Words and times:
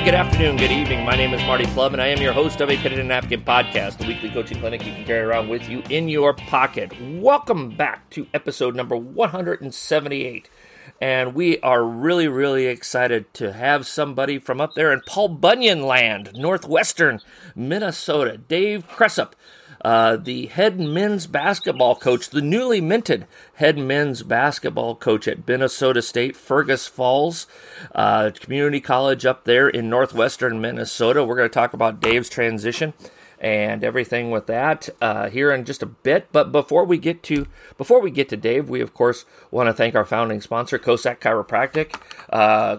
Good 0.00 0.14
morning, 0.14 0.22
good 0.22 0.32
afternoon, 0.32 0.56
good 0.56 0.72
evening. 0.72 1.04
My 1.04 1.14
name 1.14 1.34
is 1.34 1.42
Marty 1.42 1.66
Plum, 1.66 1.92
and 1.92 2.00
I 2.00 2.06
am 2.06 2.22
your 2.22 2.32
host 2.32 2.62
of 2.62 2.70
a 2.70 2.76
Pen 2.78 2.98
and 2.98 3.10
Napkin 3.10 3.42
podcast, 3.42 3.98
the 3.98 4.06
weekly 4.06 4.30
coaching 4.30 4.58
clinic 4.58 4.86
you 4.86 4.94
can 4.94 5.04
carry 5.04 5.20
around 5.20 5.50
with 5.50 5.68
you 5.68 5.82
in 5.90 6.08
your 6.08 6.32
pocket. 6.32 6.90
Welcome 7.02 7.76
back 7.76 8.08
to 8.10 8.26
episode 8.32 8.74
number 8.74 8.96
178. 8.96 10.48
And 11.02 11.34
we 11.34 11.60
are 11.60 11.84
really, 11.84 12.28
really 12.28 12.64
excited 12.64 13.34
to 13.34 13.52
have 13.52 13.86
somebody 13.86 14.38
from 14.38 14.58
up 14.58 14.72
there 14.74 14.90
in 14.90 15.02
Paul 15.06 15.28
Bunyan 15.28 15.82
land, 15.82 16.30
northwestern 16.34 17.20
Minnesota, 17.54 18.38
Dave 18.38 18.88
Cresap 18.88 19.32
uh, 19.82 20.16
the 20.16 20.46
head 20.46 20.78
men's 20.78 21.26
basketball 21.26 21.94
coach, 21.94 22.30
the 22.30 22.42
newly 22.42 22.80
minted 22.80 23.26
head 23.54 23.78
men's 23.78 24.22
basketball 24.22 24.94
coach 24.94 25.26
at 25.26 25.46
Minnesota 25.46 26.02
State, 26.02 26.36
Fergus 26.36 26.86
Falls 26.86 27.46
uh, 27.94 28.30
Community 28.38 28.80
College 28.80 29.24
up 29.24 29.44
there 29.44 29.68
in 29.68 29.88
northwestern 29.88 30.60
Minnesota. 30.60 31.24
We're 31.24 31.36
going 31.36 31.48
to 31.48 31.54
talk 31.54 31.72
about 31.72 32.00
Dave's 32.00 32.28
transition 32.28 32.92
and 33.40 33.82
everything 33.82 34.30
with 34.30 34.46
that 34.46 34.88
uh, 35.00 35.30
here 35.30 35.50
in 35.50 35.64
just 35.64 35.82
a 35.82 35.86
bit. 35.86 36.28
But 36.30 36.52
before 36.52 36.84
we 36.84 36.98
get 36.98 37.22
to 37.24 37.46
before 37.78 38.00
we 38.00 38.10
get 38.10 38.28
to 38.28 38.36
Dave, 38.36 38.68
we 38.68 38.80
of 38.80 38.92
course 38.92 39.24
want 39.50 39.68
to 39.68 39.72
thank 39.72 39.94
our 39.94 40.04
founding 40.04 40.40
sponsor, 40.40 40.78
Kosak 40.78 41.20
Chiropractic. 41.20 41.98
Uh, 42.28 42.78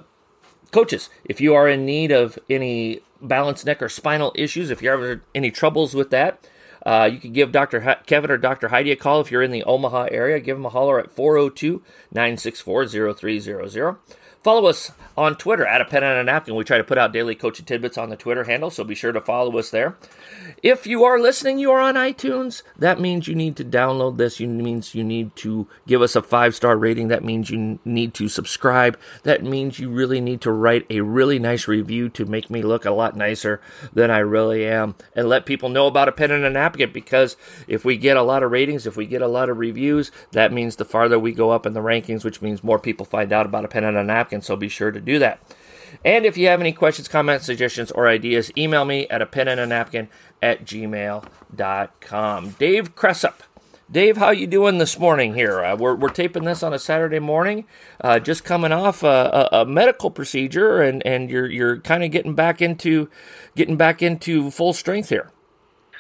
coaches, 0.72 1.10
if 1.26 1.42
you 1.42 1.56
are 1.56 1.68
in 1.68 1.86
need 1.86 2.12
of 2.12 2.38
any 2.50 3.02
balance 3.22 3.66
neck 3.66 3.82
or 3.82 3.90
spinal 3.90 4.32
issues, 4.36 4.70
if 4.70 4.82
you're 4.82 4.98
having 4.98 5.22
any 5.34 5.52
troubles 5.52 5.94
with 5.94 6.12
that, 6.12 6.48
uh, 6.86 7.10
you 7.12 7.20
can 7.20 7.34
give 7.34 7.52
Dr. 7.52 7.98
Kevin 8.06 8.32
or 8.32 8.38
Dr. 8.38 8.70
Heidi 8.70 8.92
a 8.92 8.96
call 8.96 9.22
if 9.22 9.32
you're 9.32 9.44
in 9.44 9.52
the 9.52 9.64
Omaha 9.64 10.08
area. 10.12 10.40
Give 10.40 10.58
them 10.58 10.66
a 10.66 10.70
holler 10.70 11.00
at 11.00 11.12
402 11.12 11.84
964 12.12 12.88
0300. 13.14 13.98
Follow 14.44 14.68
us 14.68 14.92
on 15.16 15.36
Twitter 15.36 15.66
at 15.66 15.82
a 15.82 15.86
pen 15.86 16.04
and 16.04 16.18
a 16.18 16.24
napkin. 16.24 16.56
We 16.56 16.64
try 16.64 16.78
to 16.78 16.84
put 16.84 16.98
out 16.98 17.14
daily 17.14 17.36
coaching 17.36 17.66
tidbits 17.66 17.98
on 17.98 18.10
the 18.10 18.16
Twitter 18.16 18.46
handle, 18.46 18.72
so 18.72 18.84
be 18.84 18.96
sure 18.96 19.12
to 19.12 19.22
follow 19.22 19.56
us 19.60 19.70
there. 19.70 19.98
If 20.64 20.88
you 20.88 21.04
are 21.04 21.20
listening, 21.20 21.60
you 21.60 21.70
are 21.72 21.80
on 21.80 21.94
iTunes. 21.94 22.64
That 22.78 23.00
means 23.00 23.28
you 23.28 23.36
need 23.36 23.56
to 23.58 23.66
download 23.66 24.18
this. 24.18 24.40
You 24.40 24.48
means 24.48 24.96
you 24.96 25.04
need 25.04 25.36
to 25.38 25.68
give 25.86 26.02
us 26.02 26.16
a 26.16 26.24
five 26.24 26.56
star 26.56 26.78
rating. 26.78 27.10
That 27.10 27.24
means 27.24 27.52
you 27.52 27.80
need 27.86 28.14
to 28.16 28.28
subscribe. 28.28 28.98
That 29.24 29.44
means 29.44 29.80
you 29.80 29.92
really 29.92 30.22
need 30.22 30.42
to 30.42 30.52
write 30.52 30.88
a 30.90 31.02
really 31.02 31.38
nice 31.38 31.68
review 31.68 32.10
to 32.10 32.26
make 32.26 32.50
me 32.50 32.62
look 32.62 32.86
a 32.86 32.92
lot 32.92 33.16
nicer 33.16 33.62
than 33.94 34.10
I 34.10 34.20
really 34.20 34.66
am, 34.66 34.96
and 35.16 35.30
let 35.30 35.46
people 35.46 35.70
know 35.70 35.86
about 35.86 36.10
a 36.10 36.12
pen 36.12 36.32
and 36.32 36.46
a 36.46 36.50
napkin. 36.50 36.92
Because 36.92 37.38
if 37.68 37.86
we 37.86 37.98
get 37.98 38.18
a 38.18 38.24
lot 38.24 38.42
of 38.42 38.52
ratings, 38.52 38.88
if 38.88 38.98
we 38.98 39.06
get 39.06 39.22
a 39.22 39.28
lot 39.28 39.50
of 39.50 39.58
reviews, 39.58 40.10
that 40.32 40.54
means 40.54 40.78
the 40.78 40.86
farther 40.86 41.20
we 41.20 41.32
go 41.32 41.52
up 41.52 41.66
in 41.66 41.74
the 41.74 41.80
rankings, 41.82 42.24
which 42.24 42.42
means 42.42 42.64
more 42.64 42.80
people 42.80 43.06
find 43.06 43.32
out 43.32 43.46
about 43.46 43.66
a 43.66 43.68
pen 43.68 43.84
and 43.84 43.98
a 43.98 44.04
napkin. 44.04 44.31
So 44.40 44.56
be 44.56 44.70
sure 44.70 44.92
to 44.92 45.02
do 45.02 45.20
that. 45.20 45.42
And 46.06 46.26
if 46.26 46.38
you 46.38 46.48
have 46.48 46.62
any 46.62 46.72
questions, 46.72 47.08
comments, 47.08 47.46
suggestions, 47.46 47.92
or 47.92 48.08
ideas, 48.08 48.52
email 48.58 48.86
me 48.86 49.08
at 49.10 49.22
a 49.22 49.26
pen 49.26 49.48
and 49.48 49.60
a 49.60 49.66
napkin 49.66 50.08
at 50.42 50.64
gmail.com. 50.66 52.50
Dave 52.52 52.96
Cresap. 52.96 53.34
Dave, 53.92 54.16
how 54.16 54.30
you 54.30 54.48
doing 54.48 54.78
this 54.78 54.98
morning 54.98 55.34
here? 55.34 55.62
Uh, 55.62 55.76
we're, 55.76 55.96
we're 55.96 56.08
taping 56.08 56.46
this 56.46 56.64
on 56.64 56.74
a 56.74 56.80
Saturday 56.80 57.20
morning, 57.20 57.66
uh, 58.00 58.20
just 58.20 58.46
coming 58.46 58.72
off 58.72 59.04
a, 59.04 59.50
a, 59.52 59.64
a, 59.64 59.66
medical 59.66 60.10
procedure, 60.10 60.82
and, 60.82 61.06
and 61.06 61.30
you're 61.30 61.50
you're 61.52 61.78
kind 61.82 62.02
of 62.02 62.10
getting 62.10 62.34
back 62.34 62.62
into 62.62 63.10
getting 63.58 63.76
back 63.76 64.02
into 64.02 64.50
full 64.50 64.72
strength 64.72 65.10
here. 65.10 65.30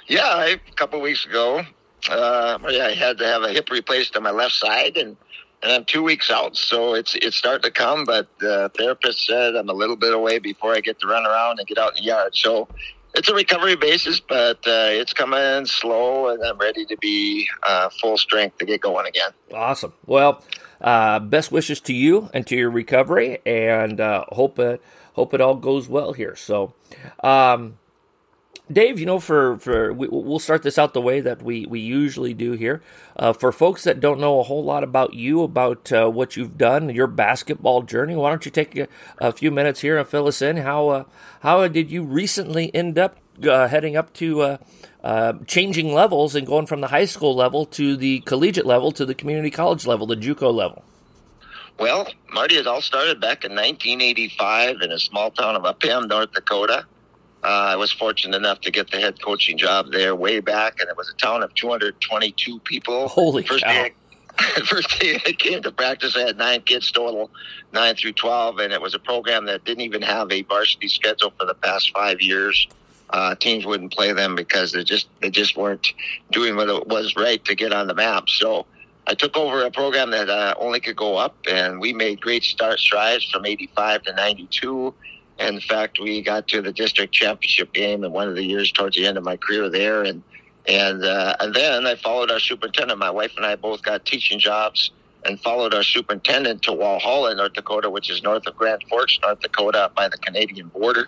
Yeah, 0.07 0.23
I, 0.23 0.57
a 0.65 0.75
couple 0.75 1.01
weeks 1.01 1.25
ago, 1.25 1.65
uh, 2.09 2.59
I 2.65 2.93
had 2.97 3.17
to 3.17 3.27
have 3.27 3.43
a 3.43 3.49
hip 3.49 3.69
replaced 3.69 4.15
on 4.15 4.23
my 4.23 4.31
left 4.31 4.53
side, 4.53 4.95
and 4.95 5.17
and 5.63 5.71
I'm 5.71 5.85
two 5.85 6.03
weeks 6.03 6.29
out, 6.29 6.57
so 6.57 6.93
it's 6.93 7.15
it's 7.15 7.35
starting 7.35 7.63
to 7.63 7.71
come. 7.71 8.05
But 8.05 8.27
the 8.39 8.71
therapist 8.77 9.25
said 9.25 9.55
I'm 9.55 9.69
a 9.69 9.73
little 9.73 9.95
bit 9.95 10.13
away 10.13 10.39
before 10.39 10.73
I 10.73 10.79
get 10.79 10.99
to 10.99 11.07
run 11.07 11.25
around 11.25 11.59
and 11.59 11.67
get 11.67 11.77
out 11.77 11.97
in 11.97 12.03
the 12.03 12.07
yard. 12.07 12.35
So 12.35 12.67
it's 13.13 13.29
a 13.29 13.35
recovery 13.35 13.75
basis, 13.75 14.19
but 14.19 14.57
uh, 14.67 14.89
it's 14.91 15.13
coming 15.13 15.65
slow, 15.65 16.29
and 16.29 16.43
I'm 16.43 16.57
ready 16.57 16.85
to 16.85 16.97
be 16.97 17.47
uh, 17.63 17.89
full 17.89 18.17
strength 18.17 18.57
to 18.59 18.65
get 18.65 18.81
going 18.81 19.07
again. 19.07 19.31
Awesome. 19.53 19.93
Well, 20.05 20.43
uh, 20.79 21.19
best 21.19 21.51
wishes 21.51 21.79
to 21.81 21.93
you 21.93 22.29
and 22.33 22.47
to 22.47 22.55
your 22.55 22.71
recovery, 22.71 23.39
and 23.45 23.99
uh, 23.99 24.25
hope 24.29 24.59
it 24.59 24.81
hope 25.13 25.33
it 25.33 25.41
all 25.41 25.55
goes 25.55 25.87
well 25.87 26.13
here. 26.13 26.35
So. 26.35 26.73
Um, 27.23 27.77
Dave, 28.73 28.99
you 28.99 29.05
know, 29.05 29.19
for 29.19 29.57
for 29.57 29.93
we, 29.93 30.07
will 30.07 30.39
start 30.39 30.63
this 30.63 30.77
out 30.77 30.93
the 30.93 31.01
way 31.01 31.19
that 31.21 31.41
we 31.41 31.65
we 31.65 31.79
usually 31.79 32.33
do 32.33 32.53
here. 32.53 32.81
Uh, 33.15 33.33
for 33.33 33.51
folks 33.51 33.83
that 33.83 33.99
don't 33.99 34.19
know 34.19 34.39
a 34.39 34.43
whole 34.43 34.63
lot 34.63 34.83
about 34.83 35.13
you, 35.13 35.43
about 35.43 35.91
uh, 35.91 36.09
what 36.09 36.35
you've 36.35 36.57
done, 36.57 36.89
your 36.89 37.07
basketball 37.07 37.81
journey, 37.81 38.15
why 38.15 38.29
don't 38.29 38.45
you 38.45 38.51
take 38.51 38.77
a, 38.77 38.87
a 39.19 39.31
few 39.31 39.51
minutes 39.51 39.81
here 39.81 39.97
and 39.97 40.07
fill 40.07 40.27
us 40.27 40.41
in? 40.41 40.57
How 40.57 40.89
uh, 40.89 41.03
how 41.41 41.67
did 41.67 41.91
you 41.91 42.03
recently 42.03 42.73
end 42.73 42.97
up 42.97 43.17
uh, 43.43 43.67
heading 43.67 43.95
up 43.95 44.13
to 44.13 44.41
uh, 44.41 44.57
uh, 45.03 45.33
changing 45.47 45.93
levels 45.93 46.35
and 46.35 46.45
going 46.45 46.65
from 46.65 46.81
the 46.81 46.87
high 46.87 47.05
school 47.05 47.35
level 47.35 47.65
to 47.65 47.97
the 47.97 48.19
collegiate 48.21 48.65
level 48.65 48.91
to 48.91 49.05
the 49.05 49.15
community 49.15 49.49
college 49.49 49.85
level, 49.85 50.05
the 50.07 50.15
JUCO 50.15 50.53
level? 50.53 50.83
Well, 51.79 52.07
Marty, 52.31 52.57
it 52.57 52.67
all 52.67 52.81
started 52.81 53.19
back 53.19 53.43
in 53.43 53.51
1985 53.51 54.81
in 54.81 54.91
a 54.91 54.99
small 54.99 55.31
town 55.31 55.55
of 55.55 55.65
Upham, 55.65 56.07
North 56.07 56.31
Dakota. 56.31 56.85
Uh, 57.43 57.47
I 57.47 57.75
was 57.75 57.91
fortunate 57.91 58.37
enough 58.37 58.61
to 58.61 58.71
get 58.71 58.91
the 58.91 58.97
head 58.97 59.21
coaching 59.21 59.57
job 59.57 59.91
there 59.91 60.15
way 60.15 60.39
back, 60.39 60.79
and 60.79 60.89
it 60.89 60.95
was 60.95 61.09
a 61.09 61.13
town 61.13 61.41
of 61.41 61.53
222 61.55 62.59
people. 62.59 63.07
Holy 63.07 63.43
first 63.43 63.63
cow. 63.63 63.71
Day 63.71 63.93
I, 64.37 64.61
first 64.65 64.99
day 64.99 65.19
I 65.25 65.31
came 65.31 65.61
to 65.63 65.71
practice, 65.71 66.15
I 66.15 66.21
had 66.21 66.37
nine 66.37 66.61
kids 66.61 66.91
total, 66.91 67.31
nine 67.73 67.95
through 67.95 68.13
12, 68.13 68.59
and 68.59 68.73
it 68.73 68.81
was 68.81 68.93
a 68.93 68.99
program 68.99 69.45
that 69.45 69.63
didn't 69.65 69.81
even 69.81 70.01
have 70.01 70.31
a 70.31 70.43
varsity 70.43 70.87
schedule 70.87 71.33
for 71.39 71.45
the 71.45 71.55
past 71.55 71.91
five 71.93 72.21
years. 72.21 72.67
Uh, 73.09 73.35
teams 73.35 73.65
wouldn't 73.65 73.91
play 73.91 74.13
them 74.13 74.35
because 74.35 74.71
they 74.71 74.83
just 74.83 75.09
they 75.19 75.29
just 75.29 75.57
weren't 75.57 75.93
doing 76.31 76.55
what 76.55 76.69
it 76.69 76.87
was 76.87 77.15
right 77.17 77.43
to 77.43 77.55
get 77.55 77.73
on 77.73 77.87
the 77.87 77.93
map. 77.93 78.29
So 78.29 78.65
I 79.05 79.15
took 79.15 79.35
over 79.35 79.65
a 79.65 79.71
program 79.71 80.11
that 80.11 80.29
uh, 80.29 80.53
only 80.57 80.79
could 80.79 80.95
go 80.95 81.17
up, 81.17 81.35
and 81.49 81.81
we 81.81 81.91
made 81.91 82.21
great 82.21 82.43
start 82.43 82.79
strides 82.79 83.25
from 83.29 83.45
85 83.45 84.03
to 84.03 84.13
92 84.13 84.93
in 85.41 85.61
fact, 85.61 85.99
we 85.99 86.21
got 86.21 86.47
to 86.49 86.61
the 86.61 86.71
district 86.71 87.13
championship 87.13 87.73
game 87.73 88.03
in 88.03 88.11
one 88.11 88.27
of 88.27 88.35
the 88.35 88.43
years 88.43 88.71
towards 88.71 88.95
the 88.95 89.05
end 89.05 89.17
of 89.17 89.23
my 89.23 89.37
career 89.37 89.69
there, 89.69 90.03
and 90.03 90.21
and 90.67 91.03
uh, 91.03 91.35
and 91.39 91.53
then 91.53 91.85
I 91.85 91.95
followed 91.95 92.31
our 92.31 92.39
superintendent. 92.39 92.99
My 92.99 93.09
wife 93.09 93.33
and 93.37 93.45
I 93.45 93.55
both 93.55 93.81
got 93.81 94.05
teaching 94.05 94.39
jobs 94.39 94.91
and 95.25 95.39
followed 95.39 95.73
our 95.73 95.83
superintendent 95.83 96.61
to 96.63 96.71
Walhalla, 96.71 97.35
North 97.35 97.53
Dakota, 97.53 97.89
which 97.89 98.09
is 98.09 98.23
north 98.23 98.45
of 98.47 98.55
Grand 98.55 98.83
Forks, 98.89 99.19
North 99.21 99.39
Dakota, 99.39 99.91
by 99.95 100.07
the 100.07 100.17
Canadian 100.17 100.67
border. 100.69 101.07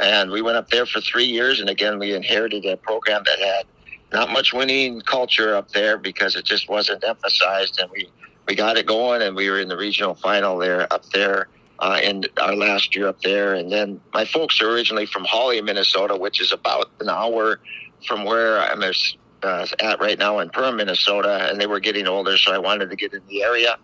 And 0.00 0.30
we 0.30 0.42
went 0.42 0.56
up 0.56 0.70
there 0.70 0.86
for 0.86 1.00
three 1.00 1.24
years, 1.24 1.60
and 1.60 1.68
again, 1.68 1.98
we 1.98 2.14
inherited 2.14 2.64
a 2.64 2.76
program 2.76 3.22
that 3.26 3.38
had 3.38 3.66
not 4.12 4.30
much 4.30 4.52
winning 4.52 5.00
culture 5.02 5.54
up 5.54 5.70
there 5.70 5.98
because 5.98 6.34
it 6.34 6.44
just 6.44 6.68
wasn't 6.68 7.04
emphasized. 7.04 7.78
And 7.80 7.90
we 7.90 8.08
we 8.46 8.54
got 8.54 8.76
it 8.76 8.86
going, 8.86 9.22
and 9.22 9.34
we 9.34 9.48
were 9.50 9.58
in 9.58 9.68
the 9.68 9.76
regional 9.76 10.14
final 10.14 10.58
there 10.58 10.92
up 10.92 11.04
there 11.10 11.48
uh, 11.84 12.00
in 12.02 12.24
our 12.40 12.56
last 12.56 12.96
year 12.96 13.06
up 13.06 13.20
there. 13.20 13.54
And 13.54 13.70
then 13.70 14.00
my 14.14 14.24
folks 14.24 14.60
are 14.62 14.70
originally 14.70 15.04
from 15.04 15.24
Hawley, 15.24 15.60
Minnesota, 15.60 16.16
which 16.16 16.40
is 16.40 16.50
about 16.50 16.90
an 17.00 17.10
hour 17.10 17.60
from 18.08 18.24
where 18.24 18.58
I'm 18.58 18.82
uh, 19.42 19.66
at 19.80 20.00
right 20.00 20.18
now 20.18 20.38
in 20.38 20.48
Perham, 20.48 20.76
Minnesota. 20.76 21.50
And 21.50 21.60
they 21.60 21.66
were 21.66 21.80
getting 21.80 22.06
older, 22.06 22.38
so 22.38 22.52
I 22.52 22.58
wanted 22.58 22.88
to 22.88 22.96
get 22.96 23.12
in 23.12 23.20
the 23.28 23.42
area. 23.42 23.76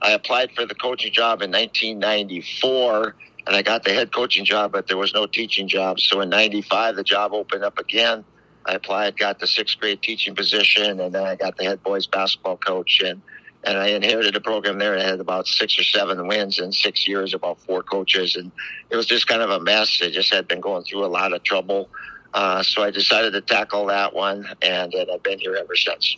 I 0.00 0.12
applied 0.12 0.52
for 0.52 0.66
the 0.66 0.76
coaching 0.76 1.12
job 1.12 1.42
in 1.42 1.50
1994, 1.50 3.16
and 3.48 3.56
I 3.56 3.62
got 3.62 3.82
the 3.82 3.92
head 3.92 4.12
coaching 4.14 4.44
job, 4.44 4.70
but 4.70 4.86
there 4.86 4.96
was 4.96 5.12
no 5.12 5.26
teaching 5.26 5.66
job. 5.66 5.98
So 5.98 6.20
in 6.20 6.30
95, 6.30 6.94
the 6.94 7.02
job 7.02 7.32
opened 7.32 7.64
up 7.64 7.78
again. 7.78 8.24
I 8.66 8.74
applied, 8.74 9.18
got 9.18 9.40
the 9.40 9.48
sixth 9.48 9.80
grade 9.80 10.00
teaching 10.00 10.36
position, 10.36 11.00
and 11.00 11.12
then 11.12 11.24
I 11.24 11.34
got 11.34 11.56
the 11.56 11.64
head 11.64 11.82
boys 11.82 12.06
basketball 12.06 12.58
coach. 12.58 13.02
And 13.04 13.20
and 13.64 13.78
I 13.78 13.88
inherited 13.88 14.36
a 14.36 14.40
program 14.40 14.78
there 14.78 14.96
that 14.96 15.06
had 15.06 15.20
about 15.20 15.46
six 15.46 15.78
or 15.78 15.82
seven 15.82 16.26
wins 16.26 16.58
in 16.58 16.72
six 16.72 17.08
years, 17.08 17.34
about 17.34 17.60
four 17.60 17.82
coaches, 17.82 18.36
and 18.36 18.50
it 18.90 18.96
was 18.96 19.06
just 19.06 19.26
kind 19.26 19.42
of 19.42 19.50
a 19.50 19.60
mess. 19.60 20.00
It 20.00 20.12
just 20.12 20.32
had 20.32 20.46
been 20.46 20.60
going 20.60 20.84
through 20.84 21.04
a 21.04 21.08
lot 21.08 21.32
of 21.32 21.42
trouble. 21.42 21.88
Uh, 22.34 22.62
so 22.62 22.82
I 22.82 22.90
decided 22.90 23.32
to 23.32 23.40
tackle 23.40 23.86
that 23.86 24.14
one, 24.14 24.48
and, 24.62 24.92
and 24.94 25.10
I've 25.10 25.22
been 25.22 25.38
here 25.38 25.56
ever 25.56 25.74
since. 25.74 26.16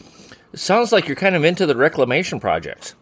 It 0.53 0.59
sounds 0.59 0.93
like 0.93 1.07
you're 1.07 1.17
kind 1.17 1.37
of 1.37 1.45
into 1.45 1.67
the 1.67 1.77
reclamation 1.77 2.41
projects. 2.41 2.95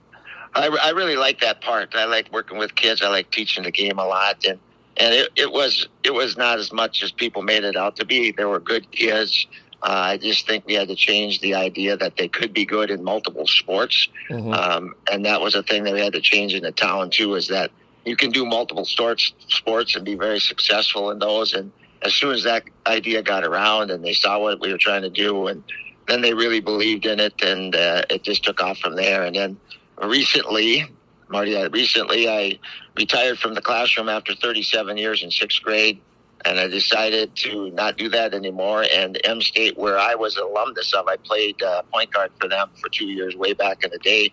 I, 0.55 0.69
I 0.82 0.91
really 0.91 1.17
like 1.17 1.41
that 1.41 1.61
part. 1.61 1.94
I 1.94 2.05
like 2.05 2.32
working 2.32 2.58
with 2.58 2.75
kids. 2.75 3.02
I 3.02 3.08
like 3.08 3.31
teaching 3.31 3.64
the 3.64 3.70
game 3.70 3.99
a 3.99 4.06
lot, 4.06 4.44
and 4.46 4.58
and 4.99 5.14
it, 5.14 5.31
it 5.37 5.52
was 5.52 5.88
it 6.05 6.12
was 6.12 6.37
not 6.37 6.58
as 6.58 6.73
much 6.73 7.02
as 7.02 7.12
people 7.12 7.43
made 7.43 7.64
it 7.64 7.76
out 7.76 7.96
to 7.96 8.05
be. 8.05 8.32
There 8.32 8.49
were 8.49 8.61
good 8.61 8.91
kids. 8.91 9.46
Uh, 9.83 9.87
I 9.87 10.17
just 10.17 10.47
think 10.47 10.67
we 10.67 10.75
had 10.75 10.89
to 10.89 10.97
change 10.97 11.41
the 11.41 11.55
idea 11.55 11.97
that 11.97 12.17
they 12.17 12.29
could 12.29 12.53
be 12.53 12.65
good 12.65 12.91
in 12.91 13.05
multiple 13.05 13.47
sports, 13.47 14.09
mm-hmm. 14.29 14.53
um, 14.53 14.95
and 15.11 15.25
that 15.25 15.41
was 15.41 15.55
a 15.55 15.63
thing 15.63 15.85
that 15.85 15.95
we 15.95 16.01
had 16.01 16.15
to 16.15 16.21
change 16.21 16.53
in 16.55 16.65
the 16.65 16.73
town 16.73 17.11
too. 17.11 17.35
Is 17.35 17.49
that 17.49 17.71
you 18.05 18.17
can 18.17 18.31
do 18.31 18.45
multiple 18.45 18.85
sports 18.85 19.33
sports 19.49 19.95
and 19.95 20.05
be 20.05 20.15
very 20.15 20.41
successful 20.41 21.11
in 21.11 21.19
those. 21.19 21.53
And 21.53 21.71
as 22.03 22.15
soon 22.15 22.35
as 22.35 22.43
that 22.45 22.65
idea 22.87 23.23
got 23.23 23.45
around 23.45 23.91
and 23.91 24.05
they 24.05 24.15
saw 24.15 24.41
what 24.41 24.61
we 24.61 24.73
were 24.73 24.79
trying 24.79 25.03
to 25.03 25.11
do, 25.11 25.47
and 25.47 25.63
then 26.09 26.23
they 26.23 26.35
really 26.35 26.61
believed 26.61 27.07
in 27.07 27.21
it, 27.21 27.41
and 27.43 27.77
uh, 27.77 28.03
it 28.11 28.25
just 28.25 28.45
took 28.45 28.61
off 28.61 28.79
from 28.79 28.97
there. 28.97 29.23
And 29.23 29.37
then 29.37 29.61
recently, 30.03 30.87
Marty. 31.29 31.57
I, 31.57 31.65
recently, 31.65 32.29
I 32.29 32.59
retired 32.97 33.39
from 33.39 33.55
the 33.55 33.61
classroom 33.61 34.09
after 34.09 34.35
37 34.35 34.97
years 34.97 35.23
in 35.23 35.31
sixth 35.31 35.63
grade, 35.63 36.01
and 36.44 36.58
I 36.58 36.69
decided 36.69 37.35
to 37.37 37.70
not 37.70 37.96
do 37.96 38.08
that 38.11 38.35
anymore. 38.35 38.87
And 38.93 39.20
M 39.25 39.40
State, 39.40 39.76
where 39.76 39.99
I 39.99 40.14
was 40.14 40.37
an 40.37 40.44
alumnus 40.44 40.93
of, 40.94 41.08
I 41.08 41.17
played 41.17 41.62
uh, 41.62 41.82
point 41.93 42.12
guard 42.12 42.31
for 42.40 42.49
them 42.49 42.70
for 42.81 42.88
two 42.88 43.06
years 43.06 43.35
way 43.37 43.52
back 43.52 43.85
in 43.85 43.90
the 43.90 43.99
day. 43.99 44.32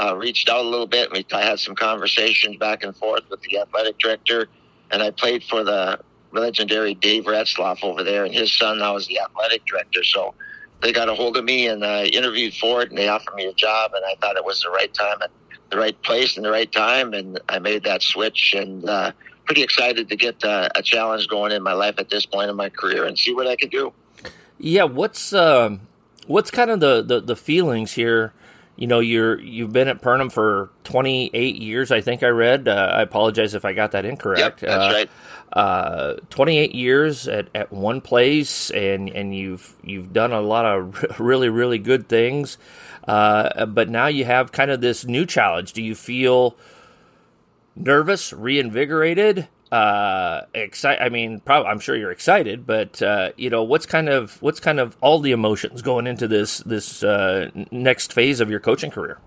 Uh, 0.00 0.16
reached 0.16 0.48
out 0.48 0.64
a 0.64 0.68
little 0.68 0.86
bit. 0.86 1.12
We, 1.12 1.26
I 1.32 1.42
had 1.42 1.60
some 1.60 1.74
conversations 1.74 2.56
back 2.56 2.82
and 2.82 2.96
forth 2.96 3.24
with 3.28 3.42
the 3.42 3.58
athletic 3.58 3.98
director, 3.98 4.48
and 4.90 5.02
I 5.02 5.10
played 5.10 5.44
for 5.44 5.62
the 5.62 6.00
legendary 6.32 6.94
Dave 6.94 7.24
Retzloff 7.24 7.84
over 7.84 8.02
there, 8.02 8.24
and 8.24 8.32
his 8.32 8.56
son 8.56 8.78
now 8.78 8.96
is 8.96 9.06
the 9.06 9.20
athletic 9.20 9.66
director. 9.66 10.02
So 10.02 10.34
they 10.80 10.92
got 10.92 11.10
a 11.10 11.14
hold 11.14 11.36
of 11.36 11.44
me 11.44 11.68
and 11.68 11.84
I 11.84 12.04
interviewed 12.04 12.54
for 12.54 12.80
it, 12.80 12.88
and 12.88 12.96
they 12.96 13.08
offered 13.08 13.34
me 13.34 13.44
a 13.44 13.52
job, 13.52 13.92
and 13.94 14.02
I 14.06 14.14
thought 14.20 14.36
it 14.36 14.44
was 14.44 14.62
the 14.62 14.70
right 14.70 14.92
time 14.94 15.20
and 15.20 15.30
the 15.70 15.76
right 15.76 16.00
place 16.02 16.36
and 16.36 16.44
the 16.44 16.50
right 16.50 16.72
time, 16.72 17.12
and 17.12 17.38
I 17.50 17.58
made 17.58 17.84
that 17.84 18.02
switch 18.02 18.54
and. 18.54 18.88
Uh, 18.88 19.12
pretty 19.44 19.62
excited 19.62 20.08
to 20.08 20.16
get 20.16 20.42
uh, 20.44 20.68
a 20.74 20.82
challenge 20.82 21.28
going 21.28 21.52
in 21.52 21.62
my 21.62 21.72
life 21.72 21.96
at 21.98 22.08
this 22.08 22.26
point 22.26 22.50
in 22.50 22.56
my 22.56 22.68
career 22.68 23.04
and 23.04 23.18
see 23.18 23.34
what 23.34 23.46
I 23.46 23.56
can 23.56 23.68
do. 23.68 23.92
Yeah, 24.58 24.84
what's 24.84 25.32
uh, 25.32 25.76
what's 26.26 26.50
kind 26.50 26.70
of 26.70 26.80
the, 26.80 27.02
the, 27.02 27.20
the 27.20 27.36
feelings 27.36 27.92
here? 27.92 28.32
You 28.76 28.86
know, 28.86 29.00
you're 29.00 29.38
you've 29.40 29.72
been 29.72 29.88
at 29.88 30.00
Perham 30.00 30.30
for 30.30 30.70
28 30.84 31.56
years, 31.56 31.90
I 31.90 32.00
think 32.00 32.22
I 32.22 32.28
read. 32.28 32.68
Uh, 32.68 32.92
I 32.94 33.02
apologize 33.02 33.54
if 33.54 33.64
I 33.64 33.72
got 33.72 33.92
that 33.92 34.04
incorrect. 34.04 34.62
Yep, 34.62 34.70
that's 34.70 34.92
uh, 34.92 34.96
right 34.96 35.10
uh, 35.52 36.14
28 36.30 36.74
years 36.74 37.28
at, 37.28 37.48
at 37.54 37.72
one 37.72 38.00
place, 38.00 38.70
and, 38.70 39.10
and 39.10 39.36
you've 39.36 39.76
you've 39.82 40.12
done 40.12 40.32
a 40.32 40.40
lot 40.40 40.64
of 40.64 41.04
really 41.20 41.48
really 41.48 41.78
good 41.78 42.08
things. 42.08 42.58
Uh, 43.06 43.66
but 43.66 43.88
now 43.88 44.06
you 44.06 44.24
have 44.24 44.52
kind 44.52 44.70
of 44.70 44.80
this 44.80 45.04
new 45.04 45.26
challenge. 45.26 45.72
Do 45.72 45.82
you 45.82 45.94
feel 45.94 46.56
nervous, 47.76 48.32
reinvigorated? 48.32 49.48
Uh. 49.70 50.42
I 50.54 51.08
mean, 51.10 51.40
probably. 51.40 51.70
I'm 51.70 51.80
sure 51.80 51.96
you're 51.96 52.12
excited, 52.12 52.66
but 52.66 53.00
uh, 53.00 53.32
you 53.36 53.48
know, 53.48 53.62
what's 53.62 53.86
kind 53.86 54.08
of 54.08 54.40
what's 54.42 54.60
kind 54.60 54.78
of 54.78 54.96
all 55.00 55.18
the 55.18 55.32
emotions 55.32 55.80
going 55.80 56.06
into 56.06 56.28
this 56.28 56.58
this 56.58 57.02
uh, 57.02 57.50
next 57.70 58.12
phase 58.12 58.40
of 58.40 58.50
your 58.50 58.60
coaching 58.60 58.90
career? 58.90 59.18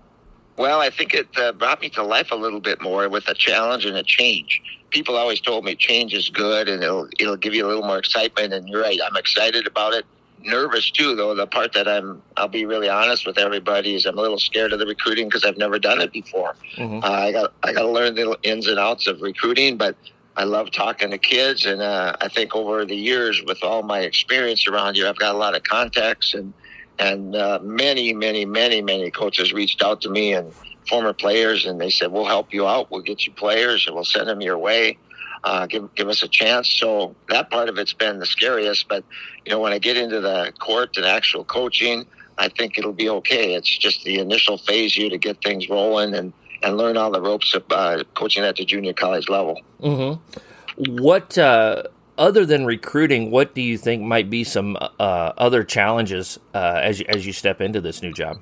Well, 0.56 0.80
I 0.80 0.90
think 0.90 1.14
it 1.14 1.28
uh, 1.36 1.52
brought 1.52 1.80
me 1.80 1.90
to 1.90 2.02
life 2.02 2.30
a 2.30 2.36
little 2.36 2.60
bit 2.60 2.80
more 2.80 3.08
with 3.08 3.28
a 3.28 3.34
challenge 3.34 3.84
and 3.84 3.96
a 3.96 4.02
change 4.02 4.62
people 4.90 5.16
always 5.16 5.40
told 5.40 5.64
me 5.64 5.74
change 5.74 6.14
is 6.14 6.30
good 6.30 6.68
and 6.68 6.82
it'll 6.82 7.08
it'll 7.18 7.36
give 7.36 7.54
you 7.54 7.66
a 7.66 7.68
little 7.68 7.82
more 7.82 7.98
excitement. 7.98 8.52
And 8.52 8.68
you're 8.68 8.82
right, 8.82 8.98
I'm 9.04 9.16
excited 9.16 9.66
about 9.66 9.92
it. 9.92 10.06
Nervous 10.42 10.90
too, 10.90 11.16
though. 11.16 11.34
The 11.34 11.46
part 11.46 11.72
that 11.72 11.88
I'm, 11.88 12.22
I'll 12.36 12.48
be 12.48 12.66
really 12.66 12.88
honest 12.88 13.26
with 13.26 13.38
everybody, 13.38 13.94
is 13.94 14.06
I'm 14.06 14.16
a 14.16 14.20
little 14.20 14.38
scared 14.38 14.72
of 14.72 14.78
the 14.78 14.86
recruiting 14.86 15.28
because 15.28 15.44
I've 15.44 15.56
never 15.56 15.78
done 15.78 16.00
it 16.00 16.12
before. 16.12 16.54
Mm-hmm. 16.76 17.02
Uh, 17.02 17.08
I 17.08 17.32
got 17.32 17.52
I 17.62 17.72
got 17.72 17.82
to 17.82 17.90
learn 17.90 18.14
the 18.14 18.38
ins 18.42 18.68
and 18.68 18.78
outs 18.78 19.06
of 19.06 19.22
recruiting, 19.22 19.76
but 19.76 19.96
I 20.36 20.44
love 20.44 20.70
talking 20.70 21.10
to 21.10 21.18
kids, 21.18 21.64
and 21.64 21.80
uh, 21.80 22.14
I 22.20 22.28
think 22.28 22.54
over 22.54 22.84
the 22.84 22.94
years, 22.94 23.42
with 23.46 23.64
all 23.64 23.82
my 23.82 24.00
experience 24.00 24.66
around 24.68 24.96
here, 24.96 25.08
I've 25.08 25.16
got 25.16 25.34
a 25.34 25.38
lot 25.38 25.56
of 25.56 25.62
contacts, 25.62 26.34
and 26.34 26.52
and 26.98 27.34
uh, 27.34 27.58
many, 27.62 28.12
many, 28.12 28.44
many, 28.44 28.82
many 28.82 29.10
coaches 29.10 29.52
reached 29.52 29.82
out 29.82 30.00
to 30.02 30.10
me 30.10 30.32
and 30.32 30.52
former 30.88 31.12
players, 31.12 31.64
and 31.64 31.80
they 31.80 31.90
said, 31.90 32.12
"We'll 32.12 32.26
help 32.26 32.52
you 32.52 32.66
out. 32.66 32.90
We'll 32.90 33.02
get 33.02 33.26
you 33.26 33.32
players, 33.32 33.86
and 33.86 33.94
we'll 33.94 34.04
send 34.04 34.28
them 34.28 34.42
your 34.42 34.58
way. 34.58 34.98
Uh, 35.46 35.64
give 35.66 35.94
give 35.94 36.08
us 36.08 36.22
a 36.22 36.28
chance." 36.28 36.68
So 36.68 37.14
that 37.28 37.50
part 37.50 37.68
of 37.68 37.78
it's 37.78 37.92
been 37.92 38.18
the 38.18 38.26
scariest. 38.26 38.88
But 38.88 39.04
you 39.44 39.52
know, 39.52 39.60
when 39.60 39.72
I 39.72 39.78
get 39.78 39.96
into 39.96 40.20
the 40.20 40.52
court 40.58 40.96
and 40.96 41.06
actual 41.06 41.44
coaching, 41.44 42.04
I 42.36 42.48
think 42.48 42.78
it'll 42.78 42.92
be 42.92 43.08
okay. 43.08 43.54
It's 43.54 43.78
just 43.78 44.04
the 44.04 44.18
initial 44.18 44.58
phase 44.58 44.94
here 44.94 45.08
to 45.08 45.18
get 45.18 45.42
things 45.42 45.68
rolling 45.68 46.14
and 46.14 46.32
and 46.62 46.76
learn 46.76 46.96
all 46.96 47.10
the 47.10 47.20
ropes 47.20 47.54
of 47.54 47.62
uh, 47.70 48.02
coaching 48.14 48.42
at 48.44 48.56
the 48.56 48.64
junior 48.64 48.92
college 48.92 49.28
level. 49.28 49.60
Mm-hmm. 49.80 50.96
What 51.02 51.38
uh, 51.38 51.84
other 52.18 52.44
than 52.46 52.66
recruiting, 52.66 53.30
what 53.30 53.54
do 53.54 53.62
you 53.62 53.78
think 53.78 54.02
might 54.02 54.30
be 54.30 54.44
some 54.44 54.76
uh, 54.76 55.32
other 55.38 55.64
challenges 55.64 56.38
uh, 56.54 56.80
as 56.82 57.00
you, 57.00 57.06
as 57.08 57.26
you 57.26 57.32
step 57.32 57.60
into 57.60 57.80
this 57.80 58.02
new 58.02 58.12
job? 58.12 58.38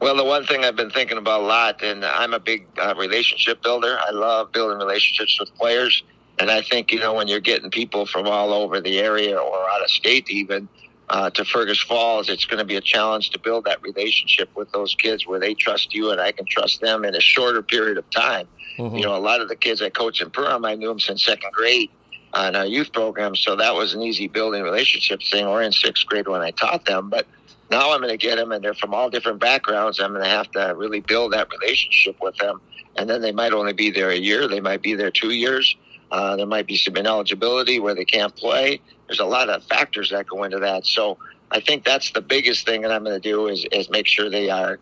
Well, 0.00 0.16
the 0.16 0.24
one 0.24 0.44
thing 0.46 0.64
I've 0.64 0.76
been 0.76 0.90
thinking 0.90 1.18
about 1.18 1.40
a 1.40 1.44
lot, 1.44 1.82
and 1.82 2.04
I'm 2.04 2.32
a 2.32 2.38
big 2.38 2.66
uh, 2.78 2.94
relationship 2.96 3.62
builder. 3.62 3.98
I 4.00 4.12
love 4.12 4.52
building 4.52 4.78
relationships 4.78 5.38
with 5.40 5.52
players. 5.56 6.04
And 6.40 6.50
I 6.50 6.62
think, 6.62 6.92
you 6.92 7.00
know, 7.00 7.14
when 7.14 7.28
you're 7.28 7.40
getting 7.40 7.70
people 7.70 8.06
from 8.06 8.26
all 8.26 8.52
over 8.52 8.80
the 8.80 8.98
area 8.98 9.36
or 9.36 9.70
out 9.70 9.82
of 9.82 9.90
state 9.90 10.30
even 10.30 10.68
uh, 11.08 11.30
to 11.30 11.44
Fergus 11.44 11.80
Falls, 11.80 12.28
it's 12.28 12.44
going 12.44 12.58
to 12.58 12.64
be 12.64 12.76
a 12.76 12.80
challenge 12.80 13.30
to 13.30 13.38
build 13.38 13.64
that 13.64 13.82
relationship 13.82 14.48
with 14.54 14.70
those 14.72 14.94
kids 14.94 15.26
where 15.26 15.40
they 15.40 15.54
trust 15.54 15.94
you 15.94 16.10
and 16.10 16.20
I 16.20 16.32
can 16.32 16.46
trust 16.46 16.80
them 16.80 17.04
in 17.04 17.14
a 17.14 17.20
shorter 17.20 17.62
period 17.62 17.98
of 17.98 18.08
time. 18.10 18.46
Mm-hmm. 18.78 18.96
You 18.96 19.04
know, 19.04 19.16
a 19.16 19.18
lot 19.18 19.40
of 19.40 19.48
the 19.48 19.56
kids 19.56 19.82
I 19.82 19.90
coach 19.90 20.20
in 20.20 20.30
Perham, 20.30 20.66
I 20.66 20.74
knew 20.74 20.88
them 20.88 21.00
since 21.00 21.24
second 21.24 21.52
grade 21.52 21.90
in 22.36 22.56
our 22.56 22.66
youth 22.66 22.92
program. 22.92 23.34
So 23.34 23.56
that 23.56 23.74
was 23.74 23.94
an 23.94 24.02
easy 24.02 24.28
building 24.28 24.62
relationship 24.62 25.20
thing, 25.22 25.46
or 25.46 25.62
in 25.62 25.72
sixth 25.72 26.06
grade 26.06 26.28
when 26.28 26.42
I 26.42 26.50
taught 26.52 26.84
them. 26.84 27.10
But 27.10 27.26
now 27.70 27.92
I'm 27.92 28.00
going 28.00 28.10
to 28.10 28.16
get 28.16 28.36
them, 28.36 28.52
and 28.52 28.62
they're 28.62 28.74
from 28.74 28.94
all 28.94 29.10
different 29.10 29.40
backgrounds. 29.40 30.00
I'm 30.00 30.12
going 30.12 30.24
to 30.24 30.30
have 30.30 30.50
to 30.52 30.74
really 30.76 31.00
build 31.00 31.32
that 31.32 31.48
relationship 31.50 32.16
with 32.20 32.36
them. 32.36 32.60
And 32.96 33.08
then 33.08 33.22
they 33.22 33.32
might 33.32 33.52
only 33.52 33.72
be 33.72 33.90
there 33.90 34.10
a 34.10 34.16
year, 34.16 34.48
they 34.48 34.60
might 34.60 34.82
be 34.82 34.94
there 34.94 35.10
two 35.10 35.30
years. 35.30 35.76
Uh, 36.10 36.36
there 36.36 36.46
might 36.46 36.66
be 36.66 36.76
some 36.76 36.96
ineligibility 36.96 37.78
where 37.80 37.94
they 37.94 38.04
can't 38.04 38.34
play. 38.34 38.80
There's 39.06 39.20
a 39.20 39.26
lot 39.26 39.48
of 39.48 39.64
factors 39.64 40.10
that 40.10 40.26
go 40.26 40.44
into 40.44 40.58
that. 40.58 40.86
So 40.86 41.18
I 41.50 41.60
think 41.60 41.84
that's 41.84 42.10
the 42.12 42.20
biggest 42.20 42.66
thing 42.66 42.82
that 42.82 42.92
I'm 42.92 43.04
going 43.04 43.20
to 43.20 43.28
do 43.28 43.48
is, 43.48 43.66
is 43.72 43.90
make 43.90 44.06
sure 44.06 44.30
they 44.30 44.50
are, 44.50 44.78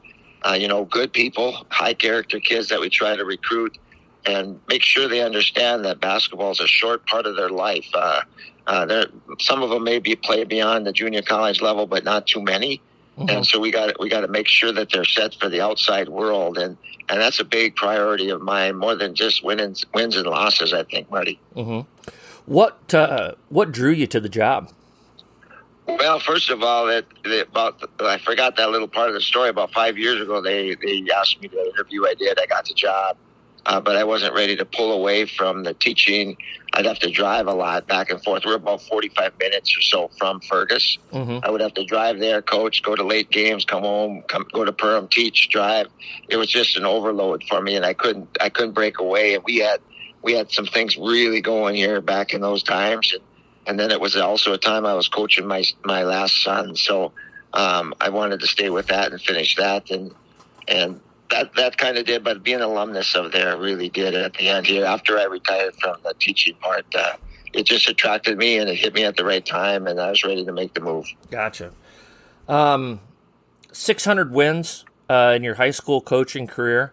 uh, 0.47 0.53
you 0.53 0.69
know, 0.69 0.85
good 0.85 1.13
people, 1.13 1.67
high 1.71 1.95
character 1.95 2.41
kids 2.41 2.69
that 2.69 2.81
we 2.81 2.89
try 2.89 3.17
to 3.17 3.25
recruit, 3.25 3.79
and 4.25 4.61
make 4.69 4.83
sure 4.83 5.09
they 5.09 5.23
understand 5.23 5.85
that 5.85 6.01
basketball 6.01 6.51
is 6.51 6.61
a 6.61 6.67
short 6.67 7.07
part 7.07 7.27
of 7.27 7.37
their 7.37 7.51
life. 7.51 7.87
Uh, 7.95 8.23
uh, 8.67 9.07
some 9.39 9.63
of 9.63 9.71
them 9.71 9.85
may 9.85 10.01
be 10.01 10.17
play 10.17 10.43
beyond 10.45 10.87
the 10.87 10.93
junior 10.93 11.23
college 11.23 11.61
level, 11.61 11.87
but 11.87 12.03
not 12.03 12.27
too 12.27 12.43
many. 12.43 12.81
Mm-hmm. 13.19 13.31
And 13.31 13.47
so 13.47 13.59
we 13.59 13.71
got 13.71 13.99
we 13.99 14.11
got 14.11 14.21
to 14.21 14.29
make 14.29 14.47
sure 14.47 14.73
that 14.73 14.91
they're 14.93 15.05
set 15.05 15.35
for 15.35 15.49
the 15.49 15.61
outside 15.61 16.09
world, 16.09 16.59
and 16.59 16.77
and 17.09 17.21
that's 17.21 17.41
a 17.41 17.45
big 17.45 17.75
priority 17.75 18.29
of 18.29 18.43
mine, 18.43 18.77
more 18.77 18.95
than 18.95 19.15
just 19.15 19.43
wins 19.43 19.85
wins 19.95 20.17
and 20.17 20.27
losses. 20.27 20.75
I 20.75 20.83
think, 20.85 21.11
Marty. 21.11 21.41
Mm-hmm. 21.55 21.89
What 22.45 22.93
uh, 22.93 23.33
what 23.49 23.73
drew 23.73 23.91
you 23.91 24.07
to 24.09 24.21
the 24.21 24.29
job? 24.29 24.71
Well, 25.87 26.19
first 26.19 26.51
of 26.51 26.63
all, 26.63 26.87
that 26.87 27.07
about 27.25 27.89
I 28.01 28.19
forgot 28.19 28.57
that 28.57 28.71
little 28.71 28.89
part 28.89 29.09
of 29.09 29.15
the 29.15 29.21
story. 29.21 29.49
About 29.49 29.73
five 29.73 29.97
years 29.97 30.21
ago, 30.21 30.43
they 30.43 30.75
they 30.75 31.03
asked 31.15 31.41
me 31.41 31.49
to 31.49 31.59
interview. 31.59 32.05
I 32.05 32.15
did. 32.15 32.39
I 32.39 32.47
got 32.47 32.67
the 32.67 32.75
job, 32.75 33.17
uh, 33.67 33.81
but 33.81 33.97
I 33.97 34.05
wasn't 34.05 34.33
ready 34.33 34.57
to 34.57 34.65
pull 34.65 34.93
away 34.93 35.27
from 35.27 35.65
the 35.65 35.75
teaching. 35.75 36.37
I'd 36.73 36.87
have 36.87 37.01
to 37.01 37.11
drive 37.11 37.49
a 37.49 37.53
lot 37.53 37.89
back 37.89 38.11
and 38.11 38.23
forth. 38.23 38.45
We're 38.47 38.55
about 38.55 38.81
45 38.83 39.33
minutes 39.41 39.77
or 39.77 39.81
so 39.81 40.11
from 40.19 40.41
Fergus. 40.41 40.99
Mm-hmm. 41.13 41.39
I 41.43 41.51
would 41.51 41.61
have 41.61 41.75
to 41.75 41.85
drive 41.85 42.21
there, 42.21 42.43
coach, 42.43 42.83
go 42.85 42.95
to 42.95 43.03
late 43.03 43.31
games, 43.31 43.65
come 43.65 43.83
home, 43.83 44.23
come 44.29 44.47
go 44.53 44.65
to 44.65 44.73
Perham, 44.73 45.11
teach, 45.11 45.49
drive. 45.49 45.89
It 46.29 46.37
was 46.37 46.49
just 46.49 46.77
an 46.77 46.85
overload 46.85 47.43
for 47.45 47.61
me, 47.61 47.75
and 47.75 47.85
I 47.85 47.93
couldn't 47.93 48.29
I 48.41 48.51
couldn't 48.51 48.73
break 48.73 49.01
away. 49.01 49.35
And 49.35 49.43
we 49.43 49.57
had 49.57 49.81
we 50.23 50.33
had 50.33 50.53
some 50.53 50.67
things 50.67 50.97
really 50.97 51.41
going 51.41 51.75
here 51.75 52.01
back 52.01 52.35
in 52.35 52.41
those 52.41 52.63
times, 52.63 53.13
and, 53.13 53.23
and 53.67 53.81
then 53.81 53.91
it 53.91 54.01
was 54.01 54.15
also 54.17 54.53
a 54.53 54.59
time 54.59 54.87
I 54.87 54.95
was 54.95 55.09
coaching 55.09 55.47
my 55.47 55.65
my 55.85 56.05
last 56.05 56.41
son, 56.41 56.77
so 56.77 57.13
um, 57.53 57.95
I 58.01 58.11
wanted 58.11 58.39
to 58.41 58.47
stay 58.47 58.71
with 58.71 58.87
that 58.89 59.11
and 59.11 59.21
finish 59.21 59.57
that, 59.57 59.91
and 59.91 60.15
and 60.69 61.01
that 61.31 61.55
that 61.55 61.77
kind 61.79 61.99
of 61.99 62.07
did, 62.07 62.25
but 62.25 62.43
being 62.43 62.61
alumnus 62.61 63.15
of 63.15 63.33
there 63.33 63.57
really 63.57 63.89
did 63.89 64.15
at 64.15 64.35
the 64.35 64.49
end 64.49 64.67
here. 64.67 64.85
After 64.85 65.19
I 65.19 65.25
retired 65.25 65.75
from 65.81 65.97
the 66.03 66.15
teaching 66.19 66.55
part, 66.61 66.87
uh, 66.95 67.15
it 67.53 67.65
just 67.65 67.89
attracted 67.89 68.39
me 68.39 68.59
and 68.59 68.69
it 68.69 68.77
hit 68.77 68.95
me 68.95 69.05
at 69.05 69.17
the 69.17 69.25
right 69.25 69.45
time, 69.45 69.87
and 69.87 70.01
I 70.01 70.11
was 70.11 70.25
ready 70.25 70.45
to 70.45 70.53
make 70.53 70.75
the 70.75 70.81
move. 70.81 71.07
Gotcha. 71.31 71.73
Um, 72.49 73.01
six 73.73 74.05
hundred 74.05 74.33
wins 74.33 74.85
uh, 75.09 75.33
in 75.37 75.43
your 75.43 75.55
high 75.55 75.71
school 75.71 76.01
coaching 76.01 76.47
career. 76.47 76.93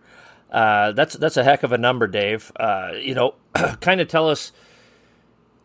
Uh, 0.51 0.91
that's 0.91 1.15
that's 1.15 1.37
a 1.37 1.43
heck 1.43 1.63
of 1.63 1.71
a 1.71 1.77
number, 1.77 2.07
Dave. 2.07 2.51
Uh, 2.55 2.91
you 2.95 3.15
know, 3.15 3.35
kind 3.81 4.01
of 4.01 4.07
tell 4.07 4.29
us, 4.29 4.51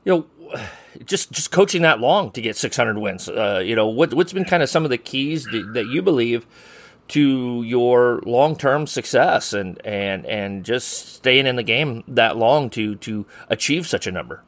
you 0.04 0.12
know, 0.12 0.58
just 1.04 1.30
just 1.30 1.50
coaching 1.50 1.82
that 1.82 2.00
long 2.00 2.30
to 2.32 2.40
get 2.40 2.56
600 2.56 2.98
wins. 2.98 3.28
Uh, 3.28 3.62
you 3.64 3.76
know, 3.76 3.86
what 3.86 4.14
what's 4.14 4.32
been 4.32 4.44
kind 4.44 4.62
of 4.62 4.68
some 4.68 4.84
of 4.84 4.90
the 4.90 4.98
keys 4.98 5.44
that 5.44 5.86
you 5.90 6.02
believe 6.02 6.46
to 7.08 7.62
your 7.62 8.20
long 8.24 8.56
term 8.56 8.86
success 8.86 9.52
and, 9.52 9.84
and 9.84 10.26
and 10.26 10.64
just 10.64 11.14
staying 11.16 11.46
in 11.46 11.56
the 11.56 11.62
game 11.62 12.04
that 12.08 12.36
long 12.36 12.70
to 12.70 12.96
to 12.96 13.26
achieve 13.48 13.86
such 13.86 14.06
a 14.06 14.12
number? 14.12 14.42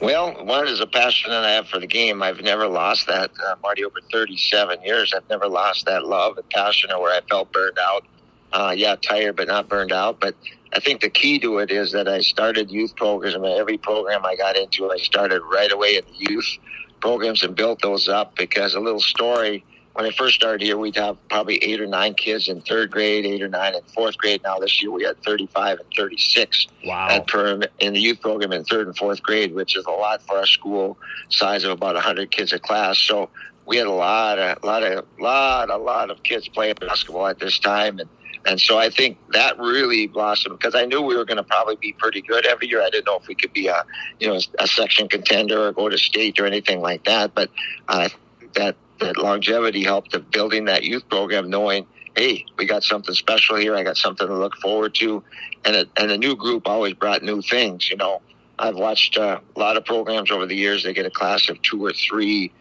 Well, 0.00 0.44
one 0.44 0.66
is 0.66 0.80
a 0.80 0.86
passion 0.86 1.30
that 1.30 1.44
I 1.44 1.52
have 1.52 1.68
for 1.68 1.78
the 1.78 1.86
game. 1.86 2.22
I've 2.22 2.40
never 2.40 2.66
lost 2.66 3.06
that, 3.06 3.30
uh, 3.46 3.54
Marty. 3.62 3.84
Over 3.84 4.00
37 4.10 4.82
years, 4.82 5.14
I've 5.14 5.28
never 5.30 5.46
lost 5.46 5.86
that 5.86 6.04
love 6.04 6.36
and 6.36 6.48
passion, 6.50 6.90
or 6.90 7.00
where 7.00 7.14
I 7.14 7.20
felt 7.28 7.52
burned 7.52 7.78
out. 7.78 8.04
Uh, 8.52 8.74
yeah, 8.76 8.96
tired, 8.96 9.36
but 9.36 9.48
not 9.48 9.68
burned 9.68 9.92
out. 9.92 10.20
But 10.20 10.34
I 10.72 10.80
think 10.80 11.00
the 11.00 11.10
key 11.10 11.38
to 11.40 11.58
it 11.58 11.70
is 11.70 11.92
that 11.92 12.08
I 12.08 12.20
started 12.20 12.70
youth 12.70 12.94
programs. 12.96 13.36
I 13.36 13.38
mean, 13.38 13.58
every 13.58 13.78
program 13.78 14.24
I 14.24 14.36
got 14.36 14.56
into, 14.56 14.90
I 14.90 14.96
started 14.96 15.42
right 15.42 15.70
away 15.70 15.96
in 15.96 16.04
the 16.04 16.32
youth 16.32 16.58
programs 17.00 17.42
and 17.42 17.54
built 17.54 17.82
those 17.82 18.08
up. 18.08 18.36
Because 18.36 18.74
a 18.74 18.80
little 18.80 19.00
story 19.00 19.64
when 19.94 20.06
I 20.06 20.10
first 20.10 20.34
started 20.34 20.60
here, 20.60 20.76
we'd 20.76 20.96
have 20.96 21.16
probably 21.28 21.56
eight 21.62 21.80
or 21.80 21.86
nine 21.86 22.14
kids 22.14 22.48
in 22.48 22.60
third 22.60 22.90
grade, 22.90 23.24
eight 23.24 23.40
or 23.42 23.48
nine 23.48 23.74
in 23.74 23.82
fourth 23.94 24.18
grade. 24.18 24.42
Now 24.42 24.58
this 24.58 24.82
year 24.82 24.90
we 24.90 25.04
had 25.04 25.22
35 25.22 25.78
and 25.78 25.88
36 25.96 26.66
wow. 26.84 27.08
at 27.10 27.26
Perham 27.28 27.64
in 27.78 27.94
the 27.94 28.00
youth 28.00 28.20
program 28.20 28.52
in 28.52 28.64
third 28.64 28.88
and 28.88 28.96
fourth 28.96 29.22
grade, 29.22 29.54
which 29.54 29.76
is 29.76 29.86
a 29.86 29.90
lot 29.90 30.20
for 30.22 30.38
our 30.38 30.46
school 30.46 30.98
size 31.28 31.62
of 31.62 31.70
about 31.70 31.94
100 31.94 32.32
kids 32.32 32.52
a 32.52 32.58
class. 32.58 32.98
So 32.98 33.30
we 33.66 33.76
had 33.76 33.86
a 33.86 33.92
lot, 33.92 34.38
a 34.38 34.58
lot 34.64 34.82
of, 34.82 35.06
lot, 35.20 35.70
a 35.70 35.76
lot 35.76 36.10
of 36.10 36.22
kids 36.24 36.48
playing 36.48 36.74
basketball 36.80 37.28
at 37.28 37.38
this 37.38 37.58
time, 37.60 38.00
and 38.00 38.08
and 38.46 38.60
so 38.60 38.78
I 38.78 38.90
think 38.90 39.16
that 39.32 39.58
really 39.58 40.06
blossomed 40.06 40.58
because 40.58 40.74
I 40.74 40.84
knew 40.84 41.00
we 41.00 41.16
were 41.16 41.24
going 41.24 41.38
to 41.38 41.42
probably 41.44 41.76
be 41.76 41.94
pretty 41.94 42.20
good 42.20 42.44
every 42.44 42.68
year. 42.68 42.82
I 42.82 42.90
didn't 42.90 43.06
know 43.06 43.16
if 43.16 43.26
we 43.26 43.34
could 43.34 43.54
be 43.54 43.68
a, 43.68 43.84
you 44.20 44.28
know, 44.28 44.38
a 44.58 44.66
section 44.66 45.08
contender 45.08 45.66
or 45.66 45.72
go 45.72 45.88
to 45.88 45.96
state 45.96 46.38
or 46.38 46.44
anything 46.44 46.80
like 46.82 47.04
that. 47.04 47.34
But 47.34 47.50
uh, 47.88 48.10
that 48.54 48.76
that 49.00 49.16
longevity 49.16 49.82
helped 49.82 50.14
of 50.14 50.30
building 50.30 50.64
that 50.66 50.84
youth 50.84 51.08
program, 51.08 51.50
knowing, 51.50 51.86
hey, 52.16 52.44
we 52.56 52.66
got 52.66 52.84
something 52.84 53.14
special 53.14 53.56
here. 53.56 53.74
I 53.74 53.82
got 53.82 53.96
something 53.96 54.26
to 54.26 54.34
look 54.34 54.54
forward 54.56 54.94
to, 54.96 55.22
and 55.64 55.76
a, 55.76 55.86
and 55.96 56.10
a 56.10 56.18
new 56.18 56.36
group 56.36 56.68
always 56.68 56.94
brought 56.94 57.22
new 57.22 57.42
things. 57.42 57.90
You 57.90 57.96
know, 57.96 58.22
I've 58.58 58.76
watched 58.76 59.18
uh, 59.18 59.40
a 59.54 59.58
lot 59.58 59.76
of 59.76 59.84
programs 59.84 60.30
over 60.30 60.46
the 60.46 60.56
years. 60.56 60.84
They 60.84 60.92
get 60.92 61.06
a 61.06 61.10
class 61.10 61.48
of 61.48 61.60
two 61.62 61.84
or 61.84 61.92
three 61.92 62.52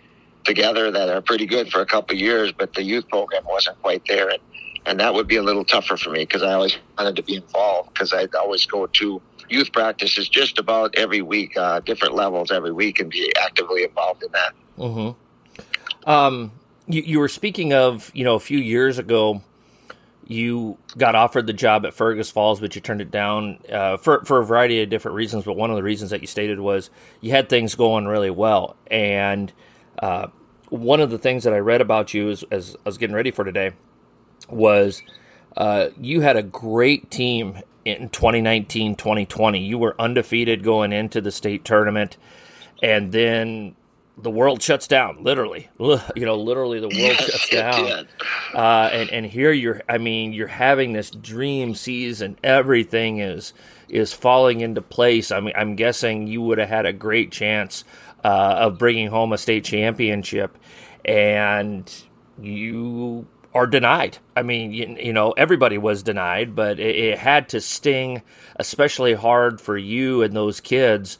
together 0.43 0.91
that 0.91 1.09
are 1.09 1.21
pretty 1.21 1.45
good 1.45 1.71
for 1.71 1.81
a 1.81 1.85
couple 1.85 2.15
years, 2.15 2.51
but 2.51 2.73
the 2.73 2.83
youth 2.83 3.07
program 3.09 3.43
wasn't 3.45 3.81
quite 3.81 4.03
there, 4.07 4.29
and 4.29 4.39
and 4.85 4.99
that 4.99 5.13
would 5.13 5.27
be 5.27 5.37
a 5.37 5.43
little 5.43 5.63
tougher 5.63 5.95
for 5.95 6.09
me 6.09 6.19
because 6.19 6.43
I 6.43 6.53
always 6.53 6.77
wanted 6.97 7.15
to 7.15 7.23
be 7.23 7.35
involved 7.35 7.93
because 7.93 8.11
I'd 8.11 8.35
always 8.35 8.65
go 8.65 8.85
to 8.85 9.21
youth 9.49 9.71
practices 9.71 10.27
just 10.27 10.59
about 10.59 10.95
every 10.95 11.21
week, 11.21 11.55
uh, 11.55 11.79
different 11.81 12.15
levels 12.15 12.51
every 12.51 12.73
week, 12.73 12.99
and 12.99 13.09
be 13.09 13.31
actively 13.39 13.83
involved 13.83 14.23
in 14.23 14.31
that. 14.33 14.53
Mm-hmm. 14.77 15.19
Um, 16.05 16.51
you, 16.87 17.01
you 17.01 17.19
were 17.19 17.29
speaking 17.29 17.73
of, 17.73 18.11
you 18.13 18.23
know, 18.23 18.35
a 18.35 18.39
few 18.39 18.57
years 18.57 18.97
ago, 18.97 19.41
you 20.25 20.77
got 20.97 21.15
offered 21.15 21.47
the 21.47 21.53
job 21.53 21.85
at 21.85 21.93
Fergus 21.93 22.31
Falls, 22.31 22.59
but 22.59 22.75
you 22.75 22.81
turned 22.81 23.01
it 23.01 23.11
down 23.11 23.59
uh, 23.71 23.97
for 23.97 24.23
for 24.23 24.39
a 24.39 24.45
variety 24.45 24.81
of 24.81 24.89
different 24.89 25.15
reasons. 25.15 25.43
But 25.43 25.57
one 25.57 25.69
of 25.69 25.75
the 25.75 25.83
reasons 25.83 26.11
that 26.11 26.21
you 26.21 26.27
stated 26.27 26.59
was 26.59 26.89
you 27.21 27.31
had 27.31 27.49
things 27.49 27.75
going 27.75 28.05
really 28.05 28.29
well, 28.29 28.75
and 28.87 29.51
uh, 29.99 30.27
one 30.69 31.01
of 31.01 31.09
the 31.09 31.17
things 31.17 31.43
that 31.43 31.53
I 31.53 31.59
read 31.59 31.81
about 31.81 32.13
you 32.13 32.29
as, 32.29 32.43
as 32.51 32.75
I 32.85 32.89
was 32.89 32.97
getting 32.97 33.15
ready 33.15 33.31
for 33.31 33.43
today 33.43 33.71
was 34.49 35.01
uh, 35.57 35.89
you 35.99 36.21
had 36.21 36.37
a 36.37 36.43
great 36.43 37.11
team 37.11 37.59
in 37.85 38.09
2019 38.09 38.95
2020. 38.95 39.59
You 39.59 39.77
were 39.77 39.95
undefeated 39.99 40.63
going 40.63 40.93
into 40.93 41.19
the 41.19 41.31
state 41.31 41.65
tournament, 41.65 42.17
and 42.81 43.11
then 43.11 43.75
the 44.17 44.29
world 44.29 44.61
shuts 44.61 44.87
down 44.87 45.23
literally. 45.23 45.69
You 45.79 46.25
know 46.25 46.35
literally 46.35 46.79
the 46.79 46.87
world 46.87 46.99
yes, 46.99 47.23
shuts 47.23 47.49
down. 47.49 48.07
uh, 48.53 48.89
and 48.91 49.09
and 49.09 49.25
here 49.25 49.51
you're 49.51 49.81
i 49.89 49.97
mean 49.97 50.33
you're 50.33 50.47
having 50.47 50.93
this 50.93 51.09
dream 51.09 51.73
season. 51.75 52.37
Everything 52.43 53.19
is 53.19 53.53
is 53.89 54.13
falling 54.13 54.61
into 54.61 54.81
place. 54.81 55.31
I 55.31 55.39
mean 55.39 55.53
i'm 55.55 55.75
guessing 55.75 56.27
you 56.27 56.41
would 56.41 56.57
have 56.59 56.69
had 56.69 56.85
a 56.85 56.93
great 56.93 57.31
chance 57.31 57.83
uh, 58.23 58.55
of 58.59 58.77
bringing 58.77 59.07
home 59.09 59.33
a 59.33 59.37
state 59.37 59.65
championship 59.65 60.57
and 61.03 61.91
you 62.41 63.27
are 63.53 63.67
denied. 63.67 64.17
I 64.35 64.43
mean 64.43 64.71
you, 64.73 64.95
you 64.99 65.13
know 65.13 65.31
everybody 65.31 65.77
was 65.77 66.03
denied 66.03 66.55
but 66.55 66.79
it, 66.79 66.95
it 66.95 67.17
had 67.17 67.49
to 67.49 67.61
sting 67.61 68.21
especially 68.57 69.13
hard 69.13 69.59
for 69.59 69.77
you 69.77 70.21
and 70.21 70.35
those 70.35 70.59
kids 70.61 71.17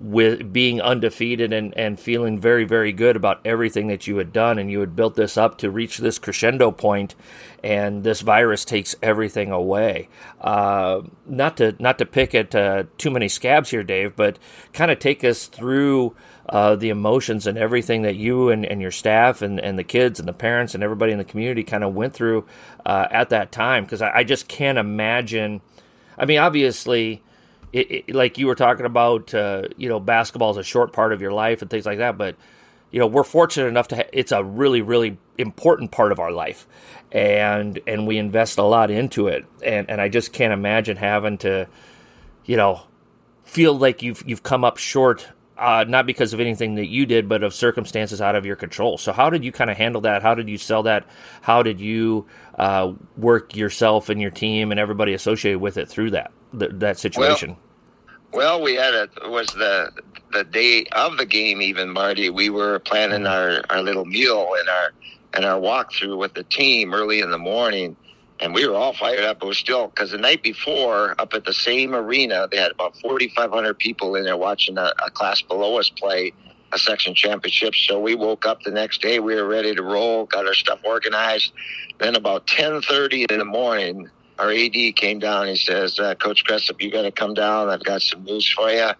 with 0.00 0.52
being 0.52 0.80
undefeated 0.80 1.52
and, 1.52 1.76
and 1.78 1.98
feeling 1.98 2.38
very, 2.38 2.64
very 2.64 2.92
good 2.92 3.14
about 3.14 3.40
everything 3.44 3.86
that 3.86 4.06
you 4.06 4.16
had 4.16 4.32
done. 4.32 4.58
And 4.58 4.70
you 4.70 4.80
had 4.80 4.96
built 4.96 5.14
this 5.14 5.36
up 5.36 5.58
to 5.58 5.70
reach 5.70 5.98
this 5.98 6.18
crescendo 6.18 6.72
point, 6.72 7.14
and 7.62 8.02
this 8.02 8.20
virus 8.20 8.64
takes 8.64 8.96
everything 9.02 9.52
away. 9.52 10.08
Uh, 10.40 11.02
not 11.26 11.56
to 11.58 11.76
not 11.78 11.98
to 11.98 12.06
pick 12.06 12.34
at 12.34 12.54
uh, 12.54 12.84
too 12.98 13.10
many 13.10 13.28
scabs 13.28 13.70
here, 13.70 13.84
Dave, 13.84 14.16
but 14.16 14.38
kind 14.72 14.90
of 14.90 14.98
take 14.98 15.22
us 15.22 15.46
through 15.46 16.16
uh, 16.48 16.74
the 16.74 16.90
emotions 16.90 17.46
and 17.46 17.56
everything 17.56 18.02
that 18.02 18.16
you 18.16 18.50
and, 18.50 18.66
and 18.66 18.82
your 18.82 18.90
staff 18.90 19.42
and, 19.42 19.60
and 19.60 19.78
the 19.78 19.84
kids 19.84 20.18
and 20.18 20.28
the 20.28 20.32
parents 20.32 20.74
and 20.74 20.82
everybody 20.82 21.12
in 21.12 21.18
the 21.18 21.24
community 21.24 21.62
kind 21.62 21.84
of 21.84 21.94
went 21.94 22.12
through 22.12 22.44
uh, 22.84 23.06
at 23.10 23.30
that 23.30 23.52
time. 23.52 23.84
Because 23.84 24.02
I, 24.02 24.10
I 24.16 24.24
just 24.24 24.48
can't 24.48 24.76
imagine. 24.76 25.60
I 26.18 26.26
mean, 26.26 26.38
obviously 26.38 27.22
it, 27.74 27.90
it, 27.90 28.14
like 28.14 28.38
you 28.38 28.46
were 28.46 28.54
talking 28.54 28.86
about, 28.86 29.34
uh, 29.34 29.62
you 29.76 29.88
know, 29.88 29.98
basketball 29.98 30.52
is 30.52 30.56
a 30.56 30.62
short 30.62 30.92
part 30.92 31.12
of 31.12 31.20
your 31.20 31.32
life 31.32 31.60
and 31.60 31.68
things 31.70 31.84
like 31.84 31.98
that. 31.98 32.16
But 32.16 32.36
you 32.92 33.00
know, 33.00 33.08
we're 33.08 33.24
fortunate 33.24 33.66
enough 33.66 33.88
to 33.88 33.96
ha- 33.96 34.08
it's 34.12 34.30
a 34.30 34.44
really, 34.44 34.80
really 34.80 35.18
important 35.36 35.90
part 35.90 36.12
of 36.12 36.20
our 36.20 36.30
life, 36.30 36.68
and 37.10 37.80
and 37.88 38.06
we 38.06 38.16
invest 38.18 38.58
a 38.58 38.62
lot 38.62 38.92
into 38.92 39.26
it. 39.26 39.44
And 39.64 39.90
and 39.90 40.00
I 40.00 40.08
just 40.08 40.32
can't 40.32 40.52
imagine 40.52 40.96
having 40.96 41.38
to, 41.38 41.66
you 42.44 42.56
know, 42.56 42.82
feel 43.42 43.76
like 43.76 44.02
you've 44.02 44.22
you've 44.24 44.44
come 44.44 44.64
up 44.64 44.76
short. 44.76 45.26
Uh, 45.56 45.84
not 45.86 46.04
because 46.04 46.32
of 46.32 46.40
anything 46.40 46.74
that 46.74 46.86
you 46.86 47.06
did, 47.06 47.28
but 47.28 47.44
of 47.44 47.54
circumstances 47.54 48.20
out 48.20 48.34
of 48.34 48.44
your 48.44 48.56
control. 48.56 48.98
So, 48.98 49.12
how 49.12 49.30
did 49.30 49.44
you 49.44 49.52
kind 49.52 49.70
of 49.70 49.76
handle 49.76 50.00
that? 50.00 50.22
How 50.22 50.34
did 50.34 50.48
you 50.48 50.58
sell 50.58 50.82
that? 50.84 51.06
How 51.42 51.62
did 51.62 51.80
you 51.80 52.26
uh, 52.58 52.92
work 53.16 53.54
yourself 53.54 54.08
and 54.08 54.20
your 54.20 54.32
team 54.32 54.72
and 54.72 54.80
everybody 54.80 55.14
associated 55.14 55.60
with 55.60 55.76
it 55.76 55.88
through 55.88 56.10
that 56.10 56.32
that 56.52 56.98
situation? 56.98 57.50
Well, 57.50 57.58
well, 58.34 58.60
we 58.60 58.74
had 58.74 58.94
a 58.94 59.04
it 59.22 59.30
was 59.30 59.48
the 59.48 59.92
the 60.32 60.44
day 60.44 60.84
of 60.92 61.16
the 61.16 61.26
game. 61.26 61.62
Even 61.62 61.90
Marty, 61.90 62.30
we 62.30 62.50
were 62.50 62.78
planning 62.80 63.26
our 63.26 63.62
our 63.70 63.82
little 63.82 64.04
meal 64.04 64.54
and 64.58 64.68
our 64.68 64.92
and 65.34 65.44
our 65.44 65.60
walkthrough 65.60 66.18
with 66.18 66.34
the 66.34 66.44
team 66.44 66.92
early 66.92 67.20
in 67.20 67.30
the 67.30 67.38
morning, 67.38 67.96
and 68.40 68.52
we 68.52 68.66
were 68.66 68.74
all 68.74 68.92
fired 68.92 69.24
up. 69.24 69.42
It 69.42 69.46
was 69.46 69.58
still 69.58 69.88
because 69.88 70.10
the 70.10 70.18
night 70.18 70.42
before, 70.42 71.14
up 71.20 71.32
at 71.34 71.44
the 71.44 71.52
same 71.52 71.94
arena, 71.94 72.48
they 72.50 72.58
had 72.58 72.72
about 72.72 72.96
forty 72.98 73.28
five 73.28 73.50
hundred 73.50 73.78
people 73.78 74.16
in 74.16 74.24
there 74.24 74.36
watching 74.36 74.76
a, 74.78 74.92
a 75.06 75.10
class 75.10 75.40
below 75.40 75.78
us 75.78 75.88
play 75.88 76.32
a 76.72 76.78
section 76.78 77.14
championship. 77.14 77.74
So 77.74 78.00
we 78.00 78.16
woke 78.16 78.46
up 78.46 78.62
the 78.62 78.72
next 78.72 79.00
day. 79.00 79.20
We 79.20 79.36
were 79.36 79.46
ready 79.46 79.76
to 79.76 79.82
roll, 79.82 80.26
got 80.26 80.46
our 80.46 80.54
stuff 80.54 80.80
organized. 80.84 81.52
Then 81.98 82.16
about 82.16 82.48
ten 82.48 82.82
thirty 82.82 83.26
in 83.30 83.38
the 83.38 83.44
morning 83.44 84.10
our 84.38 84.50
AD 84.50 84.96
came 84.96 85.18
down. 85.18 85.46
He 85.46 85.56
says, 85.56 85.98
uh, 85.98 86.14
Coach 86.16 86.44
Cresap, 86.44 86.80
you 86.82 86.90
got 86.90 87.02
to 87.02 87.12
come 87.12 87.34
down. 87.34 87.68
I've 87.68 87.84
got 87.84 88.02
some 88.02 88.24
news 88.24 88.48
for 88.50 88.70
you. 88.70 88.90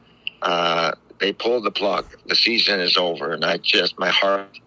Uh, 0.42 0.92
they 1.18 1.32
pulled 1.32 1.64
the 1.64 1.70
plug. 1.70 2.06
The 2.26 2.34
season 2.34 2.80
is 2.80 2.96
over. 2.96 3.32
And 3.32 3.44
I 3.44 3.58
just, 3.58 3.98
my 3.98 4.10
heart 4.10 4.58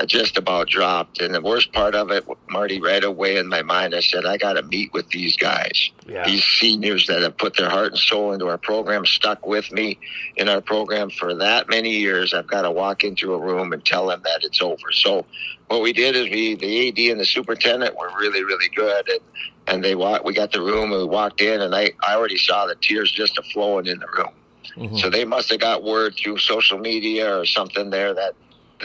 I 0.00 0.06
just 0.06 0.38
about 0.38 0.68
dropped. 0.68 1.20
And 1.20 1.34
the 1.34 1.40
worst 1.40 1.72
part 1.72 1.94
of 1.96 2.10
it, 2.12 2.24
Marty, 2.48 2.80
right 2.80 3.02
away 3.02 3.36
in 3.36 3.48
my 3.48 3.62
mind, 3.62 3.94
I 3.94 4.00
said, 4.00 4.24
I 4.24 4.36
got 4.36 4.52
to 4.52 4.62
meet 4.62 4.92
with 4.92 5.08
these 5.08 5.36
guys. 5.36 5.90
Yeah. 6.06 6.24
These 6.24 6.44
seniors 6.44 7.08
that 7.08 7.22
have 7.22 7.36
put 7.36 7.56
their 7.56 7.68
heart 7.68 7.92
and 7.92 7.98
soul 7.98 8.32
into 8.32 8.46
our 8.46 8.58
program, 8.58 9.04
stuck 9.04 9.44
with 9.44 9.72
me 9.72 9.98
in 10.36 10.48
our 10.48 10.60
program 10.60 11.10
for 11.10 11.34
that 11.34 11.68
many 11.68 11.90
years. 11.90 12.32
I've 12.32 12.46
got 12.46 12.62
to 12.62 12.70
walk 12.70 13.02
into 13.02 13.34
a 13.34 13.38
room 13.38 13.72
and 13.72 13.84
tell 13.84 14.06
them 14.06 14.20
that 14.24 14.44
it's 14.44 14.62
over. 14.62 14.92
So 14.92 15.26
what 15.66 15.82
we 15.82 15.92
did 15.92 16.14
is 16.14 16.30
we, 16.30 16.54
the 16.54 16.88
AD 16.88 16.98
and 17.10 17.20
the 17.20 17.26
superintendent 17.26 17.96
were 17.96 18.10
really, 18.16 18.44
really 18.44 18.68
good. 18.76 19.08
And, 19.08 19.20
and 19.66 19.84
they 19.84 19.96
walked, 19.96 20.24
we 20.24 20.32
got 20.32 20.52
the 20.52 20.62
room 20.62 20.92
and 20.92 21.02
we 21.02 21.08
walked 21.08 21.40
in 21.40 21.60
and 21.60 21.74
I, 21.74 21.90
I 22.06 22.14
already 22.14 22.38
saw 22.38 22.66
the 22.66 22.76
tears 22.76 23.10
just 23.10 23.38
flowing 23.52 23.86
in 23.86 23.98
the 23.98 24.06
room. 24.16 24.32
Mm-hmm. 24.76 24.96
So 24.98 25.10
they 25.10 25.24
must 25.24 25.50
have 25.50 25.60
got 25.60 25.82
word 25.82 26.14
through 26.14 26.38
social 26.38 26.78
media 26.78 27.36
or 27.36 27.44
something 27.44 27.90
there 27.90 28.14
that 28.14 28.34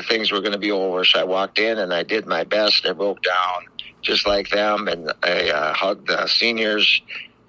things 0.01 0.31
were 0.31 0.39
going 0.39 0.53
to 0.53 0.59
be 0.59 0.71
over. 0.71 1.03
So 1.03 1.19
I 1.19 1.23
walked 1.23 1.59
in 1.59 1.77
and 1.77 1.93
I 1.93 2.03
did 2.03 2.25
my 2.25 2.43
best. 2.43 2.85
I 2.85 2.93
broke 2.93 3.21
down 3.21 3.67
just 4.01 4.27
like 4.27 4.49
them 4.49 4.87
and 4.87 5.11
I 5.23 5.49
uh, 5.49 5.73
hugged 5.73 6.07
the 6.07 6.27
seniors, 6.27 7.01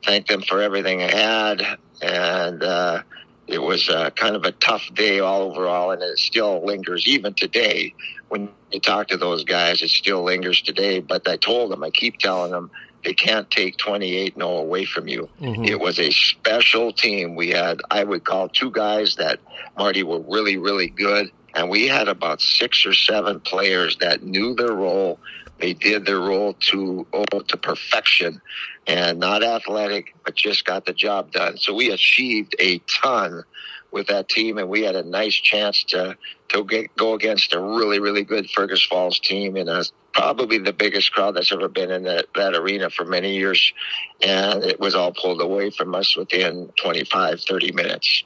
thanked 0.05 0.29
them 0.29 0.43
for 0.43 0.63
everything 0.63 1.03
I 1.03 1.11
had. 1.11 1.79
And 2.03 2.63
uh, 2.63 3.03
it 3.47 3.61
was 3.61 3.89
uh, 3.89 4.11
kind 4.11 4.37
of 4.37 4.45
a 4.45 4.53
tough 4.53 4.89
day 4.95 5.21
all 5.21 5.43
overall. 5.43 5.91
And 5.91 6.03
it 6.03 6.19
still 6.19 6.65
lingers 6.65 7.07
even 7.07 7.35
today. 7.35 7.95
When 8.29 8.51
you 8.73 8.81
talk 8.81 9.09
to 9.09 9.17
those 9.17 9.45
guys, 9.45 9.83
it 9.83 9.91
still 9.91 10.23
lingers 10.23 10.61
today. 10.63 11.01
But 11.01 11.29
I 11.29 11.37
told 11.37 11.71
them, 11.71 11.83
I 11.83 11.91
keep 11.91 12.19
telling 12.19 12.53
them, 12.53 12.71
they 13.05 13.13
can't 13.13 13.51
take 13.51 13.77
28 13.77 14.35
0 14.35 14.49
away 14.49 14.87
from 14.87 15.09
you. 15.09 15.29
Mm-hmm. 15.39 15.65
It 15.65 15.79
was 15.79 15.99
a 15.99 16.11
special 16.11 16.91
team. 16.91 17.35
We 17.35 17.51
had, 17.51 17.83
I 17.91 18.03
would 18.03 18.25
call 18.25 18.49
two 18.49 18.71
guys 18.71 19.17
that 19.17 19.41
Marty 19.77 20.03
were 20.03 20.21
really, 20.21 20.57
really 20.57 20.89
good 20.89 21.31
and 21.55 21.71
we 21.71 21.87
had 21.87 22.09
about 22.09 22.41
six 22.41 22.85
or 22.85 22.93
seven 22.93 23.41
players 23.41 23.97
that 23.99 24.23
knew 24.23 24.55
their 24.55 24.73
role. 24.73 25.19
They 25.61 25.73
did 25.73 26.05
their 26.05 26.21
role 26.21 26.55
to 26.55 27.07
oh, 27.13 27.41
to 27.41 27.57
perfection, 27.57 28.41
and 28.87 29.21
not 29.21 29.45
athletic, 29.45 30.15
but 30.25 30.35
just 30.35 30.65
got 30.65 30.85
the 30.85 30.93
job 30.93 31.31
done. 31.31 31.57
So 31.59 31.75
we 31.75 31.91
achieved 31.91 32.57
a 32.59 32.79
ton 33.03 33.45
with 33.93 34.09
that 34.09 34.29
team, 34.29 34.59
and 34.59 34.69
we 34.69 34.83
had 34.83 34.97
a 34.97 35.05
nice 35.05 35.35
chance 35.35 35.85
to 35.85 36.17
to 36.49 36.65
get, 36.65 36.95
go 36.97 37.15
against 37.15 37.55
a 37.55 37.61
really 37.61 38.01
really 38.01 38.25
good 38.25 38.51
Fergus 38.51 38.85
Falls 38.85 39.21
team 39.21 39.57
in 39.57 39.69
a 39.69 39.85
probably 40.13 40.59
the 40.59 40.73
biggest 40.73 41.13
crowd 41.13 41.35
that's 41.35 41.51
ever 41.51 41.69
been 41.69 41.91
in 41.91 42.05
that, 42.05 42.27
that 42.37 42.55
arena 42.55 42.89
for 42.89 43.05
many 43.05 43.37
years, 43.37 43.73
and 44.23 44.63
it 44.63 44.79
was 44.79 44.95
all 44.95 45.13
pulled 45.13 45.41
away 45.41 45.71
from 45.71 45.93
us 45.93 46.17
within 46.17 46.73
25, 46.81 47.41
30 47.41 47.73
minutes 47.73 48.23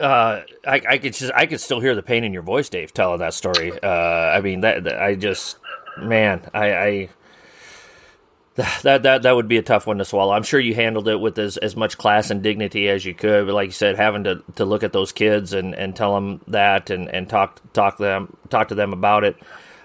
uh, 0.00 0.42
I, 0.66 0.82
I 0.88 0.98
could 0.98 1.12
just 1.12 1.32
I 1.34 1.46
could 1.46 1.60
still 1.60 1.80
hear 1.80 1.94
the 1.94 2.02
pain 2.02 2.24
in 2.24 2.32
your 2.32 2.42
voice, 2.42 2.68
Dave, 2.68 2.92
telling 2.92 3.20
that 3.20 3.34
story. 3.34 3.72
Uh, 3.72 3.88
I 3.88 4.40
mean 4.40 4.60
that, 4.62 4.84
that, 4.84 5.00
I 5.00 5.14
just 5.14 5.58
man, 5.98 6.48
I, 6.54 6.74
I 6.74 7.08
that 8.82 9.02
that 9.02 9.22
that 9.22 9.36
would 9.36 9.48
be 9.48 9.58
a 9.58 9.62
tough 9.62 9.86
one 9.86 9.98
to 9.98 10.04
swallow. 10.04 10.32
I'm 10.32 10.42
sure 10.42 10.60
you 10.60 10.74
handled 10.74 11.08
it 11.08 11.20
with 11.20 11.38
as, 11.38 11.56
as 11.56 11.76
much 11.76 11.98
class 11.98 12.30
and 12.30 12.42
dignity 12.42 12.88
as 12.88 13.04
you 13.04 13.14
could, 13.14 13.46
but 13.46 13.54
like 13.54 13.68
you 13.68 13.72
said, 13.72 13.96
having 13.96 14.24
to, 14.24 14.42
to 14.56 14.64
look 14.64 14.82
at 14.82 14.92
those 14.92 15.12
kids 15.12 15.52
and, 15.52 15.74
and 15.74 15.94
tell 15.94 16.14
them 16.14 16.40
that 16.48 16.90
and, 16.90 17.08
and 17.08 17.28
talk 17.28 17.60
talk 17.72 17.98
them 17.98 18.36
talk 18.48 18.68
to 18.68 18.74
them 18.74 18.92
about 18.92 19.24
it. 19.24 19.36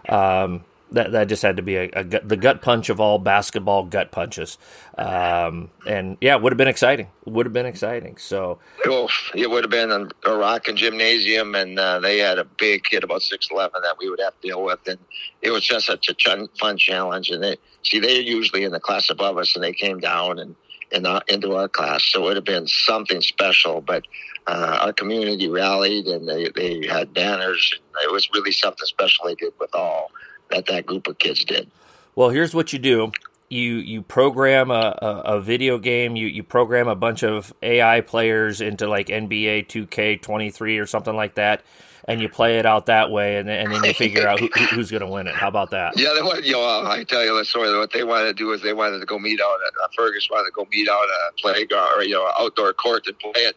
Um, 0.10 0.64
that 0.96 1.12
that 1.12 1.28
just 1.28 1.44
had 1.44 1.58
to 1.58 1.62
be 1.62 1.76
a, 1.76 1.90
a 1.94 2.04
gut, 2.04 2.28
the 2.28 2.38
gut 2.38 2.62
punch 2.62 2.90
of 2.90 3.00
all 3.00 3.20
basketball 3.20 3.84
gut 3.84 4.12
punches, 4.12 4.58
um, 4.98 5.70
and 5.86 6.18
yeah, 6.22 6.36
it 6.36 6.42
would 6.42 6.52
have 6.52 6.58
been 6.58 6.68
exciting. 6.68 7.08
Would 7.26 7.46
have 7.46 7.54
been 7.54 7.66
exciting. 7.66 8.18
So 8.18 8.60
oh, 8.86 9.10
it 9.36 9.50
would 9.50 9.64
have 9.64 9.72
been 9.72 9.92
a, 9.92 10.30
a 10.30 10.38
rocking 10.38 10.76
gymnasium, 10.76 11.54
and 11.54 11.78
uh, 11.78 12.00
they 12.00 12.18
had 12.18 12.40
a 12.40 12.46
big 12.46 12.84
kid 12.84 13.04
about 13.04 13.22
six 13.22 13.50
eleven 13.52 13.82
that 13.84 13.98
we 14.00 14.10
would 14.10 14.20
have 14.22 14.40
to 14.42 14.48
deal 14.48 14.64
with, 14.64 14.80
and 14.88 14.98
it 15.42 15.52
was 15.52 15.64
just 15.64 15.86
such 15.86 16.10
a 16.10 16.48
fun 16.60 16.78
challenge. 16.78 17.30
And 17.30 17.44
they 17.44 17.58
see 17.84 18.00
they're 18.00 18.22
usually 18.22 18.64
in 18.64 18.72
the 18.72 18.80
class 18.80 19.10
above 19.10 19.38
us, 19.38 19.54
and 19.56 19.64
they 19.64 19.74
came 19.74 20.00
down 20.00 20.40
and 20.40 20.56
in 20.92 21.06
our, 21.06 21.22
into 21.28 21.56
our 21.56 21.68
class, 21.68 22.04
so 22.04 22.22
it 22.22 22.24
would 22.24 22.36
have 22.38 22.46
been 22.46 22.68
something 22.68 23.20
special. 23.22 23.82
But 23.82 24.06
uh, 24.48 24.80
our 24.82 24.94
community 24.94 25.50
rallied, 25.50 26.06
and 26.08 26.28
they 26.28 26.50
they 26.56 26.88
had 26.88 27.14
banners. 27.14 27.74
It 28.04 28.12
was 28.12 28.30
really 28.34 28.52
something 28.52 28.86
special 28.86 29.26
they 29.26 29.36
did 29.36 29.54
with 29.60 29.74
all 29.76 30.12
that 30.52 30.66
that 30.68 30.86
group 30.86 31.08
of 31.08 31.18
kids 31.18 31.44
did. 31.44 31.70
Well, 32.16 32.30
here's 32.30 32.54
what 32.54 32.74
you 32.74 32.80
do. 32.80 33.12
You 33.50 33.76
you 33.76 34.02
program 34.02 34.72
a, 34.72 34.98
a, 35.02 35.36
a, 35.36 35.42
video 35.42 35.78
game. 35.78 36.16
You 36.16 36.28
you 36.28 36.44
program 36.44 36.88
a 36.88 36.96
bunch 36.96 37.24
of 37.24 37.54
AI 37.62 38.02
players 38.02 38.60
into 38.60 38.88
like 38.88 39.08
NBA 39.08 39.68
2K23 39.68 40.82
or 40.82 40.88
something 40.88 41.16
like 41.16 41.36
that, 41.36 41.62
and 42.08 42.22
you 42.22 42.28
play 42.28 42.58
it 42.58 42.66
out 42.66 42.88
that 42.88 43.12
way, 43.12 43.38
and 43.38 43.48
then, 43.48 43.66
and 43.66 43.74
then 43.74 43.84
you 43.84 43.94
figure 43.94 44.28
out 44.28 44.40
who, 44.40 44.48
who's 44.48 44.90
going 44.90 45.02
to 45.02 45.08
win 45.08 45.28
it. 45.28 45.36
How 45.36 45.48
about 45.48 45.70
that? 45.72 45.98
Yeah, 45.98 46.14
they 46.16 46.24
want, 46.24 46.44
you 46.44 46.54
know, 46.54 46.64
I 46.64 47.04
tell 47.04 47.24
you 47.24 47.38
the 47.38 47.46
story. 47.46 47.78
What 47.78 47.94
they 47.94 48.04
wanted 48.04 48.26
to 48.26 48.34
do 48.34 48.52
is 48.52 48.64
they 48.64 48.74
wanted 48.74 49.00
to 49.00 49.06
go 49.06 49.20
meet 49.20 49.40
out 49.40 49.60
at 49.68 49.74
uh, 49.84 49.88
Fergus 49.96 50.28
wanted 50.32 50.46
to 50.46 50.52
go 50.52 50.68
meet 50.72 50.90
out 50.90 51.04
at 51.04 51.34
a 51.34 51.42
playground 51.42 51.90
or 51.96 52.04
you 52.04 52.16
know 52.16 52.32
outdoor 52.40 52.74
court 52.74 53.06
and 53.06 53.18
play 53.20 53.42
it 53.42 53.56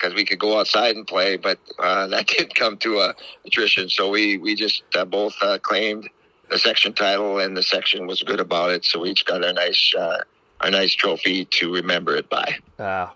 because 0.00 0.14
we 0.14 0.24
could 0.24 0.38
go 0.38 0.58
outside 0.58 0.96
and 0.96 1.06
play, 1.06 1.36
but 1.36 1.58
uh, 1.78 2.06
that 2.08 2.26
didn't 2.26 2.54
come 2.54 2.76
to 2.78 2.98
a 2.98 3.14
attrition. 3.46 3.88
So 3.88 4.10
we 4.10 4.38
we 4.38 4.54
just 4.54 4.82
uh, 4.94 5.04
both 5.04 5.34
uh, 5.42 5.58
claimed 5.58 6.08
the 6.50 6.58
section 6.58 6.92
title, 6.92 7.38
and 7.38 7.56
the 7.56 7.62
section 7.62 8.06
was 8.06 8.22
good 8.22 8.40
about 8.40 8.70
it. 8.70 8.84
So 8.84 9.00
we 9.00 9.10
each 9.10 9.24
got 9.24 9.44
a 9.44 9.52
nice 9.52 9.94
uh, 9.94 10.18
a 10.60 10.70
nice 10.70 10.94
trophy 10.94 11.46
to 11.46 11.72
remember 11.72 12.16
it 12.16 12.28
by. 12.28 12.56
Uh, 12.78 13.08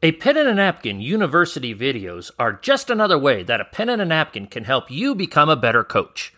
a 0.00 0.12
pen 0.12 0.36
and 0.36 0.48
a 0.48 0.54
napkin 0.54 1.00
university 1.00 1.74
videos 1.74 2.30
are 2.38 2.52
just 2.52 2.88
another 2.88 3.18
way 3.18 3.42
that 3.42 3.60
a 3.60 3.64
pen 3.64 3.88
and 3.88 4.00
a 4.00 4.04
napkin 4.04 4.46
can 4.46 4.64
help 4.64 4.90
you 4.90 5.14
become 5.14 5.48
a 5.48 5.56
better 5.56 5.82
coach. 5.82 6.32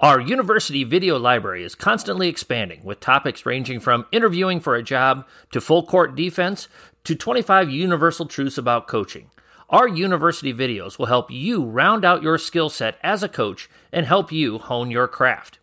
Our 0.00 0.20
university 0.20 0.82
video 0.82 1.16
library 1.16 1.62
is 1.62 1.76
constantly 1.76 2.28
expanding 2.28 2.82
with 2.82 2.98
topics 2.98 3.46
ranging 3.46 3.78
from 3.78 4.06
interviewing 4.10 4.58
for 4.58 4.74
a 4.74 4.82
job 4.82 5.24
to 5.52 5.60
full 5.60 5.86
court 5.86 6.16
defense 6.16 6.66
to 7.04 7.14
25 7.14 7.70
universal 7.70 8.26
truths 8.26 8.58
about 8.58 8.88
coaching. 8.88 9.30
Our 9.74 9.88
university 9.88 10.54
videos 10.54 11.00
will 11.00 11.06
help 11.06 11.32
you 11.32 11.64
round 11.64 12.04
out 12.04 12.22
your 12.22 12.38
skill 12.38 12.70
set 12.70 12.96
as 13.02 13.24
a 13.24 13.28
coach 13.28 13.68
and 13.90 14.06
help 14.06 14.30
you 14.30 14.58
hone 14.58 14.92
your 14.92 15.08
craft. 15.08 15.58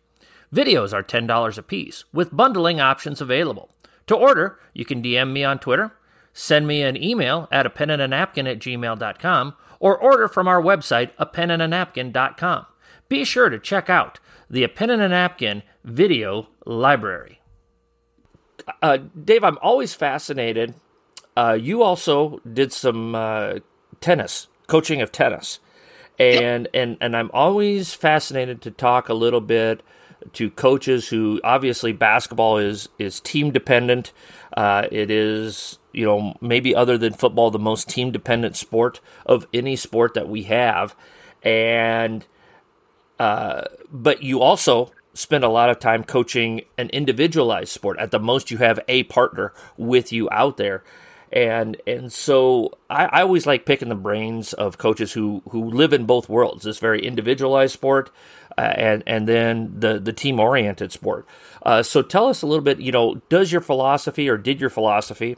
Videos 0.54 0.92
are 0.92 1.02
$10 1.02 1.56
a 1.56 1.62
piece, 1.62 2.04
with 2.12 2.36
bundling 2.36 2.78
options 2.78 3.22
available. 3.22 3.70
To 4.08 4.14
order, 4.14 4.58
you 4.74 4.84
can 4.84 5.02
DM 5.02 5.32
me 5.32 5.44
on 5.44 5.58
Twitter, 5.58 5.92
send 6.34 6.66
me 6.66 6.82
an 6.82 7.02
email 7.02 7.48
at 7.50 7.64
a 7.64 7.70
pen 7.70 7.88
and 7.88 8.02
a 8.02 8.06
napkin 8.06 8.46
at 8.46 8.58
gmail.com, 8.58 9.54
or 9.80 9.96
order 9.96 10.28
from 10.28 10.46
our 10.46 10.60
website, 10.60 11.12
a 11.16 11.24
pen 11.24 11.50
and 11.50 11.62
a 11.62 11.68
napkin.com. 11.68 12.66
Be 13.08 13.24
sure 13.24 13.48
to 13.48 13.58
check 13.58 13.88
out 13.88 14.20
the 14.50 14.62
A 14.62 14.68
Pen 14.68 14.90
and 14.90 15.00
a 15.00 15.08
Napkin 15.08 15.62
video 15.84 16.48
library. 16.66 17.40
Uh, 18.82 18.98
Dave, 19.24 19.42
I'm 19.42 19.56
always 19.62 19.94
fascinated. 19.94 20.74
Uh, 21.34 21.56
you 21.58 21.82
also 21.82 22.40
did 22.40 22.74
some 22.74 23.14
uh, 23.14 23.54
tennis, 24.02 24.48
coaching 24.66 25.00
of 25.00 25.12
tennis. 25.12 25.60
And, 26.18 26.64
yep. 26.64 26.70
and 26.74 26.96
and 27.00 27.16
I'm 27.16 27.30
always 27.32 27.94
fascinated 27.94 28.60
to 28.62 28.70
talk 28.70 29.08
a 29.08 29.14
little 29.14 29.40
bit 29.40 29.82
to 30.34 30.50
coaches 30.50 31.08
who 31.08 31.40
obviously 31.42 31.92
basketball 31.92 32.58
is 32.58 32.88
is 32.98 33.20
team 33.20 33.50
dependent. 33.50 34.12
Uh, 34.56 34.86
it 34.90 35.10
is 35.10 35.78
you 35.92 36.04
know 36.04 36.36
maybe 36.40 36.74
other 36.74 36.98
than 36.98 37.12
football 37.12 37.50
the 37.50 37.58
most 37.58 37.88
team 37.88 38.10
dependent 38.10 38.56
sport 38.56 39.00
of 39.26 39.46
any 39.52 39.76
sport 39.76 40.14
that 40.14 40.28
we 40.28 40.44
have, 40.44 40.94
and 41.42 42.26
uh, 43.18 43.62
but 43.90 44.22
you 44.22 44.40
also 44.40 44.90
spend 45.14 45.44
a 45.44 45.48
lot 45.48 45.70
of 45.70 45.78
time 45.78 46.04
coaching 46.04 46.62
an 46.78 46.88
individualized 46.90 47.70
sport. 47.70 47.98
At 47.98 48.10
the 48.10 48.18
most, 48.18 48.50
you 48.50 48.58
have 48.58 48.80
a 48.88 49.02
partner 49.04 49.52
with 49.76 50.12
you 50.12 50.28
out 50.30 50.56
there 50.56 50.82
and 51.32 51.76
and 51.86 52.12
so 52.12 52.78
I, 52.90 53.06
I, 53.06 53.22
always 53.22 53.46
like 53.46 53.64
picking 53.64 53.88
the 53.88 53.94
brains 53.94 54.52
of 54.52 54.76
coaches 54.76 55.12
who 55.12 55.42
who 55.50 55.70
live 55.70 55.92
in 55.92 56.04
both 56.04 56.28
worlds 56.28 56.64
this 56.64 56.78
very 56.78 57.04
individualized 57.04 57.72
sport 57.72 58.10
uh, 58.58 58.60
and 58.60 59.02
and 59.06 59.26
then 59.26 59.72
the 59.78 59.98
the 59.98 60.12
team 60.12 60.38
oriented 60.38 60.92
sport. 60.92 61.26
Uh, 61.62 61.82
so 61.82 62.02
tell 62.02 62.28
us 62.28 62.42
a 62.42 62.46
little 62.46 62.64
bit 62.64 62.80
you 62.80 62.92
know 62.92 63.16
does 63.28 63.50
your 63.50 63.62
philosophy 63.62 64.28
or 64.28 64.36
did 64.36 64.60
your 64.60 64.70
philosophy 64.70 65.36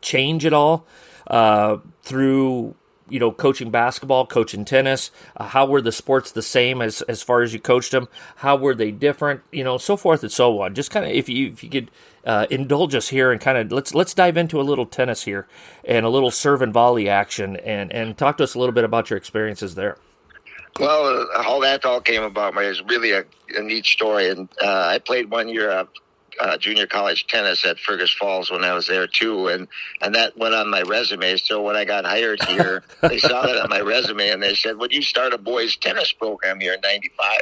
change 0.00 0.44
at 0.44 0.52
all 0.52 0.86
uh, 1.28 1.76
through 2.02 2.74
you 3.08 3.18
know, 3.18 3.30
coaching 3.30 3.70
basketball, 3.70 4.26
coaching 4.26 4.64
tennis? 4.64 5.10
Uh, 5.36 5.44
how 5.44 5.66
were 5.66 5.80
the 5.80 5.92
sports 5.92 6.32
the 6.32 6.42
same 6.42 6.80
as 6.80 7.02
as 7.02 7.22
far 7.22 7.42
as 7.42 7.52
you 7.52 7.60
coached 7.60 7.92
them? 7.92 8.08
How 8.36 8.56
were 8.56 8.74
they 8.74 8.90
different? 8.90 9.42
You 9.52 9.64
know, 9.64 9.78
so 9.78 9.96
forth 9.96 10.22
and 10.22 10.32
so 10.32 10.60
on. 10.62 10.74
Just 10.74 10.90
kind 10.90 11.04
of 11.04 11.12
if 11.12 11.28
you 11.28 11.48
if 11.48 11.62
you 11.62 11.70
could 11.70 11.90
uh, 12.24 12.46
indulge 12.50 12.94
us 12.94 13.08
here 13.08 13.30
and 13.32 13.40
kind 13.40 13.58
of 13.58 13.72
let's 13.72 13.94
let's 13.94 14.14
dive 14.14 14.36
into 14.36 14.60
a 14.60 14.62
little 14.62 14.86
tennis 14.86 15.24
here 15.24 15.46
and 15.84 16.06
a 16.06 16.08
little 16.08 16.30
serve 16.30 16.62
and 16.62 16.72
volley 16.72 17.08
action 17.08 17.56
and 17.56 17.92
and 17.92 18.16
talk 18.16 18.38
to 18.38 18.44
us 18.44 18.54
a 18.54 18.58
little 18.58 18.74
bit 18.74 18.84
about 18.84 19.10
your 19.10 19.16
experiences 19.16 19.74
there. 19.74 19.98
Well, 20.80 21.28
how 21.36 21.60
that 21.60 21.84
all 21.84 22.00
came 22.00 22.24
about 22.24 22.56
is 22.64 22.82
really 22.82 23.12
a, 23.12 23.24
a 23.56 23.62
neat 23.62 23.86
story, 23.86 24.28
and 24.28 24.48
uh, 24.60 24.88
I 24.88 24.98
played 24.98 25.30
one 25.30 25.48
year 25.48 25.70
uh, 26.40 26.56
junior 26.56 26.86
college 26.86 27.26
tennis 27.26 27.64
at 27.64 27.78
Fergus 27.78 28.12
Falls 28.12 28.50
when 28.50 28.64
I 28.64 28.74
was 28.74 28.86
there 28.86 29.06
too, 29.06 29.48
and 29.48 29.68
and 30.02 30.14
that 30.14 30.36
went 30.36 30.54
on 30.54 30.70
my 30.70 30.82
resume. 30.82 31.36
So 31.36 31.62
when 31.62 31.76
I 31.76 31.84
got 31.84 32.04
hired 32.04 32.42
here, 32.44 32.84
they 33.02 33.18
saw 33.18 33.42
that 33.42 33.56
on 33.56 33.70
my 33.70 33.80
resume 33.80 34.30
and 34.30 34.42
they 34.42 34.54
said, 34.54 34.76
"Would 34.78 34.92
you 34.92 35.02
start 35.02 35.32
a 35.32 35.38
boys 35.38 35.76
tennis 35.76 36.12
program 36.12 36.60
here 36.60 36.74
in 36.74 36.80
'95?" 36.80 37.38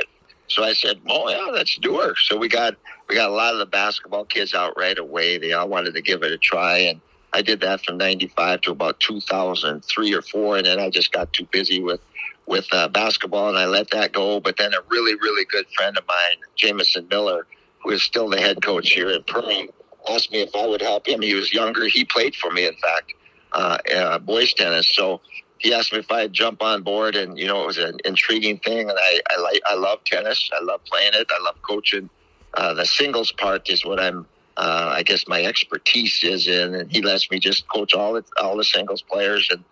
So 0.49 0.65
I 0.65 0.73
said, 0.73 1.01
"Oh 1.09 1.29
yeah, 1.31 1.51
let's 1.53 1.77
do 1.79 2.01
it." 2.01 2.17
So 2.25 2.37
we 2.37 2.49
got 2.49 2.77
we 3.09 3.15
got 3.15 3.31
a 3.31 3.33
lot 3.33 3.53
of 3.53 3.59
the 3.59 3.67
basketball 3.67 4.25
kids 4.25 4.55
out 4.55 4.77
right 4.77 4.99
away. 4.99 5.39
They 5.39 5.53
all 5.53 5.69
wanted 5.69 5.95
to 5.95 6.03
give 6.03 6.23
it 6.23 6.33
a 6.33 6.39
try, 6.39 6.79
and 6.79 7.01
I 7.33 7.43
did 7.43 7.61
that 7.61 7.85
from 7.85 7.97
'95 7.97 8.63
to 8.63 8.71
about 8.73 9.01
2003 9.01 10.15
or 10.15 10.23
four, 10.23 10.57
and 10.57 10.67
then 10.67 10.79
I 10.79 10.91
just 10.91 11.13
got 11.13 11.33
too 11.33 11.47
busy 11.51 11.83
with 11.83 12.01
with 12.47 12.67
uh, 12.73 12.89
basketball 12.89 13.49
and 13.49 13.57
I 13.57 13.67
let 13.67 13.91
that 13.91 14.13
go. 14.13 14.41
But 14.41 14.57
then 14.57 14.75
a 14.75 14.83
really 14.91 15.15
really 15.15 15.45
good 15.47 15.67
friend 15.77 15.97
of 15.97 16.07
mine, 16.07 16.37
Jameson 16.57 17.07
Miller 17.09 17.47
who 17.83 17.91
is 17.91 18.03
still 18.03 18.29
the 18.29 18.41
head 18.41 18.63
coach 18.63 18.91
here 18.91 19.09
at 19.09 19.27
Perham, 19.27 19.69
asked 20.09 20.33
me 20.33 20.41
if 20.41 20.55
I 20.55 20.67
would 20.67 20.83
help 20.83 21.07
him. 21.07 21.23
He 21.23 21.35
was 21.35 21.53
younger. 21.53 21.87
He 21.87 22.05
played 22.05 22.35
for 22.35 22.51
me, 22.51 22.67
in 22.67 22.75
fact, 22.75 23.13
uh, 23.53 23.79
uh, 23.95 24.19
boys 24.19 24.53
tennis. 24.55 24.89
So 24.95 25.21
he 25.59 25.73
asked 25.73 25.93
me 25.93 26.01
if 26.01 26.11
I'd 26.11 26.33
jump 26.33 26.63
on 26.63 26.83
board, 26.83 27.15
and 27.17 27.39
you 27.39 27.47
know 27.47 27.63
it 27.63 27.67
was 27.67 27.79
an 27.79 27.99
intriguing 28.05 28.59
thing. 28.59 28.91
And 28.91 28.99
I 28.99 29.21
I, 29.31 29.41
like, 29.41 29.61
I 29.67 29.75
love 29.75 30.05
tennis. 30.05 30.51
I 30.53 30.63
love 30.63 30.85
playing 30.85 31.13
it. 31.15 31.27
I 31.31 31.43
love 31.43 31.57
coaching. 31.63 32.11
Uh, 32.55 32.75
the 32.75 32.85
singles 32.85 33.33
part 33.33 33.69
is 33.69 33.85
what 33.85 34.01
I'm. 34.01 34.27
Uh, 34.55 34.93
I 34.97 35.03
guess 35.03 35.27
my 35.27 35.43
expertise 35.43 36.23
is 36.23 36.47
in, 36.47 36.75
and 36.75 36.93
he 36.93 37.01
lets 37.01 37.31
me 37.31 37.39
just 37.39 37.67
coach 37.69 37.95
all 37.95 38.13
the 38.13 38.25
all 38.41 38.57
the 38.57 38.65
singles 38.65 39.01
players 39.01 39.49
and 39.51 39.65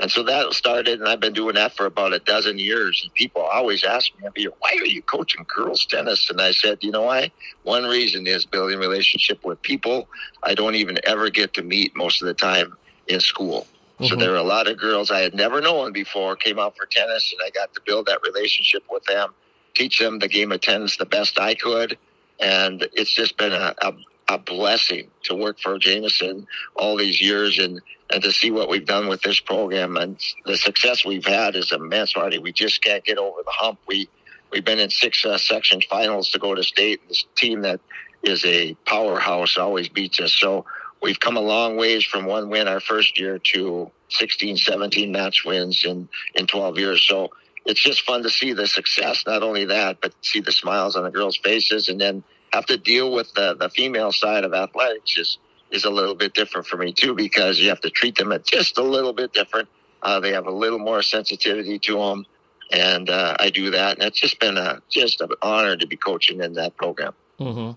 and 0.00 0.10
so 0.10 0.22
that 0.22 0.52
started, 0.54 0.98
and 0.98 1.08
I've 1.08 1.20
been 1.20 1.34
doing 1.34 1.56
that 1.56 1.76
for 1.76 1.84
about 1.84 2.14
a 2.14 2.20
dozen 2.20 2.58
years. 2.58 3.00
And 3.04 3.12
people 3.12 3.42
always 3.42 3.84
ask 3.84 4.10
me, 4.34 4.48
why 4.58 4.70
are 4.80 4.86
you 4.86 5.02
coaching 5.02 5.44
girls 5.54 5.84
tennis? 5.84 6.30
And 6.30 6.40
I 6.40 6.52
said, 6.52 6.78
you 6.80 6.90
know 6.90 7.02
why? 7.02 7.30
One 7.64 7.84
reason 7.84 8.26
is 8.26 8.46
building 8.46 8.78
relationship 8.78 9.44
with 9.44 9.60
people 9.60 10.08
I 10.42 10.54
don't 10.54 10.74
even 10.74 10.98
ever 11.04 11.28
get 11.28 11.52
to 11.54 11.62
meet 11.62 11.94
most 11.94 12.22
of 12.22 12.26
the 12.26 12.34
time 12.34 12.76
in 13.08 13.20
school. 13.20 13.66
Mm-hmm. 14.00 14.06
So 14.06 14.16
there 14.16 14.30
were 14.30 14.38
a 14.38 14.42
lot 14.42 14.68
of 14.68 14.78
girls 14.78 15.10
I 15.10 15.20
had 15.20 15.34
never 15.34 15.60
known 15.60 15.92
before 15.92 16.34
came 16.34 16.58
out 16.58 16.76
for 16.78 16.86
tennis, 16.86 17.32
and 17.32 17.46
I 17.46 17.50
got 17.50 17.74
to 17.74 17.80
build 17.84 18.06
that 18.06 18.20
relationship 18.22 18.82
with 18.90 19.04
them, 19.04 19.34
teach 19.74 19.98
them 19.98 20.18
the 20.18 20.28
game 20.28 20.50
of 20.50 20.62
tennis 20.62 20.96
the 20.96 21.04
best 21.04 21.38
I 21.38 21.54
could. 21.54 21.98
And 22.38 22.88
it's 22.94 23.14
just 23.14 23.36
been 23.36 23.52
a, 23.52 23.74
a, 23.82 23.92
a 24.30 24.38
blessing 24.38 25.08
to 25.24 25.34
work 25.34 25.58
for 25.58 25.76
Jameson 25.78 26.46
all 26.76 26.96
these 26.96 27.20
years 27.20 27.58
and 27.58 27.80
and 28.12 28.22
to 28.22 28.32
see 28.32 28.50
what 28.50 28.68
we've 28.68 28.86
done 28.86 29.08
with 29.08 29.22
this 29.22 29.40
program 29.40 29.96
and 29.96 30.18
the 30.44 30.56
success 30.56 31.04
we've 31.04 31.26
had 31.26 31.54
is 31.54 31.70
immense, 31.70 32.16
Marty. 32.16 32.38
We 32.38 32.52
just 32.52 32.82
can't 32.82 33.04
get 33.04 33.18
over 33.18 33.40
the 33.44 33.50
hump. 33.50 33.78
We 33.86 34.08
we've 34.50 34.64
been 34.64 34.78
in 34.78 34.90
six 34.90 35.24
uh, 35.24 35.36
section 35.38 35.80
finals 35.88 36.30
to 36.30 36.38
go 36.38 36.54
to 36.54 36.62
state. 36.62 37.00
This 37.08 37.24
team 37.36 37.62
that 37.62 37.80
is 38.22 38.44
a 38.44 38.74
powerhouse 38.86 39.56
always 39.56 39.88
beats 39.88 40.20
us. 40.20 40.32
So 40.32 40.64
we've 41.02 41.20
come 41.20 41.36
a 41.36 41.40
long 41.40 41.76
ways 41.76 42.04
from 42.04 42.24
one 42.24 42.50
win 42.50 42.68
our 42.68 42.80
first 42.80 43.18
year 43.18 43.38
to 43.38 43.90
16, 44.10 44.56
17 44.58 45.12
match 45.12 45.44
wins 45.44 45.84
in 45.84 46.08
in 46.36 46.46
12 46.46 46.78
years. 46.78 47.06
So 47.06 47.30
it's 47.66 47.82
just 47.82 48.02
fun 48.02 48.22
to 48.22 48.30
see 48.30 48.52
the 48.52 48.66
success. 48.66 49.24
Not 49.26 49.42
only 49.42 49.64
that, 49.66 50.00
but 50.00 50.14
see 50.22 50.40
the 50.40 50.52
smiles 50.52 50.94
on 50.96 51.02
the 51.02 51.10
girls' 51.10 51.36
faces, 51.36 51.88
and 51.88 52.00
then 52.00 52.22
have 52.52 52.66
to 52.66 52.76
deal 52.76 53.12
with 53.12 53.32
the 53.34 53.54
the 53.54 53.68
female 53.70 54.12
side 54.12 54.44
of 54.44 54.54
athletics 54.54 55.16
is 55.16 55.38
is 55.70 55.84
a 55.84 55.90
little 55.90 56.14
bit 56.14 56.34
different 56.34 56.66
for 56.66 56.76
me 56.76 56.92
too 56.92 57.14
because 57.14 57.58
you 57.60 57.68
have 57.68 57.80
to 57.80 57.90
treat 57.90 58.16
them 58.16 58.34
just 58.44 58.78
a 58.78 58.82
little 58.82 59.12
bit 59.12 59.32
different. 59.32 59.68
Uh, 60.02 60.18
they 60.18 60.32
have 60.32 60.46
a 60.46 60.50
little 60.50 60.78
more 60.78 61.02
sensitivity 61.02 61.78
to 61.78 61.96
them, 61.96 62.26
and 62.72 63.10
uh, 63.10 63.36
I 63.38 63.50
do 63.50 63.70
that. 63.70 63.98
And 63.98 64.06
it's 64.06 64.20
just 64.20 64.40
been 64.40 64.56
a 64.56 64.80
just 64.88 65.20
an 65.20 65.30
honor 65.42 65.76
to 65.76 65.86
be 65.86 65.96
coaching 65.96 66.40
in 66.40 66.54
that 66.54 66.76
program. 66.76 67.14
Mm-hmm. 67.38 67.72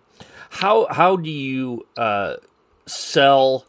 How 0.50 0.88
how 0.90 1.18
do 1.18 1.30
you 1.30 1.86
uh, 1.98 2.38
sell 2.86 3.66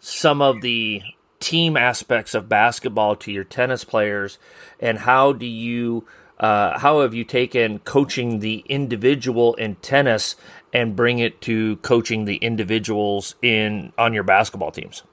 some 0.00 0.42
of 0.42 0.60
the 0.60 1.02
team 1.40 1.76
aspects 1.76 2.34
of 2.34 2.48
basketball 2.48 3.16
to 3.16 3.32
your 3.32 3.44
tennis 3.44 3.84
players, 3.84 4.38
and 4.80 4.98
how 4.98 5.32
do 5.32 5.46
you 5.46 6.06
uh, 6.44 6.78
how 6.78 7.00
have 7.00 7.14
you 7.14 7.24
taken 7.24 7.78
coaching 7.78 8.40
the 8.40 8.62
individual 8.68 9.54
in 9.54 9.76
tennis 9.76 10.36
and 10.74 10.94
bring 10.94 11.18
it 11.18 11.40
to 11.40 11.76
coaching 11.76 12.26
the 12.26 12.36
individuals 12.36 13.34
in 13.40 13.94
on 13.96 14.12
your 14.12 14.24
basketball 14.24 14.70
teams? 14.70 15.04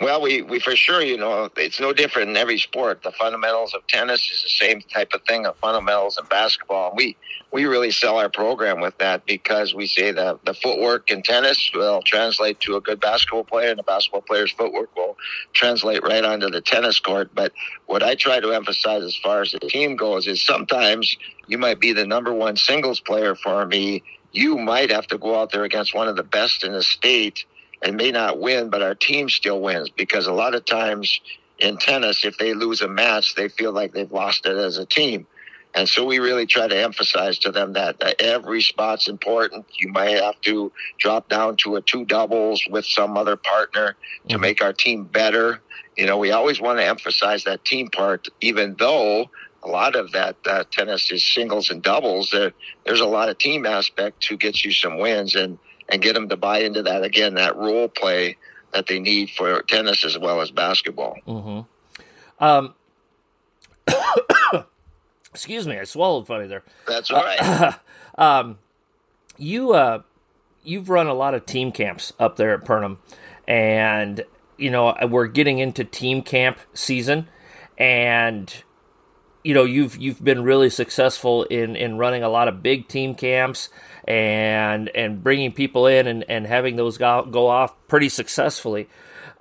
Well, 0.00 0.22
we, 0.22 0.42
we 0.42 0.60
for 0.60 0.76
sure, 0.76 1.02
you 1.02 1.16
know, 1.16 1.50
it's 1.56 1.80
no 1.80 1.92
different 1.92 2.30
in 2.30 2.36
every 2.36 2.58
sport. 2.58 3.02
The 3.02 3.10
fundamentals 3.10 3.74
of 3.74 3.84
tennis 3.88 4.30
is 4.30 4.44
the 4.44 4.48
same 4.48 4.82
type 4.82 5.08
of 5.14 5.22
thing 5.22 5.46
of 5.46 5.56
fundamentals 5.56 6.16
in 6.16 6.24
basketball. 6.26 6.94
We 6.94 7.16
we 7.52 7.64
really 7.64 7.90
sell 7.90 8.18
our 8.18 8.28
program 8.28 8.80
with 8.80 8.98
that 8.98 9.24
because 9.24 9.74
we 9.74 9.86
say 9.86 10.12
that 10.12 10.44
the 10.44 10.54
footwork 10.54 11.10
in 11.10 11.22
tennis 11.22 11.70
will 11.74 12.02
translate 12.02 12.60
to 12.60 12.76
a 12.76 12.80
good 12.80 13.00
basketball 13.00 13.44
player, 13.44 13.70
and 13.70 13.78
the 13.78 13.84
basketball 13.84 14.22
player's 14.22 14.52
footwork 14.52 14.94
will 14.96 15.16
translate 15.52 16.02
right 16.02 16.24
onto 16.24 16.50
the 16.50 16.60
tennis 16.60 16.98
court. 17.00 17.30
But 17.34 17.52
what 17.86 18.02
I 18.02 18.14
try 18.14 18.40
to 18.40 18.52
emphasize 18.52 19.02
as 19.02 19.16
far 19.16 19.42
as 19.42 19.52
the 19.52 19.60
team 19.60 19.96
goes 19.96 20.26
is 20.26 20.44
sometimes 20.44 21.16
you 21.46 21.58
might 21.58 21.80
be 21.80 21.92
the 21.92 22.06
number 22.06 22.32
one 22.32 22.56
singles 22.56 23.00
player 23.00 23.34
for 23.34 23.64
me. 23.64 24.02
You 24.32 24.58
might 24.58 24.90
have 24.90 25.06
to 25.08 25.18
go 25.18 25.40
out 25.40 25.52
there 25.52 25.64
against 25.64 25.94
one 25.94 26.08
of 26.08 26.16
the 26.16 26.24
best 26.24 26.64
in 26.64 26.72
the 26.72 26.82
state 26.82 27.44
and 27.82 27.96
may 27.96 28.10
not 28.10 28.40
win, 28.40 28.70
but 28.70 28.82
our 28.82 28.94
team 28.94 29.28
still 29.28 29.60
wins 29.60 29.88
because 29.88 30.26
a 30.26 30.32
lot 30.32 30.54
of 30.54 30.64
times 30.64 31.20
in 31.58 31.78
tennis, 31.78 32.24
if 32.24 32.36
they 32.38 32.52
lose 32.54 32.82
a 32.82 32.88
match, 32.88 33.34
they 33.34 33.48
feel 33.48 33.72
like 33.72 33.92
they've 33.92 34.12
lost 34.12 34.46
it 34.46 34.56
as 34.56 34.78
a 34.78 34.84
team. 34.86 35.26
And 35.76 35.88
so 35.88 36.04
we 36.04 36.18
really 36.18 36.46
try 36.46 36.66
to 36.66 36.76
emphasize 36.76 37.38
to 37.40 37.52
them 37.52 37.74
that, 37.74 38.00
that 38.00 38.20
every 38.20 38.62
spot's 38.62 39.08
important. 39.08 39.66
You 39.78 39.88
might 39.92 40.16
have 40.22 40.40
to 40.40 40.72
drop 40.98 41.28
down 41.28 41.56
to 41.58 41.76
a 41.76 41.82
two 41.82 42.04
doubles 42.04 42.66
with 42.70 42.86
some 42.86 43.16
other 43.16 43.36
partner 43.36 43.94
to 44.28 44.34
mm-hmm. 44.34 44.40
make 44.40 44.62
our 44.62 44.72
team 44.72 45.04
better. 45.04 45.60
You 45.96 46.06
know, 46.06 46.16
we 46.16 46.32
always 46.32 46.60
want 46.60 46.78
to 46.78 46.84
emphasize 46.84 47.44
that 47.44 47.64
team 47.64 47.88
part, 47.88 48.28
even 48.40 48.74
though 48.78 49.30
a 49.62 49.68
lot 49.68 49.96
of 49.96 50.12
that 50.12 50.36
uh, 50.46 50.64
tennis 50.70 51.12
is 51.12 51.24
singles 51.24 51.70
and 51.70 51.82
doubles. 51.82 52.30
There, 52.30 52.52
there's 52.84 53.00
a 53.00 53.06
lot 53.06 53.28
of 53.28 53.38
team 53.38 53.66
aspect 53.66 54.22
to 54.22 54.36
get 54.36 54.64
you 54.64 54.72
some 54.72 54.98
wins. 54.98 55.34
And 55.34 55.58
and 55.88 56.02
get 56.02 56.14
them 56.14 56.28
to 56.28 56.36
buy 56.36 56.60
into 56.60 56.82
that 56.82 57.04
again, 57.04 57.34
that 57.34 57.56
role 57.56 57.88
play 57.88 58.36
that 58.72 58.86
they 58.86 58.98
need 58.98 59.30
for 59.30 59.62
tennis 59.62 60.04
as 60.04 60.18
well 60.18 60.40
as 60.40 60.50
basketball. 60.50 61.16
Mm-hmm. 61.26 62.44
Um, 62.44 62.74
excuse 65.36 65.66
me, 65.68 65.78
I 65.78 65.84
swallowed 65.84 66.26
funny 66.26 66.46
there. 66.46 66.64
That's 66.88 67.10
all 67.10 67.22
right. 67.22 67.38
Uh, 67.40 67.72
um, 68.18 68.58
you 69.36 69.72
uh, 69.72 70.02
you've 70.64 70.88
run 70.88 71.06
a 71.06 71.14
lot 71.14 71.34
of 71.34 71.44
team 71.44 71.72
camps 71.72 72.12
up 72.18 72.36
there 72.36 72.54
at 72.54 72.64
Perham, 72.64 72.96
and 73.46 74.24
you 74.56 74.70
know 74.70 74.96
we're 75.08 75.26
getting 75.26 75.58
into 75.58 75.84
team 75.84 76.22
camp 76.22 76.58
season, 76.72 77.28
and 77.76 78.52
you 79.44 79.52
know 79.52 79.64
you've 79.64 79.96
you've 79.96 80.24
been 80.24 80.42
really 80.42 80.70
successful 80.70 81.44
in 81.44 81.76
in 81.76 81.98
running 81.98 82.22
a 82.22 82.30
lot 82.30 82.48
of 82.48 82.62
big 82.62 82.88
team 82.88 83.14
camps 83.14 83.68
and 84.08 84.88
and 84.94 85.22
bringing 85.22 85.52
people 85.52 85.86
in 85.86 86.06
and, 86.06 86.24
and 86.30 86.46
having 86.46 86.76
those 86.76 86.96
go, 86.96 87.24
go 87.24 87.46
off 87.46 87.74
pretty 87.88 88.08
successfully. 88.08 88.88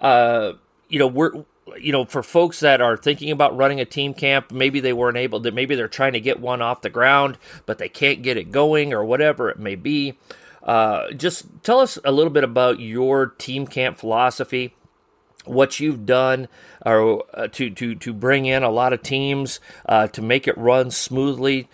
Uh, 0.02 0.54
you 0.90 1.00
know, 1.00 1.08
we're 1.08 1.46
you 1.80 1.92
know 1.92 2.06
for 2.06 2.24
folks 2.24 2.60
that 2.60 2.82
are 2.82 2.98
thinking 2.98 3.32
about 3.32 3.56
running 3.56 3.80
a 3.80 3.86
team 3.86 4.14
camp, 4.14 4.52
maybe 4.52 4.80
they 4.80 4.94
weren't 4.94 5.18
able 5.18 5.42
to. 5.42 5.52
Maybe 5.52 5.76
they're 5.76 5.88
trying 5.88 6.14
to 6.14 6.20
get 6.20 6.40
one 6.40 6.62
off 6.62 6.82
the 6.82 6.90
ground, 6.90 7.38
but 7.66 7.78
they 7.78 7.90
can't 7.90 8.22
get 8.22 8.38
it 8.38 8.52
going 8.52 8.94
or 8.94 9.04
whatever 9.04 9.50
it 9.50 9.60
may 9.60 9.76
be. 9.76 10.18
Uh, 10.64 11.12
just 11.12 11.46
tell 11.64 11.80
us 11.80 12.00
a 12.04 12.12
little 12.12 12.32
bit 12.32 12.44
about 12.44 12.80
your 12.80 13.28
team 13.28 13.68
camp 13.68 13.98
philosophy 13.98 14.74
what 15.46 15.80
you've 15.80 16.06
done 16.06 16.48
or 16.86 17.24
uh, 17.34 17.48
to 17.48 17.70
to 17.70 17.96
to 17.96 18.14
bring 18.14 18.46
in 18.46 18.64
a 18.64 18.70
lot 18.70 18.94
of 18.94 19.02
teams 19.02 19.60
uh, 19.88 20.08
to 20.08 20.22
make 20.22 20.48
it 20.48 20.58
run 20.58 20.92
smoothly. 20.92 21.70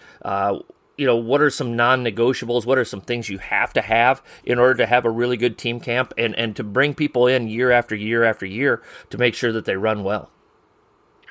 You 1.01 1.07
know, 1.07 1.15
what 1.15 1.41
are 1.41 1.49
some 1.49 1.75
non-negotiables? 1.75 2.67
What 2.67 2.77
are 2.77 2.85
some 2.85 3.01
things 3.01 3.27
you 3.27 3.39
have 3.39 3.73
to 3.73 3.81
have 3.81 4.21
in 4.43 4.59
order 4.59 4.75
to 4.75 4.85
have 4.85 5.03
a 5.03 5.09
really 5.09 5.35
good 5.35 5.57
team 5.57 5.79
camp 5.79 6.13
and 6.15 6.35
and 6.35 6.55
to 6.57 6.63
bring 6.63 6.93
people 6.93 7.25
in 7.25 7.47
year 7.47 7.71
after 7.71 7.95
year 7.95 8.23
after 8.23 8.45
year 8.45 8.83
to 9.09 9.17
make 9.17 9.33
sure 9.33 9.51
that 9.51 9.65
they 9.65 9.75
run 9.75 10.03
well? 10.03 10.29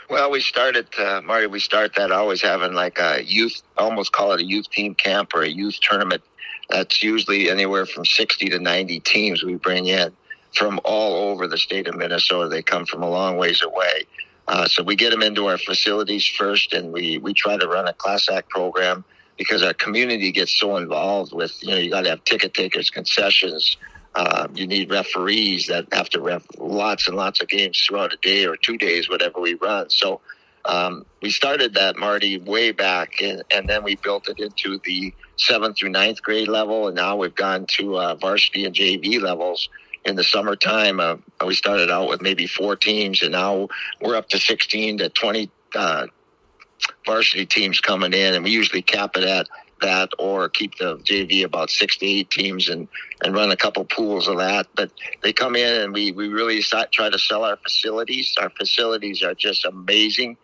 Well, 0.09 0.29
we 0.29 0.41
started, 0.41 0.89
uh, 0.99 1.21
Marty. 1.25 1.47
We 1.47 1.61
start 1.61 1.95
that 1.95 2.11
always 2.11 2.43
having 2.43 2.75
like 2.75 2.99
a 2.99 3.23
youth, 3.25 3.63
almost 3.79 4.11
call 4.11 4.33
it 4.33 4.41
a 4.41 4.45
youth 4.45 4.69
team 4.71 4.93
camp 4.97 5.35
or 5.35 5.43
a 5.43 5.49
youth 5.49 5.79
tournament. 5.81 6.25
That's 6.69 7.01
usually 7.01 7.49
anywhere 7.49 7.87
from 7.87 8.05
sixty 8.05 8.49
to 8.49 8.59
ninety 8.59 8.99
teams 8.99 9.45
we 9.45 9.55
bring 9.55 9.87
in 9.87 10.11
from 10.53 10.81
all 10.85 11.31
over 11.31 11.47
the 11.47 11.59
state 11.59 11.87
of 11.87 11.95
Minnesota. 11.95 12.49
They 12.49 12.63
come 12.63 12.87
from 12.87 13.05
a 13.05 13.09
long 13.09 13.37
ways 13.37 13.63
away. 13.63 14.03
Uh, 14.49 14.67
so 14.67 14.83
we 14.83 14.97
get 14.97 15.11
them 15.11 15.23
into 15.23 15.47
our 15.47 15.59
facilities 15.59 16.27
first, 16.27 16.73
and 16.73 16.93
we 16.93 17.19
we 17.19 17.33
try 17.33 17.57
to 17.57 17.69
run 17.69 17.87
a 17.87 17.93
class 17.93 18.29
act 18.29 18.49
program 18.49 19.05
because 19.41 19.63
our 19.63 19.73
community 19.73 20.31
gets 20.33 20.53
so 20.53 20.77
involved 20.77 21.33
with, 21.33 21.63
you 21.63 21.71
know, 21.71 21.77
you 21.79 21.89
got 21.89 22.03
to 22.03 22.11
have 22.11 22.23
ticket 22.25 22.53
takers, 22.53 22.91
concessions. 22.91 23.79
Uh, 24.15 24.47
you 24.53 24.67
need 24.67 24.91
referees 24.91 25.67
that 25.67 25.87
have 25.95 26.11
to 26.11 26.21
ref 26.21 26.45
lots 26.59 27.09
and 27.09 27.17
lots 27.17 27.41
of 27.41 27.49
games 27.49 27.81
throughout 27.81 28.13
a 28.13 28.19
day 28.19 28.45
or 28.45 28.55
two 28.55 28.77
days, 28.77 29.09
whatever 29.09 29.41
we 29.41 29.55
run. 29.55 29.89
So 29.89 30.21
um, 30.67 31.07
we 31.23 31.31
started 31.31 31.73
that, 31.73 31.97
Marty, 31.97 32.37
way 32.37 32.71
back, 32.71 33.23
and, 33.23 33.43
and, 33.51 33.67
then 33.67 33.83
we 33.83 33.97
built 33.97 34.29
it 34.29 34.39
into 34.41 34.79
the 34.85 35.15
seventh 35.37 35.79
through 35.79 35.89
ninth 35.89 36.21
grade 36.21 36.49
level, 36.49 36.89
and 36.89 36.95
now 36.95 37.17
we've 37.17 37.35
gone 37.35 37.65
to 37.79 37.97
uh, 37.97 38.17
varsity 38.17 38.67
and 38.67 38.75
JV 38.75 39.23
levels. 39.23 39.71
In 40.05 40.17
the 40.17 40.25
summertime, 40.25 41.01
uh, 41.01 41.17
we 41.47 41.55
started 41.55 41.91
out 41.91 42.11
with 42.11 42.21
maybe 42.21 42.47
four 42.47 42.77
teams, 42.77 43.23
and 43.23 43.33
now 43.33 43.69
we're 44.03 44.17
up 44.17 44.29
to 44.29 44.39
16 44.39 44.99
to 44.99 45.09
20 45.09 45.51
uh, 45.75 46.09
varsity 47.07 47.47
teams 47.47 47.81
coming 47.81 48.13
in, 48.13 48.35
and 48.35 48.45
we 48.45 48.51
usually 48.51 48.83
cap 48.83 49.17
it 49.17 49.25
at 49.25 49.49
that 49.81 50.11
or 50.19 50.49
keep 50.49 50.77
the 50.79 50.97
JV 50.99 51.45
about 51.45 51.71
six 51.71 51.97
to 51.99 52.07
eight 52.07 52.31
teams 52.31 52.69
and, 52.69 52.89
and 53.25 53.35
run 53.35 53.51
a 53.51 53.57
couple 53.57 53.85
pools 53.85 54.29
of 54.29 54.39
that. 54.39 54.67
But 54.75 54.91
they 55.23 55.33
come 55.33 55.57
in 55.57 55.83
and 55.83 55.93
we, 55.93 56.13
we 56.13 56.29
really 56.29 56.63
try 56.63 57.11
to 57.11 57.19
sell 57.19 57.45
our 57.45 57.57
facilities. 57.57 58.35
Our 58.39 58.51
facilities 58.51 59.23
are 59.23 59.35
just 59.35 59.65
amazing. 59.65 60.37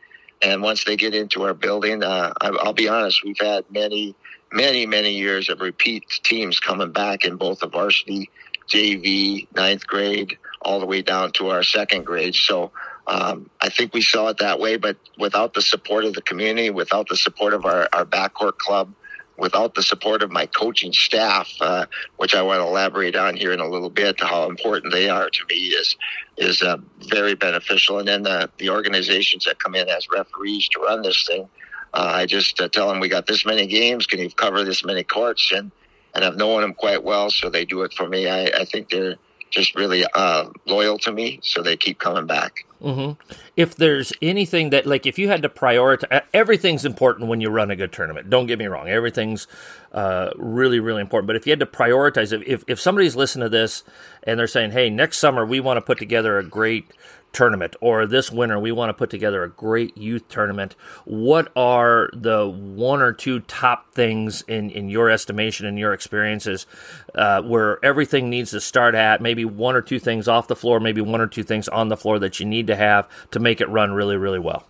And 0.43 0.63
once 0.63 0.85
they 0.85 0.97
get 0.97 1.15
into 1.15 1.43
our 1.45 1.55
building, 1.55 2.03
uh, 2.03 2.33
I, 2.41 2.49
I'll 2.61 2.73
be 2.73 2.89
honest, 2.89 3.25
we've 3.25 3.39
had 3.39 3.65
many, 3.71 4.15
many, 4.53 4.87
many 4.87 5.13
years 5.13 5.49
of 5.49 5.61
repeat 5.61 6.05
teams 6.23 6.61
coming 6.61 6.93
back 6.93 7.25
in 7.25 7.37
both 7.37 7.61
the 7.61 7.69
varsity, 7.69 8.31
JV, 8.69 9.47
ninth 9.55 9.87
grade, 9.87 10.37
all 10.63 10.81
the 10.81 10.87
way 10.87 11.01
down 11.01 11.33
to 11.33 11.49
our 11.49 11.63
second 11.63 12.05
grade. 12.05 12.35
So 12.35 12.71
um, 13.07 13.49
I 13.61 13.69
think 13.69 13.95
we 13.95 14.03
saw 14.03 14.29
it 14.29 14.39
that 14.39 14.59
way, 14.59 14.77
but 14.77 14.97
without 15.19 15.55
the 15.55 15.63
support 15.63 16.05
of 16.05 16.15
the 16.15 16.23
community, 16.23 16.71
without 16.71 17.09
the 17.09 17.17
support 17.17 17.55
of 17.55 17.65
our, 17.65 17.89
our 17.93 18.05
backcourt 18.05 18.59
club, 18.59 18.93
without 19.39 19.75
the 19.75 19.83
support 19.83 20.23
of 20.23 20.31
my 20.31 20.47
coaching 20.47 20.93
staff, 20.93 21.53
uh, 21.61 21.87
which 22.17 22.35
I 22.35 22.43
want 22.43 22.61
to 22.61 22.67
elaborate 22.67 23.17
on 23.17 23.37
here 23.37 23.53
in 23.53 23.61
a 23.61 23.69
little 23.69 23.91
bit, 23.91 24.21
how 24.21 24.49
important 24.49 24.93
they 24.93 25.09
are 25.09 25.31
to 25.31 25.45
me 25.51 25.57
is 25.57 25.97
is 26.37 26.63
uh, 26.63 26.77
very 27.09 27.35
beneficial. 27.35 27.99
And 27.99 28.09
then 28.09 28.23
the, 28.23 28.51
the 28.59 28.69
organizations 28.69 29.45
that 29.45 29.59
come 29.59 29.75
in 29.75 29.89
as 29.89 30.07
referees 30.11 30.69
to 30.71 30.81
run 30.81 31.01
this 31.03 31.27
thing, 31.27 31.49
uh, 31.95 32.13
I 32.15 32.27
just 32.27 32.61
uh, 32.61 32.69
tell 32.69 32.89
them 32.89 33.01
we 33.01 33.09
got 33.09 33.27
this 33.27 33.47
many 33.47 33.67
games, 33.67 34.07
can 34.07 34.19
you 34.19 34.31
cover 34.31 34.65
this 34.65 34.85
many 34.85 35.05
courts? 35.05 35.53
And 35.53 35.71
and 36.15 36.25
I've 36.25 36.37
known 36.37 36.63
them 36.63 36.73
quite 36.73 37.05
well, 37.05 37.31
so 37.31 37.51
they 37.51 37.67
do 37.67 37.83
it 37.83 37.93
for 37.93 38.09
me. 38.09 38.27
I, 38.27 38.47
I 38.47 38.65
think 38.65 38.89
they're 38.89 39.17
just 39.51 39.75
really 39.77 40.05
uh, 40.15 40.49
loyal 40.65 40.99
to 41.01 41.13
me, 41.13 41.41
so 41.43 41.63
they 41.63 41.77
keep 41.77 41.99
coming 41.99 42.27
back. 42.27 42.65
Mm-hmm. 42.87 43.33
If 43.57 43.75
there's 43.75 44.13
anything 44.23 44.71
that, 44.71 44.87
like, 44.87 45.07
if 45.07 45.19
you 45.19 45.29
had 45.29 45.43
to 45.43 45.49
prioritize, 45.49 46.23
everything's 46.33 46.85
important 46.85 47.29
when 47.29 47.41
you 47.41 47.51
run 47.51 47.71
a 47.73 47.77
good 47.77 47.93
tournament. 47.93 48.31
Don't 48.31 48.47
get 48.47 48.61
me 48.61 48.67
wrong, 48.67 48.89
everything's 48.89 49.49
uh, 49.91 50.31
really, 50.37 50.79
really 50.79 51.01
important. 51.01 51.27
But 51.27 51.35
if 51.35 51.47
you 51.47 51.51
had 51.51 51.61
to 51.61 51.67
prioritize, 51.67 52.33
if 52.47 52.63
if 52.69 52.81
somebody's 52.81 53.17
listening 53.17 53.47
to 53.47 53.49
this 53.49 53.83
and 54.23 54.39
they're 54.39 54.47
saying, 54.47 54.71
"Hey, 54.71 54.89
next 54.89 55.19
summer 55.19 55.45
we 55.45 55.59
want 55.59 55.79
to 55.79 55.81
put 55.81 55.99
together 55.99 56.39
a 56.39 56.45
great 56.45 56.93
tournament 57.37 57.77
or 57.83 58.07
this 58.07 58.33
winter 58.33 58.59
we 58.59 58.73
want 58.73 58.89
to 58.89 58.95
put 58.95 59.11
together 59.11 59.43
a 59.43 59.51
great 59.51 59.95
youth 59.97 60.27
tournament 60.29 60.75
what 61.05 61.53
are 61.55 62.09
the 62.15 62.49
one 62.49 63.03
or 63.03 63.13
two 63.13 63.41
top 63.41 63.93
things 63.93 64.41
in, 64.49 64.71
in 64.71 64.89
your 64.89 65.11
estimation 65.11 65.67
and 65.67 65.79
your 65.79 65.93
experiences 65.93 66.67
uh, 67.15 67.43
where 67.43 67.85
everything 67.85 68.31
needs 68.31 68.53
to 68.53 68.61
start 68.61 68.95
at 68.95 69.21
maybe 69.21 69.45
one 69.45 69.77
or 69.77 69.83
two 69.83 69.99
things 69.99 70.29
off 70.29 70.49
the 70.49 70.57
floor 70.57 70.81
maybe 70.81 71.03
one 71.03 71.21
or 71.21 71.27
two 71.27 71.43
things 71.43 71.69
on 71.69 71.89
the 71.89 71.97
floor 71.97 72.19
that 72.19 72.41
you 72.41 72.47
need 72.47 72.69
to 72.69 72.76
have 72.77 73.09
to 73.31 73.41
make 73.41 73.61
it 73.61 73.69
run 73.69 73.93
really 73.93 74.17
really 74.17 74.39
well 74.39 74.67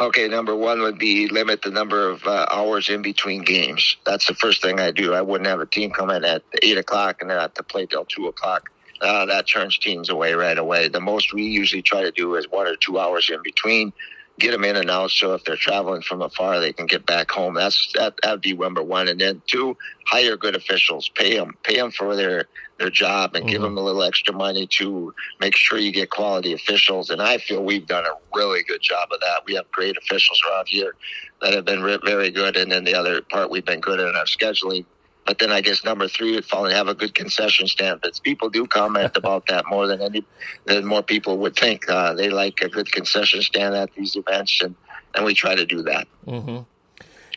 Okay, 0.00 0.26
number 0.26 0.56
one 0.56 0.80
would 0.80 0.98
be 0.98 1.28
limit 1.28 1.62
the 1.62 1.70
number 1.70 2.08
of 2.08 2.26
uh, 2.26 2.46
hours 2.50 2.88
in 2.88 3.00
between 3.00 3.42
games. 3.42 3.96
That's 4.04 4.26
the 4.26 4.34
first 4.34 4.60
thing 4.60 4.80
I 4.80 4.90
do. 4.90 5.14
I 5.14 5.22
wouldn't 5.22 5.46
have 5.46 5.60
a 5.60 5.66
team 5.66 5.92
come 5.92 6.10
in 6.10 6.24
at 6.24 6.42
eight 6.62 6.78
o'clock 6.78 7.20
and 7.20 7.30
then 7.30 7.38
have 7.38 7.54
to 7.54 7.62
play 7.62 7.86
till 7.86 8.04
two 8.04 8.26
o'clock. 8.26 8.70
Uh, 9.00 9.26
that 9.26 9.46
turns 9.46 9.78
teams 9.78 10.08
away 10.08 10.34
right 10.34 10.58
away. 10.58 10.88
The 10.88 11.00
most 11.00 11.32
we 11.32 11.44
usually 11.44 11.82
try 11.82 12.02
to 12.02 12.10
do 12.10 12.34
is 12.34 12.50
one 12.50 12.66
or 12.66 12.74
two 12.74 12.98
hours 12.98 13.30
in 13.30 13.40
between 13.44 13.92
get 14.38 14.50
them 14.50 14.64
in 14.64 14.76
and 14.76 14.90
out. 14.90 15.10
So 15.10 15.34
if 15.34 15.44
they're 15.44 15.56
traveling 15.56 16.02
from 16.02 16.22
afar, 16.22 16.60
they 16.60 16.72
can 16.72 16.86
get 16.86 17.06
back 17.06 17.30
home. 17.30 17.54
That's 17.54 17.92
that 17.94 18.14
that'd 18.22 18.40
be 18.40 18.54
number 18.54 18.82
one. 18.82 19.08
And 19.08 19.20
then 19.20 19.42
two, 19.46 19.76
hire 20.06 20.36
good 20.36 20.56
officials. 20.56 21.08
Pay 21.08 21.36
them, 21.36 21.56
pay 21.62 21.76
them 21.76 21.90
for 21.90 22.16
their 22.16 22.46
their 22.78 22.90
job, 22.90 23.34
and 23.34 23.44
mm-hmm. 23.44 23.52
give 23.52 23.62
them 23.62 23.78
a 23.78 23.80
little 23.80 24.02
extra 24.02 24.34
money 24.34 24.66
to 24.66 25.14
make 25.40 25.56
sure 25.56 25.78
you 25.78 25.92
get 25.92 26.10
quality 26.10 26.52
officials. 26.52 27.10
And 27.10 27.22
I 27.22 27.38
feel 27.38 27.64
we've 27.64 27.86
done 27.86 28.04
a 28.04 28.14
really 28.36 28.62
good 28.64 28.82
job 28.82 29.08
of 29.12 29.20
that. 29.20 29.42
We 29.46 29.54
have 29.54 29.70
great 29.70 29.96
officials 29.96 30.42
around 30.48 30.68
here 30.68 30.94
that 31.40 31.52
have 31.52 31.64
been 31.64 31.82
very 31.82 32.30
good. 32.30 32.56
And 32.56 32.72
then 32.72 32.84
the 32.84 32.94
other 32.94 33.22
part, 33.22 33.50
we've 33.50 33.64
been 33.64 33.80
good 33.80 34.00
at 34.00 34.14
our 34.14 34.24
scheduling 34.24 34.84
but 35.26 35.38
then 35.38 35.50
I 35.50 35.60
guess 35.60 35.84
number 35.84 36.06
three 36.06 36.34
would 36.34 36.44
fall 36.44 36.66
and 36.66 36.74
have 36.74 36.88
a 36.88 36.94
good 36.94 37.14
concession 37.14 37.66
stand. 37.66 38.00
But 38.02 38.20
people 38.22 38.50
do 38.50 38.66
comment 38.66 39.12
about 39.16 39.46
that 39.46 39.64
more 39.68 39.86
than 39.86 40.00
any 40.00 40.24
than 40.66 40.84
more 40.84 41.02
people 41.02 41.38
would 41.38 41.56
think. 41.56 41.88
Uh, 41.88 42.14
they 42.14 42.28
like 42.28 42.60
a 42.60 42.68
good 42.68 42.90
concession 42.92 43.42
stand 43.42 43.74
at 43.74 43.92
these 43.94 44.16
events, 44.16 44.60
and 44.62 44.74
and 45.14 45.24
we 45.24 45.34
try 45.34 45.54
to 45.54 45.64
do 45.64 45.82
that. 45.82 46.06
Mm-hmm. 46.26 46.62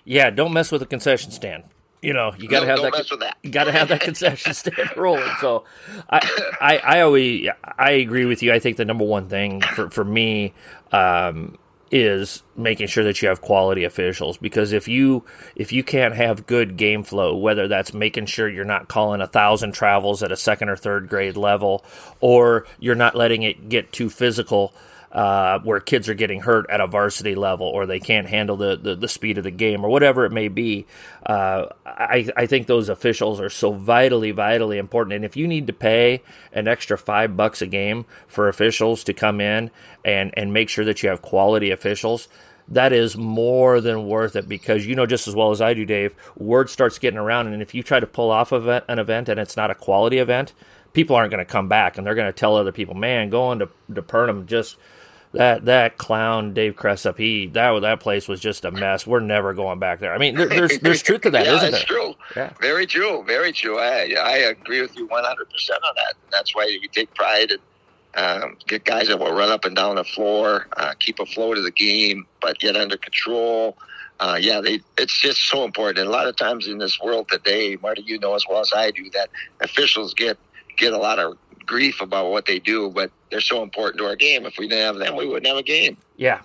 Yeah, 0.04 0.30
don't 0.30 0.54
mess 0.54 0.72
with 0.72 0.82
a 0.82 0.86
concession 0.86 1.32
stand. 1.32 1.64
You 2.02 2.14
know, 2.14 2.34
you 2.38 2.48
got 2.48 2.60
to 2.60 2.68
have 2.68 2.82
that, 2.82 2.94
that. 3.20 3.38
You 3.42 3.50
got 3.50 3.64
to 3.64 3.72
have 3.72 3.88
that 3.88 4.02
concession 4.02 4.54
stand 4.54 4.96
rolling. 4.96 5.32
So, 5.42 5.66
I, 6.10 6.20
I, 6.62 6.78
I 6.78 7.02
always, 7.02 7.50
I 7.64 7.92
agree 7.92 8.26
with 8.26 8.44
you. 8.44 8.54
I 8.54 8.60
think 8.60 8.78
the 8.78 8.86
number 8.86 9.04
one 9.04 9.30
thing 9.30 9.62
for 9.62 9.90
for 9.90 10.06
me, 10.06 10.54
um, 10.92 11.58
is 11.92 12.44
making 12.56 12.88
sure 12.88 13.04
that 13.04 13.22
you 13.22 13.30
have 13.30 13.42
quality 13.42 13.84
officials 13.84 14.38
because 14.38 14.74
if 14.74 14.88
you 14.88 15.24
if 15.56 15.72
you 15.72 15.84
can't 15.84 16.16
have 16.16 16.46
good 16.46 16.76
game 16.76 17.04
flow 17.04 17.36
whether 17.36 17.68
that's 17.68 17.94
making 17.94 18.26
sure 18.26 18.50
you're 18.50 18.66
not 18.66 18.88
calling 18.88 19.22
a 19.22 19.28
thousand 19.28 19.72
travels 19.72 20.22
at 20.22 20.32
a 20.32 20.36
second 20.36 20.70
or 20.70 20.76
third 20.76 21.08
grade 21.08 21.38
level 21.38 21.86
or 22.20 22.66
you're 22.80 22.96
not 22.96 23.16
letting 23.16 23.44
it 23.44 23.70
get 23.70 23.92
too 23.92 24.10
physical 24.10 24.74
uh, 25.12 25.60
where 25.60 25.80
kids 25.80 26.10
are 26.10 26.14
getting 26.14 26.42
hurt 26.42 26.70
at 26.70 26.82
a 26.82 26.88
varsity 26.88 27.36
level 27.36 27.68
or 27.68 27.86
they 27.86 28.00
can't 28.00 28.28
handle 28.28 28.58
the, 28.58 28.76
the, 28.76 28.96
the 28.96 29.08
speed 29.08 29.38
of 29.38 29.44
the 29.44 29.52
game 29.52 29.84
or 29.86 29.90
whatever 29.90 30.26
it 30.26 30.32
may 30.32 30.48
be. 30.48 30.86
Uh, 31.26 31.68
I, 31.86 32.30
I 32.36 32.46
think 32.46 32.68
those 32.68 32.90
officials 32.90 33.40
are 33.40 33.50
so 33.50 33.72
vitally, 33.72 34.32
vitally 34.32 34.78
important. 34.78 35.16
And 35.16 35.26
if 35.26 35.38
you 35.38 35.48
need 35.48 35.68
to 35.68 35.74
pay 35.74 36.24
an 36.52 36.68
extra 36.68 36.98
five 36.98 37.38
bucks 37.38 37.62
a 37.62 37.68
game 37.68 38.06
for 38.28 38.50
officials 38.50 39.04
to 39.06 39.14
come 39.14 39.40
in 39.40 39.72
and, 40.04 40.34
and 40.36 40.52
make 40.52 40.70
sure 40.70 40.86
that 40.86 41.02
you 41.02 41.10
have 41.10 41.22
quality 41.22 41.72
officials, 41.72 42.28
that 42.68 42.92
is 42.92 43.16
more 43.16 43.80
than 43.80 44.08
worth 44.08 44.36
it 44.36 44.50
because 44.50 44.86
you 44.86 44.94
know 44.94 45.06
just 45.06 45.26
as 45.26 45.34
well 45.34 45.52
as 45.52 45.62
I 45.62 45.74
do, 45.74 45.86
Dave, 45.86 46.18
word 46.36 46.70
starts 46.70 47.00
getting 47.00 47.18
around. 47.18 47.48
And 47.48 47.62
if 47.62 47.74
you 47.74 47.82
try 47.82 48.02
to 48.02 48.08
pull 48.08 48.30
off 48.30 48.52
of 48.52 48.68
an 48.68 49.00
event 49.00 49.30
and 49.30 49.40
it's 49.40 49.56
not 49.56 49.72
a 49.72 49.76
quality 49.76 50.18
event, 50.18 50.52
people 50.92 51.16
aren't 51.16 51.32
going 51.32 51.46
to 51.46 51.50
come 51.50 51.70
back 51.70 51.98
and 51.98 52.06
they're 52.06 52.14
going 52.14 52.28
to 52.28 52.34
tell 52.34 52.58
other 52.58 52.74
people, 52.74 52.94
man, 52.94 53.30
going 53.30 53.60
to, 53.60 53.70
to 53.96 54.02
Perham 54.02 54.46
just– 54.46 54.76
that 55.34 55.66
that 55.66 55.98
clown 55.98 56.54
Dave 56.54 56.76
Cresap, 56.76 57.18
he 57.18 57.48
that 57.48 57.80
that 57.82 58.00
place 58.00 58.28
was 58.28 58.40
just 58.40 58.66
a 58.66 58.72
mess. 58.72 59.06
We're 59.06 59.20
never 59.20 59.54
going 59.54 59.80
back 59.80 60.00
there. 60.00 60.14
I 60.14 60.18
mean, 60.18 60.36
there, 60.36 60.48
there's 60.48 60.80
there's 60.80 61.02
truth 61.02 61.22
to 61.22 61.32
that, 61.32 61.46
yeah, 61.46 61.54
not 61.54 61.72
there? 61.72 61.84
true. 61.84 62.14
Yeah, 62.36 62.54
very 62.62 62.86
true, 62.86 63.24
very 63.26 63.52
true. 63.52 63.78
I 63.80 64.14
I 64.20 64.38
agree 64.38 64.82
with 64.82 64.96
you 64.96 65.08
100 65.08 65.50
percent 65.50 65.80
on 65.88 65.96
that. 65.96 66.16
That's 66.32 66.56
why 66.56 66.66
we 66.82 66.88
take 66.88 67.14
pride 67.14 67.52
and 67.52 68.44
um, 68.44 68.58
get 68.68 68.84
guys 68.84 69.08
that 69.10 69.20
will 69.20 69.34
run 69.34 69.50
up 69.50 69.64
and 69.66 69.76
down 69.76 69.96
the 69.96 70.04
floor, 70.04 70.68
uh, 70.78 70.94
keep 71.00 71.20
a 71.20 71.26
flow 71.26 71.54
to 71.54 71.62
the 71.62 71.72
game, 71.72 72.26
but 72.42 72.58
get 72.60 72.76
under 72.76 72.98
control. 72.98 73.78
Uh, 74.20 74.38
yeah, 74.40 74.60
they, 74.60 74.80
it's 74.98 75.16
just 75.20 75.42
so 75.48 75.64
important. 75.64 76.00
And 76.00 76.08
a 76.08 76.12
lot 76.12 76.28
of 76.28 76.36
times 76.36 76.68
in 76.68 76.80
this 76.80 77.00
world 77.00 77.28
today, 77.30 77.78
Marty, 77.82 78.02
you 78.02 78.18
know 78.20 78.34
as 78.34 78.46
well 78.50 78.60
as 78.60 78.74
I 78.76 78.90
do 78.90 79.10
that 79.12 79.30
officials 79.62 80.14
get 80.16 80.38
get 80.78 80.94
a 80.94 80.98
lot 80.98 81.20
of 81.20 81.38
grief 81.68 82.02
about 82.02 82.32
what 82.32 82.46
they 82.46 82.60
do, 82.60 82.90
but 82.90 83.12
they're 83.30 83.42
so 83.42 83.62
important 83.62 84.00
to 84.00 84.06
our 84.06 84.16
game. 84.16 84.46
If 84.46 84.58
we 84.58 84.68
didn't 84.68 84.86
have 84.86 84.98
them, 84.98 85.16
we 85.16 85.28
wouldn't 85.28 85.48
have 85.48 85.58
a 85.58 85.64
game. 85.64 85.98
Yeah. 86.16 86.42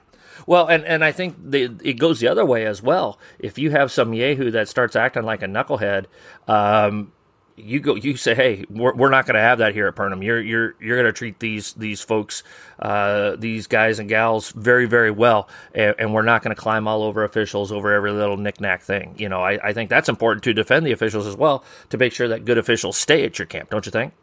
Well, 0.46 0.66
and, 0.66 0.84
and 0.84 1.04
I 1.04 1.12
think 1.12 1.36
the, 1.42 1.74
it 1.84 1.94
goes 1.94 2.20
the 2.20 2.28
other 2.28 2.44
way 2.44 2.66
as 2.66 2.82
well. 2.82 3.18
If 3.38 3.58
you 3.58 3.70
have 3.70 3.92
some 3.92 4.12
Yahoo 4.12 4.50
that 4.50 4.68
starts 4.68 4.96
acting 4.96 5.22
like 5.22 5.42
a 5.42 5.46
knucklehead, 5.46 6.06
um, 6.48 7.12
you 7.56 7.80
go 7.80 7.94
you 7.94 8.16
say 8.16 8.34
hey 8.34 8.64
we're, 8.70 8.94
we're 8.94 9.10
not 9.10 9.26
going 9.26 9.34
to 9.34 9.40
have 9.40 9.58
that 9.58 9.74
here 9.74 9.86
at 9.86 9.94
Perham 9.94 10.24
you're 10.24 10.40
you're 10.40 10.74
you're 10.80 10.96
going 10.96 11.06
to 11.06 11.16
treat 11.16 11.38
these 11.38 11.74
these 11.74 12.00
folks 12.00 12.42
uh, 12.78 13.36
these 13.36 13.66
guys 13.66 13.98
and 13.98 14.08
gals 14.08 14.50
very 14.52 14.86
very 14.86 15.10
well 15.10 15.48
and, 15.74 15.94
and 15.98 16.14
we're 16.14 16.22
not 16.22 16.42
going 16.42 16.54
to 16.54 16.60
climb 16.60 16.88
all 16.88 17.02
over 17.02 17.24
officials 17.24 17.70
over 17.70 17.92
every 17.92 18.10
little 18.10 18.36
knickknack 18.36 18.82
thing 18.82 19.14
you 19.18 19.28
know 19.28 19.42
I, 19.42 19.68
I 19.68 19.72
think 19.72 19.90
that's 19.90 20.08
important 20.08 20.44
to 20.44 20.54
defend 20.54 20.86
the 20.86 20.92
officials 20.92 21.26
as 21.26 21.36
well 21.36 21.64
to 21.90 21.98
make 21.98 22.12
sure 22.12 22.28
that 22.28 22.44
good 22.44 22.58
officials 22.58 22.96
stay 22.96 23.24
at 23.24 23.38
your 23.38 23.46
camp 23.46 23.70
don't 23.70 23.84
you 23.84 23.92
think 23.92 24.14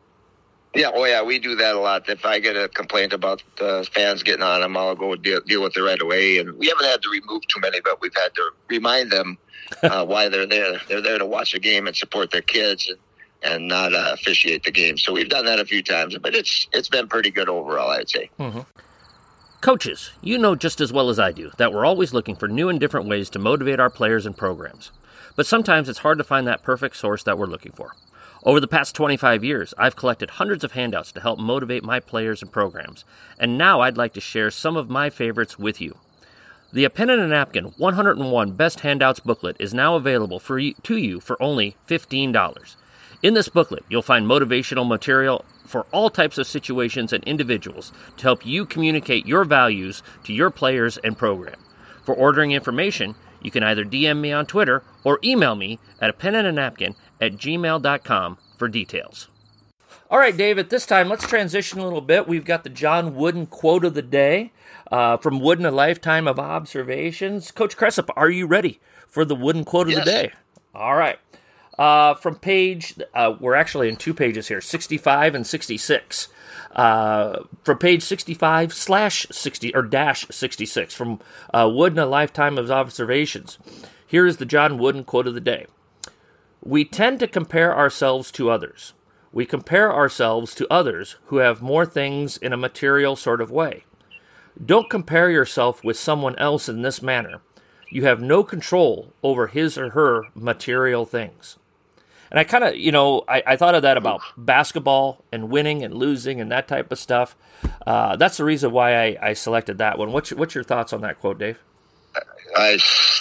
yeah, 0.75 0.91
oh 0.93 1.05
yeah, 1.05 1.23
we 1.23 1.39
do 1.39 1.55
that 1.55 1.75
a 1.75 1.79
lot. 1.79 2.07
If 2.07 2.25
I 2.25 2.39
get 2.39 2.55
a 2.55 2.67
complaint 2.69 3.11
about 3.11 3.41
uh, 3.59 3.83
fans 3.83 4.21
getting 4.21 4.43
on 4.43 4.61
them, 4.61 4.77
I'll 4.77 4.95
go 4.95 5.15
deal, 5.15 5.41
deal 5.41 5.63
with 5.63 5.75
it 5.75 5.81
right 5.81 6.01
away. 6.01 6.37
And 6.37 6.57
we 6.57 6.67
haven't 6.67 6.85
had 6.85 7.01
to 7.01 7.09
remove 7.09 7.41
too 7.47 7.59
many, 7.59 7.81
but 7.81 7.99
we've 8.01 8.15
had 8.15 8.33
to 8.35 8.51
remind 8.67 9.11
them 9.11 9.37
uh, 9.83 10.05
why 10.05 10.29
they're 10.29 10.45
there. 10.45 10.79
They're 10.87 11.01
there 11.01 11.17
to 11.17 11.25
watch 11.25 11.53
the 11.53 11.59
game 11.59 11.87
and 11.87 11.95
support 11.95 12.29
their 12.29 12.43
kids 12.43 12.87
and, 12.87 12.99
and 13.41 13.67
not 13.67 13.93
uh, 13.93 14.11
officiate 14.13 14.63
the 14.63 14.71
game. 14.71 14.97
So 14.97 15.11
we've 15.11 15.29
done 15.29 15.45
that 15.45 15.59
a 15.59 15.65
few 15.65 15.81
times, 15.81 16.15
but 16.19 16.35
it's 16.35 16.67
it's 16.71 16.89
been 16.89 17.07
pretty 17.07 17.31
good 17.31 17.49
overall, 17.49 17.89
I'd 17.89 18.09
say. 18.09 18.29
Mm-hmm. 18.39 18.61
Coaches, 19.61 20.11
you 20.21 20.37
know 20.37 20.55
just 20.55 20.79
as 20.79 20.93
well 20.93 21.09
as 21.09 21.19
I 21.19 21.31
do 21.33 21.51
that 21.57 21.73
we're 21.73 21.85
always 21.85 22.13
looking 22.13 22.35
for 22.35 22.47
new 22.47 22.69
and 22.69 22.79
different 22.79 23.09
ways 23.09 23.29
to 23.31 23.39
motivate 23.39 23.79
our 23.79 23.89
players 23.89 24.25
and 24.25 24.37
programs. 24.37 24.91
But 25.35 25.47
sometimes 25.47 25.89
it's 25.89 25.99
hard 25.99 26.17
to 26.19 26.23
find 26.23 26.45
that 26.47 26.63
perfect 26.63 26.95
source 26.95 27.23
that 27.23 27.37
we're 27.37 27.45
looking 27.45 27.71
for. 27.71 27.93
Over 28.43 28.61
the 28.61 28.67
past 28.67 28.95
25 28.95 29.43
years, 29.43 29.73
I've 29.77 29.97
collected 29.97 30.31
hundreds 30.31 30.63
of 30.63 30.71
handouts 30.71 31.11
to 31.11 31.19
help 31.19 31.39
motivate 31.39 31.83
my 31.83 31.99
players 31.99 32.41
and 32.41 32.49
programs, 32.51 33.03
and 33.37 33.57
now 33.57 33.81
I'd 33.81 33.97
like 33.97 34.13
to 34.13 34.21
share 34.21 34.49
some 34.49 34.77
of 34.77 34.89
my 34.89 35.09
favorites 35.09 35.59
with 35.59 35.81
you. 35.81 35.97
The 36.71 36.85
A 36.85 36.89
Pen 36.89 37.09
and 37.09 37.21
a 37.21 37.27
Napkin 37.27 37.73
101 37.77 38.51
Best 38.53 38.79
Handouts 38.81 39.19
booklet 39.19 39.57
is 39.59 39.73
now 39.73 39.95
available 39.95 40.39
for 40.39 40.57
you, 40.57 40.73
to 40.83 40.95
you 40.95 41.19
for 41.19 41.41
only 41.41 41.75
$15. 41.87 42.75
In 43.21 43.33
this 43.33 43.49
booklet, 43.49 43.83
you'll 43.89 44.01
find 44.01 44.25
motivational 44.25 44.87
material 44.87 45.43
for 45.65 45.85
all 45.91 46.09
types 46.09 46.37
of 46.37 46.47
situations 46.47 47.11
and 47.11 47.23
individuals 47.25 47.91
to 48.17 48.23
help 48.23 48.45
you 48.45 48.65
communicate 48.65 49.25
your 49.25 49.43
values 49.43 50.01
to 50.23 50.31
your 50.31 50.49
players 50.49 50.97
and 50.99 51.17
program. 51.17 51.59
For 52.05 52.15
ordering 52.15 52.51
information, 52.53 53.15
you 53.41 53.51
can 53.51 53.63
either 53.63 53.85
DM 53.85 54.19
me 54.19 54.31
on 54.31 54.45
Twitter 54.45 54.83
or 55.03 55.19
email 55.23 55.55
me 55.55 55.79
at 56.01 56.09
a 56.09 56.13
pen 56.13 56.35
and 56.35 56.47
a 56.47 56.51
napkin 56.51 56.95
at 57.21 57.33
gmail.com 57.33 58.37
for 58.57 58.67
details. 58.67 59.27
All 60.11 60.17
right, 60.17 60.35
David, 60.35 60.69
this 60.69 60.85
time 60.85 61.07
let's 61.07 61.27
transition 61.27 61.79
a 61.79 61.83
little 61.83 62.01
bit. 62.01 62.27
We've 62.27 62.45
got 62.45 62.63
the 62.63 62.69
John 62.69 63.15
Wooden 63.15 63.45
quote 63.45 63.85
of 63.85 63.93
the 63.93 64.01
day 64.01 64.51
uh, 64.91 65.17
from 65.17 65.39
Wooden, 65.39 65.65
A 65.65 65.71
Lifetime 65.71 66.27
of 66.27 66.39
Observations. 66.39 67.51
Coach 67.51 67.77
Cresap, 67.77 68.09
are 68.15 68.29
you 68.29 68.47
ready 68.47 68.79
for 69.07 69.23
the 69.23 69.35
Wooden 69.35 69.65
quote 69.65 69.87
of 69.87 69.93
yes. 69.93 70.05
the 70.05 70.11
day? 70.11 70.31
All 70.73 70.95
right. 70.95 71.19
Uh, 71.79 72.13
from 72.15 72.35
page, 72.35 72.95
uh, 73.13 73.33
we're 73.39 73.55
actually 73.55 73.87
in 73.87 73.95
two 73.95 74.13
pages 74.13 74.49
here 74.49 74.59
65 74.59 75.33
and 75.33 75.47
66. 75.47 76.27
Uh, 76.73 77.43
from 77.63 77.77
page 77.77 78.03
65 78.03 78.73
slash 78.73 79.25
60 79.31 79.73
or 79.73 79.81
dash 79.83 80.27
66 80.29 80.93
from 80.93 81.21
uh, 81.53 81.71
Wooden, 81.73 81.97
A 81.97 82.05
Lifetime 82.05 82.57
of 82.57 82.69
Observations. 82.69 83.57
Here 84.05 84.27
is 84.27 84.37
the 84.37 84.45
John 84.45 84.77
Wooden 84.77 85.05
quote 85.05 85.25
of 85.25 85.33
the 85.35 85.39
day 85.39 85.67
we 86.61 86.83
tend 86.83 87.19
to 87.21 87.27
compare 87.27 87.73
ourselves 87.73 88.29
to 88.31 88.49
others. 88.49 88.93
We 89.31 89.45
compare 89.45 89.93
ourselves 89.93 90.53
to 90.55 90.67
others 90.69 91.15
who 91.27 91.37
have 91.37 91.61
more 91.61 91.85
things 91.85 92.35
in 92.35 92.51
a 92.51 92.57
material 92.57 93.15
sort 93.15 93.39
of 93.39 93.51
way. 93.51 93.85
Don't 94.63 94.89
compare 94.89 95.31
yourself 95.31 95.81
with 95.81 95.97
someone 95.97 96.37
else 96.37 96.67
in 96.67 96.81
this 96.81 97.01
manner. 97.01 97.39
You 97.89 98.03
have 98.03 98.19
no 98.19 98.43
control 98.43 99.13
over 99.23 99.47
his 99.47 99.77
or 99.77 99.91
her 99.91 100.23
material 100.35 101.05
things. 101.05 101.57
And 102.31 102.39
I 102.39 102.43
kind 102.43 102.63
of, 102.63 102.75
you 102.75 102.91
know, 102.91 103.23
I, 103.27 103.43
I, 103.45 103.55
thought 103.55 103.75
of 103.75 103.81
that 103.81 103.97
about 103.97 104.21
basketball 104.37 105.23
and 105.31 105.49
winning 105.49 105.83
and 105.83 105.93
losing 105.93 106.39
and 106.39 106.51
that 106.51 106.67
type 106.67 106.91
of 106.91 106.99
stuff. 106.99 107.35
Uh, 107.85 108.15
that's 108.15 108.37
the 108.37 108.43
reason 108.43 108.71
why 108.71 108.95
I, 108.95 109.17
I 109.21 109.33
selected 109.33 109.79
that 109.79 109.97
one. 109.97 110.11
What's 110.11 110.31
your, 110.31 110.39
what's 110.39 110.53
your 110.53 110.63
thoughts 110.63 110.93
on 110.93 111.01
that 111.01 111.19
quote, 111.19 111.39
Dave? 111.39 111.59
I, 112.55 112.77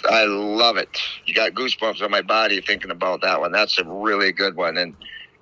I 0.09 0.25
love 0.25 0.77
it. 0.77 1.01
You 1.25 1.35
got 1.35 1.53
goosebumps 1.53 2.03
on 2.03 2.11
my 2.11 2.23
body 2.23 2.61
thinking 2.61 2.91
about 2.91 3.23
that 3.23 3.41
one. 3.41 3.53
That's 3.53 3.79
a 3.79 3.85
really 3.85 4.33
good 4.33 4.57
one. 4.57 4.77
And, 4.77 4.95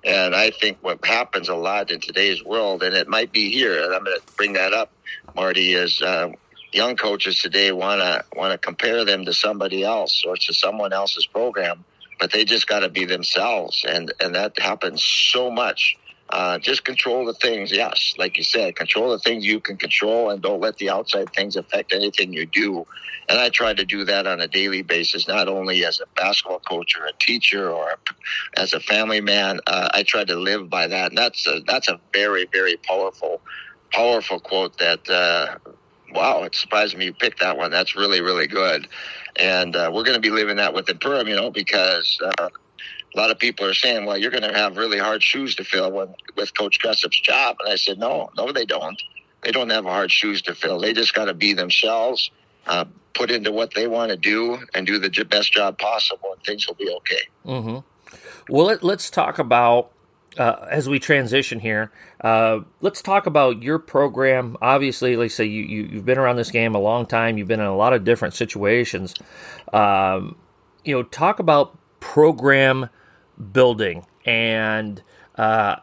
and 0.03 0.35
I 0.35 0.51
think 0.51 0.77
what 0.81 1.03
happens 1.05 1.49
a 1.49 1.55
lot 1.55 1.91
in 1.91 1.99
today's 1.99 2.43
world, 2.43 2.83
and 2.83 2.95
it 2.95 3.07
might 3.07 3.31
be 3.31 3.51
here, 3.51 3.83
and 3.83 3.93
I'm 3.93 4.03
going 4.03 4.17
to 4.17 4.33
bring 4.35 4.53
that 4.53 4.73
up, 4.73 4.91
Marty, 5.35 5.73
is 5.73 6.01
uh, 6.01 6.31
young 6.71 6.95
coaches 6.95 7.41
today 7.41 7.71
want 7.71 8.01
to 8.01 8.23
want 8.37 8.51
to 8.51 8.57
compare 8.57 9.05
them 9.05 9.25
to 9.25 9.33
somebody 9.33 9.83
else 9.83 10.23
or 10.25 10.35
to 10.35 10.53
someone 10.53 10.93
else's 10.93 11.25
program, 11.25 11.83
but 12.19 12.31
they 12.31 12.45
just 12.45 12.67
got 12.67 12.79
to 12.81 12.89
be 12.89 13.05
themselves, 13.05 13.85
and 13.87 14.13
and 14.19 14.35
that 14.35 14.59
happens 14.59 15.03
so 15.03 15.49
much 15.51 15.97
Uh, 16.29 16.59
just 16.59 16.83
control 16.83 17.25
the 17.25 17.33
things, 17.35 17.71
yes, 17.71 18.13
like 18.17 18.37
you 18.37 18.43
said, 18.43 18.75
control 18.75 19.11
the 19.11 19.19
things 19.19 19.45
you 19.45 19.61
can 19.61 19.77
control 19.77 20.29
and 20.29 20.41
don't 20.41 20.59
let 20.59 20.75
the 20.75 20.89
outside 20.89 21.31
things 21.33 21.55
affect 21.55 21.93
anything 21.93 22.33
you 22.33 22.45
do. 22.45 22.85
And 23.29 23.39
I 23.39 23.47
try 23.49 23.73
to 23.73 23.85
do 23.85 24.03
that 24.05 24.27
on 24.27 24.41
a 24.41 24.47
daily 24.47 24.83
basis, 24.83 25.25
not 25.25 25.47
only 25.47 25.85
as 25.85 26.01
a 26.01 26.05
basketball 26.19 26.59
coach 26.59 26.97
or 26.99 27.05
a 27.05 27.13
teacher 27.13 27.69
or 27.71 27.91
a, 27.91 27.97
as 28.61 28.73
a 28.73 28.81
family 28.81 29.21
man. 29.21 29.61
Uh, 29.65 29.87
I 29.93 30.03
try 30.03 30.25
to 30.25 30.35
live 30.35 30.69
by 30.69 30.87
that. 30.87 31.11
And 31.11 31.17
that's 31.17 31.47
a, 31.47 31.61
that's 31.65 31.87
a 31.87 31.97
very, 32.11 32.45
very 32.51 32.75
powerful, 32.75 33.39
powerful 33.93 34.41
quote 34.41 34.77
that, 34.79 35.09
uh, 35.09 35.55
wow, 36.17 36.43
it 36.43 36.55
surprised 36.55 36.97
me 36.97 37.05
you 37.05 37.13
picked 37.13 37.39
that 37.39 37.57
one. 37.57 37.71
That's 37.71 37.95
really, 37.95 38.21
really 38.21 38.47
good. 38.47 38.87
And 39.35 39.75
uh, 39.75 39.91
we're 39.93 40.03
going 40.03 40.15
to 40.15 40.19
be 40.21 40.31
living 40.31 40.57
that 40.57 40.73
with 40.73 40.87
Perham, 40.87 41.27
you 41.27 41.35
know, 41.35 41.51
because 41.51 42.19
uh, 42.23 42.49
a 42.49 43.17
lot 43.17 43.29
of 43.29 43.37
people 43.37 43.65
are 43.65 43.73
saying, 43.73 44.05
well, 44.05 44.17
you're 44.17 44.31
going 44.31 44.43
to 44.43 44.53
have 44.53 44.77
really 44.77 44.97
hard 44.97 45.21
shoes 45.21 45.55
to 45.55 45.63
fill 45.63 45.91
when, 45.91 46.15
with 46.35 46.57
Coach 46.57 46.79
Cresap's 46.79 47.19
job. 47.19 47.57
And 47.59 47.71
I 47.71 47.75
said, 47.75 47.99
no, 47.99 48.29
no, 48.35 48.51
they 48.51 48.65
don't. 48.65 48.99
They 49.43 49.51
don't 49.51 49.69
have 49.69 49.85
hard 49.85 50.11
shoes 50.11 50.41
to 50.43 50.55
fill. 50.55 50.79
They 50.79 50.93
just 50.93 51.13
got 51.13 51.25
to 51.25 51.35
be 51.35 51.53
themselves, 51.53 52.31
uh, 52.65 52.85
put 53.13 53.29
into 53.29 53.51
what 53.51 53.75
they 53.75 53.87
want 53.87 54.09
to 54.09 54.17
do, 54.17 54.59
and 54.73 54.87
do 54.87 54.97
the 54.97 55.09
best 55.23 55.53
job 55.53 55.77
possible, 55.77 56.33
and 56.33 56.43
things 56.43 56.67
will 56.67 56.75
be 56.75 56.89
okay. 56.97 57.21
Mm-hmm. 57.45 57.77
Well, 58.49 58.65
let, 58.65 58.83
us 58.83 59.09
talk 59.11 59.37
about 59.37 59.91
uh, 60.37 60.67
as 60.69 60.87
we 60.87 60.99
transition 60.99 61.59
here. 61.59 61.91
Uh, 62.21 62.59
let's 62.81 63.01
talk 63.01 63.25
about 63.25 63.61
your 63.63 63.79
program. 63.79 64.57
Obviously, 64.61 65.15
like 65.15 65.25
I 65.25 65.27
say, 65.29 65.45
you, 65.45 65.63
you 65.63 65.95
have 65.95 66.05
been 66.05 66.17
around 66.17 66.35
this 66.35 66.51
game 66.51 66.75
a 66.75 66.79
long 66.79 67.05
time. 67.05 67.37
You've 67.37 67.47
been 67.47 67.59
in 67.59 67.65
a 67.65 67.75
lot 67.75 67.93
of 67.93 68.03
different 68.03 68.33
situations. 68.33 69.13
Um, 69.73 70.35
you 70.83 70.95
know, 70.95 71.03
talk 71.03 71.39
about 71.39 71.77
program 71.99 72.89
building. 73.51 74.05
And, 74.25 75.01
uh, 75.35 75.77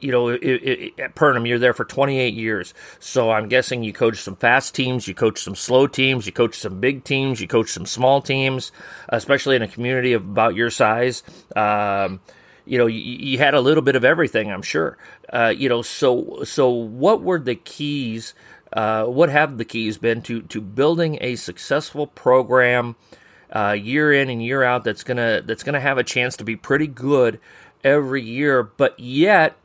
you 0.00 0.12
know, 0.12 0.28
it, 0.28 0.42
it, 0.42 1.00
at 1.00 1.14
Perham, 1.14 1.48
you're 1.48 1.58
there 1.58 1.72
for 1.72 1.84
28 1.84 2.34
years. 2.34 2.74
So 3.00 3.30
I'm 3.30 3.48
guessing 3.48 3.82
you 3.82 3.92
coach 3.92 4.18
some 4.18 4.36
fast 4.36 4.74
teams, 4.74 5.08
you 5.08 5.14
coach 5.14 5.42
some 5.42 5.54
slow 5.54 5.86
teams, 5.86 6.26
you 6.26 6.32
coach 6.32 6.58
some 6.58 6.80
big 6.80 7.04
teams, 7.04 7.40
you 7.40 7.48
coach 7.48 7.70
some 7.70 7.86
small 7.86 8.20
teams, 8.20 8.72
especially 9.08 9.56
in 9.56 9.62
a 9.62 9.68
community 9.68 10.12
of 10.12 10.22
about 10.22 10.54
your 10.54 10.70
size. 10.70 11.22
Um, 11.54 12.20
you 12.66 12.78
know, 12.78 12.86
you, 12.86 12.98
you, 12.98 13.38
had 13.38 13.54
a 13.54 13.60
little 13.60 13.82
bit 13.82 13.96
of 13.96 14.04
everything, 14.04 14.50
I'm 14.50 14.62
sure. 14.62 14.98
Uh, 15.32 15.54
you 15.56 15.68
know, 15.68 15.82
so 15.82 16.42
so 16.44 16.70
what 16.70 17.22
were 17.22 17.38
the 17.38 17.54
keys? 17.54 18.34
Uh, 18.72 19.04
what 19.04 19.30
have 19.30 19.56
the 19.56 19.64
keys 19.64 19.96
been 19.96 20.20
to 20.22 20.42
to 20.42 20.60
building 20.60 21.18
a 21.20 21.36
successful 21.36 22.06
program 22.06 22.96
uh, 23.54 23.72
year 23.72 24.12
in 24.12 24.28
and 24.28 24.42
year 24.42 24.62
out 24.62 24.84
that's 24.84 25.04
gonna 25.04 25.42
that's 25.44 25.62
gonna 25.62 25.80
have 25.80 25.98
a 25.98 26.04
chance 26.04 26.36
to 26.36 26.44
be 26.44 26.56
pretty 26.56 26.86
good 26.86 27.40
every 27.84 28.22
year. 28.22 28.62
But 28.64 28.98
yet, 28.98 29.56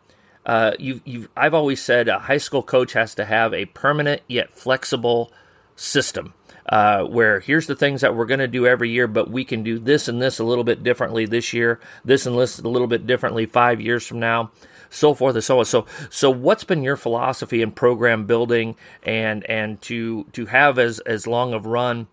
uh, 0.46 0.74
you 0.80 1.02
you 1.04 1.28
I've 1.36 1.54
always 1.54 1.82
said 1.82 2.08
a 2.08 2.20
high 2.20 2.38
school 2.38 2.64
coach 2.64 2.94
has 2.94 3.16
to 3.16 3.26
have 3.26 3.54
a 3.54 3.66
permanent 3.66 4.22
yet 4.28 4.52
flexible 4.52 5.32
system. 5.76 6.34
Uh, 6.72 7.04
where 7.04 7.42
here's 7.42 7.68
the 7.68 7.76
things 7.76 8.00
that 8.00 8.16
we're 8.16 8.26
going 8.26 8.40
to 8.40 8.48
do 8.48 8.66
every 8.66 8.90
year, 8.90 9.06
but 9.06 9.30
we 9.30 9.44
can 9.44 9.62
do 9.62 9.78
this 9.78 10.08
and 10.08 10.22
this 10.22 10.40
a 10.40 10.44
little 10.44 10.64
bit 10.64 10.84
differently 10.84 11.26
this 11.26 11.52
year, 11.52 11.82
this 12.06 12.26
and 12.26 12.40
this 12.40 12.60
a 12.60 12.68
little 12.70 12.88
bit 12.88 13.06
differently 13.06 13.46
five 13.46 13.82
years 13.82 14.08
from 14.08 14.20
now, 14.22 14.50
so 14.90 15.14
forth 15.14 15.36
and 15.36 15.44
so 15.44 15.60
on. 15.60 15.66
So, 15.66 15.86
so 16.10 16.32
what's 16.32 16.64
been 16.64 16.82
your 16.82 16.96
philosophy 16.96 17.62
in 17.62 17.74
program 17.74 18.26
building 18.26 18.78
and 19.04 19.44
and 19.50 19.82
to 19.82 20.24
to 20.32 20.46
have 20.46 20.80
as 20.80 21.00
as 21.02 21.28
long 21.28 21.54
of 21.54 21.66
run 21.66 22.08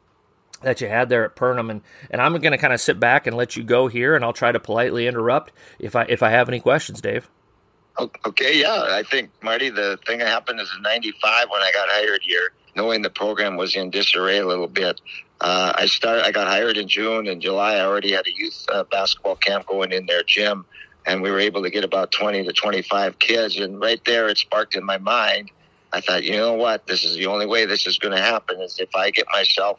that 0.63 0.81
you 0.81 0.89
had 0.89 1.09
there 1.09 1.25
at 1.25 1.37
Perham, 1.37 1.71
and, 1.71 1.83
and 2.11 2.21
I'm 2.21 2.33
going 2.33 2.53
to 2.53 2.59
kind 2.59 2.73
of 2.73 2.81
sit 2.81 2.99
back 2.99 3.27
and 3.27 3.37
let 3.37 3.57
you 3.57 3.63
go 3.63 3.87
here, 3.87 4.17
and 4.17 4.25
I'll 4.25 4.33
try 4.33 4.51
to 4.51 4.61
politely 4.61 5.07
interrupt 5.07 5.53
if 5.79 5.95
I 5.95 6.03
if 6.09 6.23
I 6.23 6.31
have 6.31 6.49
any 6.49 6.61
questions, 6.61 7.01
Dave. 7.01 7.31
Okay, 8.27 8.61
yeah, 8.61 8.87
I 8.91 9.03
think 9.03 9.31
Marty, 9.43 9.71
the 9.71 9.99
thing 10.07 10.19
that 10.19 10.29
happened 10.29 10.61
is 10.61 10.73
in 10.77 10.83
'95 10.83 11.51
when 11.51 11.63
I 11.63 11.73
got 11.73 11.89
hired 11.91 12.23
here, 12.23 12.53
knowing 12.77 13.03
the 13.03 13.11
program 13.11 13.57
was 13.57 13.77
in 13.77 13.91
disarray 13.91 14.39
a 14.39 14.47
little 14.47 14.69
bit. 14.69 15.01
Uh, 15.41 15.73
I 15.75 15.87
started. 15.87 16.25
I 16.25 16.33
got 16.33 16.49
hired 16.49 16.77
in 16.77 16.89
June. 16.89 17.29
and 17.29 17.41
July, 17.41 17.77
I 17.77 17.85
already 17.85 18.13
had 18.13 18.27
a 18.27 18.33
youth 18.35 18.67
uh, 18.73 18.85
basketball 18.85 19.37
camp 19.37 19.67
going 19.67 19.93
in 19.93 20.07
their 20.07 20.23
gym, 20.23 20.65
and 21.07 21.23
we 21.23 21.31
were 21.31 21.39
able 21.39 21.63
to 21.63 21.71
get 21.71 21.85
about 21.85 22.11
20 22.11 22.45
to 22.45 22.53
25 22.53 23.19
kids. 23.19 23.57
And 23.57 23.81
right 23.81 24.05
there, 24.05 24.29
it 24.29 24.39
sparked 24.39 24.75
in 24.75 24.85
my 24.85 24.99
mind. 24.99 25.51
I 25.93 26.01
thought, 26.01 26.25
you 26.25 26.33
know 26.33 26.55
what? 26.55 26.87
This 26.87 27.05
is 27.05 27.17
the 27.17 27.27
only 27.27 27.47
way 27.47 27.65
this 27.65 27.87
is 27.87 27.99
going 27.99 28.15
to 28.15 28.23
happen 28.23 28.61
is 28.61 28.79
if 28.79 28.95
I 28.95 29.11
get 29.11 29.27
myself 29.33 29.79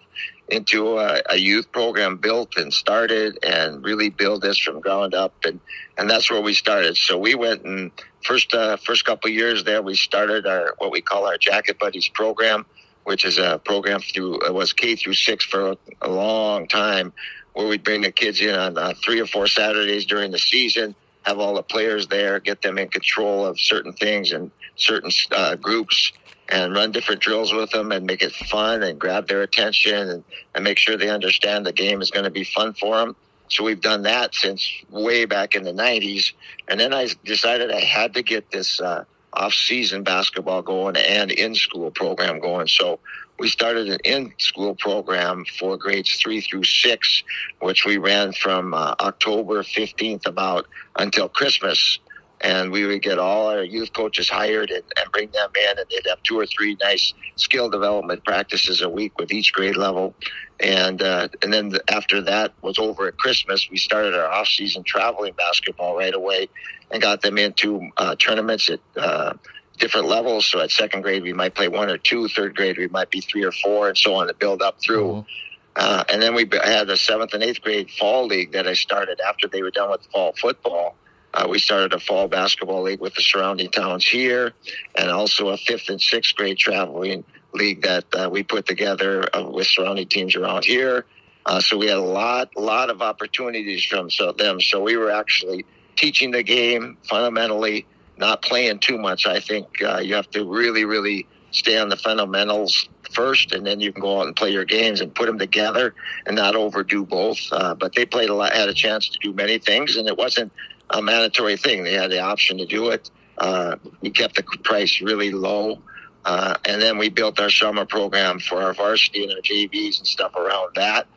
into 0.49 0.97
a, 0.97 1.21
a, 1.30 1.38
youth 1.38 1.71
program 1.71 2.17
built 2.17 2.58
and 2.58 2.73
started 2.73 3.38
and 3.43 3.84
really 3.84 4.10
build 4.10 4.41
this 4.41 4.58
from 4.58 4.80
ground 4.80 5.13
up 5.13 5.34
and 5.45 5.60
and 5.97 6.10
that's 6.10 6.32
where 6.32 6.41
we 6.41 6.54
started 6.54 6.97
so 6.97 7.17
we 7.17 7.36
went 7.36 7.63
and 7.63 7.91
first 8.23 8.54
uh, 8.54 8.75
first 8.78 9.06
couple 9.06 9.30
years 9.30 9.63
there 9.63 9.82
we 9.82 9.95
started 9.95 10.47
our 10.47 10.73
what 10.80 10.91
we 10.91 11.02
call 11.02 11.28
our 11.28 11.38
jacket 11.38 11.78
buddies 11.78 12.08
program 12.10 12.65
which 13.10 13.26
is 13.26 13.39
a 13.39 13.60
program 13.65 14.00
through 14.00 14.39
it 14.45 14.54
was 14.54 14.72
k 14.72 14.95
through 14.95 15.15
six 15.15 15.43
for 15.43 15.76
a, 16.04 16.08
long 16.08 16.67
time 16.67 17.12
where 17.54 17.67
we'd 17.67 17.84
bring 17.84 18.02
the 18.02 18.12
kids 18.12 18.39
in 18.39 18.54
on 18.54 18.78
uh, 18.78 18.93
three 19.04 19.19
or 19.19 19.26
four 19.26 19.48
saturdays 19.48 20.06
during 20.06 20.30
the 20.30 20.38
season 20.38 20.93
have 21.24 21.39
all 21.39 21.56
the 21.56 21.63
players 21.63 22.06
there 22.06 22.39
get 22.39 22.62
them 22.62 22.78
in 22.78 22.88
control 22.88 23.48
of 23.48 23.60
certain 23.60 23.93
things 23.93 24.32
and 24.32 24.52
certain 24.76 25.10
uh, 25.32 25.56
groups 25.56 26.13
and 26.50 26.76
run 26.76 26.91
different 26.91 27.19
drills 27.19 27.52
with 27.52 27.72
them 27.72 27.91
and 27.91 28.06
make 28.06 28.22
it 28.22 28.32
fun 28.32 28.84
and 28.84 29.00
grab 29.00 29.28
their 29.28 29.41
attention 29.41 30.10
and, 30.10 30.24
and 30.54 30.63
make 30.63 30.78
sure 30.78 30.95
they 30.95 31.10
understand 31.10 31.65
the 31.65 31.74
game 31.74 32.04
is 32.04 32.12
going 32.12 32.26
to 32.26 32.32
be 32.32 32.43
fun 32.43 32.74
for 32.74 32.98
them. 32.98 33.15
So 33.50 33.63
we've 33.63 33.82
done 33.82 34.04
that 34.04 34.36
since 34.36 34.67
way 34.91 35.26
back 35.26 35.56
in 35.56 35.63
the 35.63 35.74
90s. 35.74 36.34
And 36.67 36.80
then 36.80 36.93
I 36.93 37.10
decided 37.26 37.72
I 37.72 37.82
had 37.82 38.13
to 38.13 38.22
get 38.22 38.52
this 38.52 38.80
uh, 38.80 39.06
off 39.33 39.53
season 39.53 40.03
basketball 40.03 40.61
going 40.61 40.95
and 40.97 41.31
in 41.31 41.55
school 41.55 41.91
program 41.91 42.39
going. 42.39 42.67
So 42.67 42.99
we 43.39 43.47
started 43.47 43.87
an 43.87 43.99
in 44.03 44.33
school 44.37 44.75
program 44.75 45.45
for 45.57 45.77
grades 45.77 46.15
three 46.15 46.41
through 46.41 46.65
six, 46.65 47.23
which 47.61 47.85
we 47.85 47.97
ran 47.97 48.33
from 48.33 48.73
uh, 48.73 48.95
October 48.99 49.63
15th 49.63 50.25
about 50.27 50.67
until 50.97 51.29
Christmas 51.29 51.99
and 52.41 52.71
we 52.71 52.86
would 52.86 53.02
get 53.02 53.19
all 53.19 53.47
our 53.47 53.63
youth 53.63 53.91
coaches 53.93 54.30
hired 54.30 54.69
and, 54.69 54.84
and, 54.97 55.12
bring 55.12 55.30
them 55.32 55.49
in 55.69 55.78
and 55.78 55.86
they'd 55.89 56.08
have 56.08 56.21
two 56.23 56.39
or 56.39 56.45
three 56.45 56.78
nice 56.82 57.13
skill 57.36 57.69
development 57.69 58.23
practices 58.23 58.82
a 58.82 58.89
week 58.89 59.17
with 59.19 59.32
each 59.32 59.52
grade 59.54 59.75
level. 59.75 60.13
And 60.60 61.02
uh, 61.02 61.30
and 61.41 61.52
then 61.52 61.73
after 61.89 62.21
that 62.21 62.54
was 62.62 62.78
over 62.80 63.08
at 63.08 63.17
christmas 63.17 63.69
we 63.69 63.78
started 63.78 64.13
our 64.13 64.30
off-season 64.30 64.84
traveling 64.84 65.34
basketball 65.34 65.97
right 65.97 66.13
away 66.13 66.49
and 66.91 67.02
got 67.02 67.21
them 67.21 67.38
into 67.38 67.89
uh, 67.97 68.15
tournaments 68.15 68.69
at 68.69 68.80
uh, 68.97 69.34
different 69.78 70.08
levels. 70.08 70.45
So 70.45 70.60
at 70.60 70.71
second 70.71 71.02
grade 71.02 71.23
we 71.23 71.34
might 71.34 71.56
play 71.56 71.67
one 71.67 71.89
or 71.89 71.97
two. 71.97 72.28
Third 72.28 72.56
grade 72.56 72.78
we 72.78 72.88
might 72.88 73.10
be 73.10 73.21
three 73.21 73.43
or 73.43 73.52
four 73.52 73.88
and 73.89 73.97
so 73.97 74.15
on 74.15 74.28
to 74.28 74.34
build 74.34 74.62
up 74.62 74.80
through. 74.82 75.08
Mm-hmm. 75.08 75.30
Uh, 75.75 76.04
and 76.10 76.21
then 76.21 76.36
we 76.36 76.49
had 76.63 76.89
a 76.89 76.97
seventh 76.97 77.34
and 77.34 77.43
eighth 77.43 77.62
grade 77.62 77.89
fall 77.91 78.25
league 78.25 78.52
that 78.52 78.67
i 78.67 78.73
started 78.73 79.21
after 79.21 79.47
they 79.47 79.62
were 79.62 79.71
done 79.71 79.89
with 79.89 80.06
fall 80.12 80.34
football 80.34 80.95
uh, 81.39 81.47
we 81.47 81.58
started 81.58 81.93
a 81.93 81.99
fall 81.99 82.28
basketball 82.28 82.84
league 82.84 82.99
with 82.99 83.15
the 83.15 83.21
surrounding 83.21 83.69
towns 83.69 84.06
here, 84.06 84.52
and 84.95 85.10
also 85.10 85.49
a 85.49 85.58
fifth 85.58 85.89
and 85.89 86.02
sixth 86.02 86.36
grade 86.36 86.58
traveling 86.58 87.23
league 87.54 87.82
that 87.82 88.04
uh, 88.13 88.30
we 88.30 88.43
put 88.43 88.65
together 88.65 89.23
uh, 89.36 89.49
with 89.49 89.65
surrounding 89.67 90.08
teams 90.08 90.36
around 90.36 90.65
here. 90.65 91.06
Uh, 91.45 91.60
so 91.60 91.78
we 91.78 91.88
had 91.88 91.97
a 91.97 92.02
lot, 92.02 92.49
lot 92.58 92.89
of 92.89 93.02
opportunities 93.02 93.84
from 93.86 94.10
so 94.10 94.32
them. 94.34 94.60
So 94.60 94.84
we 94.84 94.97
were 94.97 95.12
actually 95.12 95.65
teaching 95.95 96.32
the 96.32 96.43
game 96.43 96.97
fundamentally, 97.10 97.88
not 98.17 98.41
playing 98.41 98.80
too 98.80 98.97
much. 98.97 99.25
I 99.25 99.39
think 99.39 99.67
uh, 99.82 99.99
you 99.99 100.15
have 100.15 100.30
to 100.32 100.45
really, 100.45 100.84
really 100.86 101.25
stay 101.52 101.78
on 101.78 101.89
the 101.89 101.97
fundamentals 101.97 102.89
first, 103.13 103.54
and 103.54 103.65
then 103.65 103.80
you 103.80 103.91
can 103.91 104.02
go 104.02 104.19
out 104.19 104.28
and 104.28 104.36
play 104.36 104.52
your 104.52 104.65
games 104.65 105.02
and 105.02 105.15
put 105.15 105.25
them 105.25 105.39
together 105.39 105.95
and 106.25 106.36
not 106.36 106.56
overdo 106.56 107.06
both. 107.06 107.39
Uh, 107.52 107.73
but 107.73 107.95
they 107.95 108.06
played 108.06 108.30
a 108.30 108.36
lot, 108.36 108.54
had 108.54 108.69
a 108.69 108.73
chance 108.73 109.10
to 109.10 109.17
do 109.19 109.34
many 109.34 109.58
things, 109.58 109.95
and 109.95 110.07
it 110.07 110.18
wasn't 110.18 110.51
a 110.89 111.01
mandatory 111.01 111.57
thing. 111.57 111.83
They 111.83 111.93
had 111.93 112.11
the 112.11 112.19
option 112.19 112.57
to 112.57 112.65
do 112.65 112.89
it. 112.89 113.09
Uh, 113.37 113.77
we 114.01 114.09
kept 114.09 114.35
the 114.35 114.43
price 114.63 115.01
really 115.01 115.31
low. 115.31 115.81
Uh, 116.25 116.55
and 116.65 116.81
then 116.81 116.97
we 116.97 117.09
built 117.09 117.39
our 117.39 117.49
summer 117.49 117.85
program 117.85 118.39
for 118.39 118.61
our 118.61 118.73
varsity 118.73 119.23
and 119.23 119.31
our 119.33 119.39
JVs 119.39 119.99
and 119.99 120.07
stuff 120.07 120.35
around 120.35 120.75
that, 120.75 121.07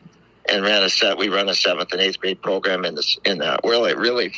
and 0.49 0.63
ran 0.63 0.81
a 0.83 0.89
set. 0.89 1.17
We 1.17 1.27
run 1.27 1.49
a 1.49 1.55
seventh 1.55 1.91
and 1.91 2.01
eighth 2.01 2.19
grade 2.19 2.41
program 2.41 2.85
in 2.85 2.95
the 2.95 3.17
in 3.25 3.39
the 3.39 3.59
really 3.63 3.95
really 3.95 4.33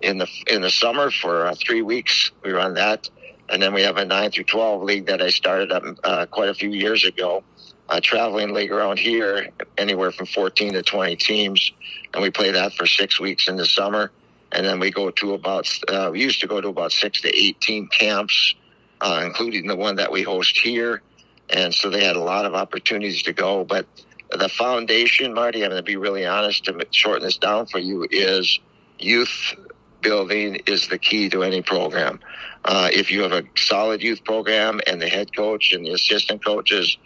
in 0.00 0.18
the 0.18 0.28
in 0.46 0.62
the 0.62 0.70
summer 0.70 1.10
for 1.10 1.46
uh, 1.46 1.54
three 1.56 1.82
weeks. 1.82 2.30
We 2.44 2.52
run 2.52 2.74
that, 2.74 3.10
and 3.48 3.60
then 3.60 3.74
we 3.74 3.82
have 3.82 3.96
a 3.96 4.04
nine 4.04 4.30
through 4.30 4.44
twelve 4.44 4.82
league 4.82 5.06
that 5.06 5.20
I 5.20 5.30
started 5.30 5.72
up 5.72 5.82
uh, 6.04 6.26
quite 6.26 6.48
a 6.48 6.54
few 6.54 6.70
years 6.70 7.04
ago. 7.04 7.42
A 7.88 8.00
traveling 8.00 8.54
league 8.54 8.70
around 8.70 9.00
here, 9.00 9.48
anywhere 9.76 10.12
from 10.12 10.26
fourteen 10.26 10.74
to 10.74 10.82
twenty 10.82 11.16
teams, 11.16 11.72
and 12.14 12.22
we 12.22 12.30
play 12.30 12.52
that 12.52 12.72
for 12.74 12.86
six 12.86 13.18
weeks 13.18 13.48
in 13.48 13.56
the 13.56 13.66
summer 13.66 14.12
and 14.54 14.64
then 14.64 14.78
we 14.78 14.90
go 14.90 15.10
to 15.10 15.34
about 15.34 15.68
uh, 15.88 16.10
we 16.12 16.22
used 16.22 16.40
to 16.40 16.46
go 16.46 16.60
to 16.60 16.68
about 16.68 16.92
six 16.92 17.20
to 17.22 17.28
eighteen 17.28 17.88
camps, 17.88 18.54
uh, 19.00 19.22
including 19.24 19.66
the 19.66 19.76
one 19.76 19.96
that 19.96 20.10
we 20.10 20.22
host 20.22 20.56
here, 20.58 21.02
and 21.50 21.74
so 21.74 21.90
they 21.90 22.04
had 22.04 22.16
a 22.16 22.22
lot 22.22 22.46
of 22.46 22.54
opportunities 22.54 23.22
to 23.24 23.32
go. 23.32 23.64
But 23.64 23.86
the 24.30 24.48
foundation, 24.48 25.34
Marty, 25.34 25.62
I'm 25.64 25.70
going 25.70 25.80
to 25.80 25.84
be 25.84 25.96
really 25.96 26.24
honest 26.24 26.64
to 26.64 26.86
shorten 26.90 27.24
this 27.24 27.36
down 27.36 27.66
for 27.66 27.78
you, 27.78 28.06
is 28.10 28.58
youth 28.98 29.54
building 30.00 30.60
is 30.66 30.88
the 30.88 30.98
key 30.98 31.28
to 31.30 31.42
any 31.42 31.62
program. 31.62 32.20
Uh, 32.64 32.88
if 32.92 33.10
you 33.10 33.22
have 33.22 33.32
a 33.32 33.44
solid 33.56 34.02
youth 34.02 34.22
program 34.24 34.80
and 34.86 35.00
the 35.00 35.08
head 35.08 35.34
coach 35.34 35.72
and 35.72 35.84
the 35.84 35.90
assistant 35.90 36.44
coaches 36.44 36.96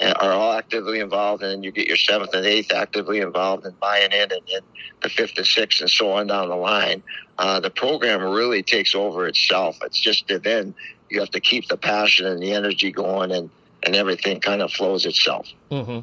are 0.00 0.32
all 0.32 0.52
actively 0.52 1.00
involved, 1.00 1.42
and 1.42 1.52
then 1.52 1.62
you 1.62 1.70
get 1.70 1.86
your 1.86 1.96
seventh 1.96 2.34
and 2.34 2.44
eighth 2.44 2.72
actively 2.72 3.20
involved 3.20 3.64
and 3.64 3.78
buying 3.78 4.12
in, 4.12 4.32
and 4.32 4.40
then 4.50 4.60
the 5.02 5.08
fifth 5.08 5.36
and 5.36 5.46
sixth, 5.46 5.80
and 5.80 5.90
so 5.90 6.10
on 6.10 6.26
down 6.26 6.48
the 6.48 6.56
line, 6.56 7.02
uh, 7.38 7.60
the 7.60 7.70
program 7.70 8.20
really 8.20 8.62
takes 8.62 8.94
over 8.94 9.26
itself. 9.26 9.78
It's 9.82 10.00
just 10.00 10.26
that 10.28 10.42
then 10.42 10.74
you 11.10 11.20
have 11.20 11.30
to 11.30 11.40
keep 11.40 11.68
the 11.68 11.76
passion 11.76 12.26
and 12.26 12.42
the 12.42 12.52
energy 12.52 12.90
going, 12.90 13.30
and 13.30 13.50
and 13.84 13.94
everything 13.94 14.40
kind 14.40 14.62
of 14.62 14.72
flows 14.72 15.06
itself. 15.06 15.46
Mm-hmm. 15.70 16.00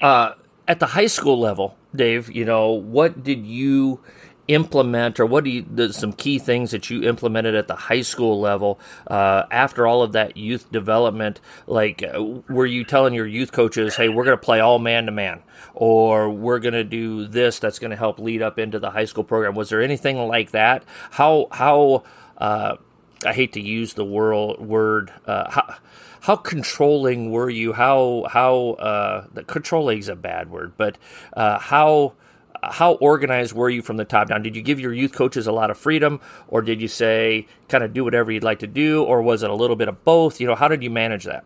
Uh, 0.00 0.32
at 0.68 0.80
the 0.80 0.86
high 0.86 1.06
school 1.06 1.38
level, 1.38 1.76
Dave, 1.94 2.30
you 2.30 2.44
know, 2.44 2.70
what 2.70 3.22
did 3.24 3.44
you 3.44 4.00
implement 4.48 5.20
or 5.20 5.26
what 5.26 5.44
do 5.44 5.50
you 5.50 5.66
the, 5.70 5.92
some 5.92 6.12
key 6.12 6.38
things 6.38 6.72
that 6.72 6.90
you 6.90 7.02
implemented 7.08 7.54
at 7.54 7.68
the 7.68 7.76
high 7.76 8.02
school 8.02 8.40
level 8.40 8.78
uh, 9.06 9.44
after 9.50 9.86
all 9.86 10.02
of 10.02 10.12
that 10.12 10.36
youth 10.36 10.70
development? 10.72 11.40
Like 11.66 12.02
uh, 12.02 12.22
were 12.48 12.66
you 12.66 12.84
telling 12.84 13.14
your 13.14 13.26
youth 13.26 13.52
coaches 13.52 13.96
hey 13.96 14.08
we're 14.08 14.24
going 14.24 14.36
to 14.36 14.42
play 14.44 14.60
all 14.60 14.78
man 14.78 15.06
to 15.06 15.12
man 15.12 15.42
or 15.74 16.30
we're 16.30 16.58
going 16.58 16.74
to 16.74 16.84
do 16.84 17.26
this 17.26 17.58
that's 17.58 17.78
going 17.78 17.90
to 17.90 17.96
help 17.96 18.18
lead 18.18 18.42
up 18.42 18.58
into 18.58 18.78
the 18.78 18.90
high 18.90 19.06
school 19.06 19.24
program? 19.24 19.54
Was 19.54 19.68
there 19.68 19.82
anything 19.82 20.18
like 20.18 20.52
that? 20.52 20.84
How 21.12 21.46
how 21.52 22.04
uh, 22.38 22.76
i 23.24 23.32
hate 23.32 23.52
to 23.52 23.60
use 23.60 23.94
the 23.94 24.04
word 24.04 24.58
word 24.58 25.12
uh, 25.26 25.50
how, 25.50 25.74
how 26.22 26.36
controlling 26.36 27.32
were 27.32 27.50
you? 27.50 27.72
How 27.72 28.26
how 28.30 28.70
uh, 28.72 29.26
controlling 29.46 29.98
is 29.98 30.08
a 30.08 30.16
bad 30.16 30.50
word 30.50 30.72
but 30.76 30.96
uh, 31.32 31.58
how 31.58 32.14
how 32.62 32.94
organized 32.94 33.52
were 33.52 33.70
you 33.70 33.82
from 33.82 33.96
the 33.96 34.04
top 34.04 34.28
down? 34.28 34.42
Did 34.42 34.54
you 34.54 34.62
give 34.62 34.78
your 34.78 34.92
youth 34.92 35.12
coaches 35.12 35.46
a 35.46 35.52
lot 35.52 35.70
of 35.70 35.78
freedom, 35.78 36.20
or 36.48 36.62
did 36.62 36.80
you 36.80 36.88
say 36.88 37.46
kind 37.68 37.82
of 37.82 37.92
do 37.92 38.04
whatever 38.04 38.30
you'd 38.30 38.44
like 38.44 38.60
to 38.60 38.66
do, 38.66 39.02
or 39.02 39.22
was 39.22 39.42
it 39.42 39.50
a 39.50 39.54
little 39.54 39.76
bit 39.76 39.88
of 39.88 40.04
both? 40.04 40.40
You 40.40 40.46
know, 40.46 40.54
how 40.54 40.68
did 40.68 40.82
you 40.82 40.90
manage 40.90 41.24
that? 41.24 41.44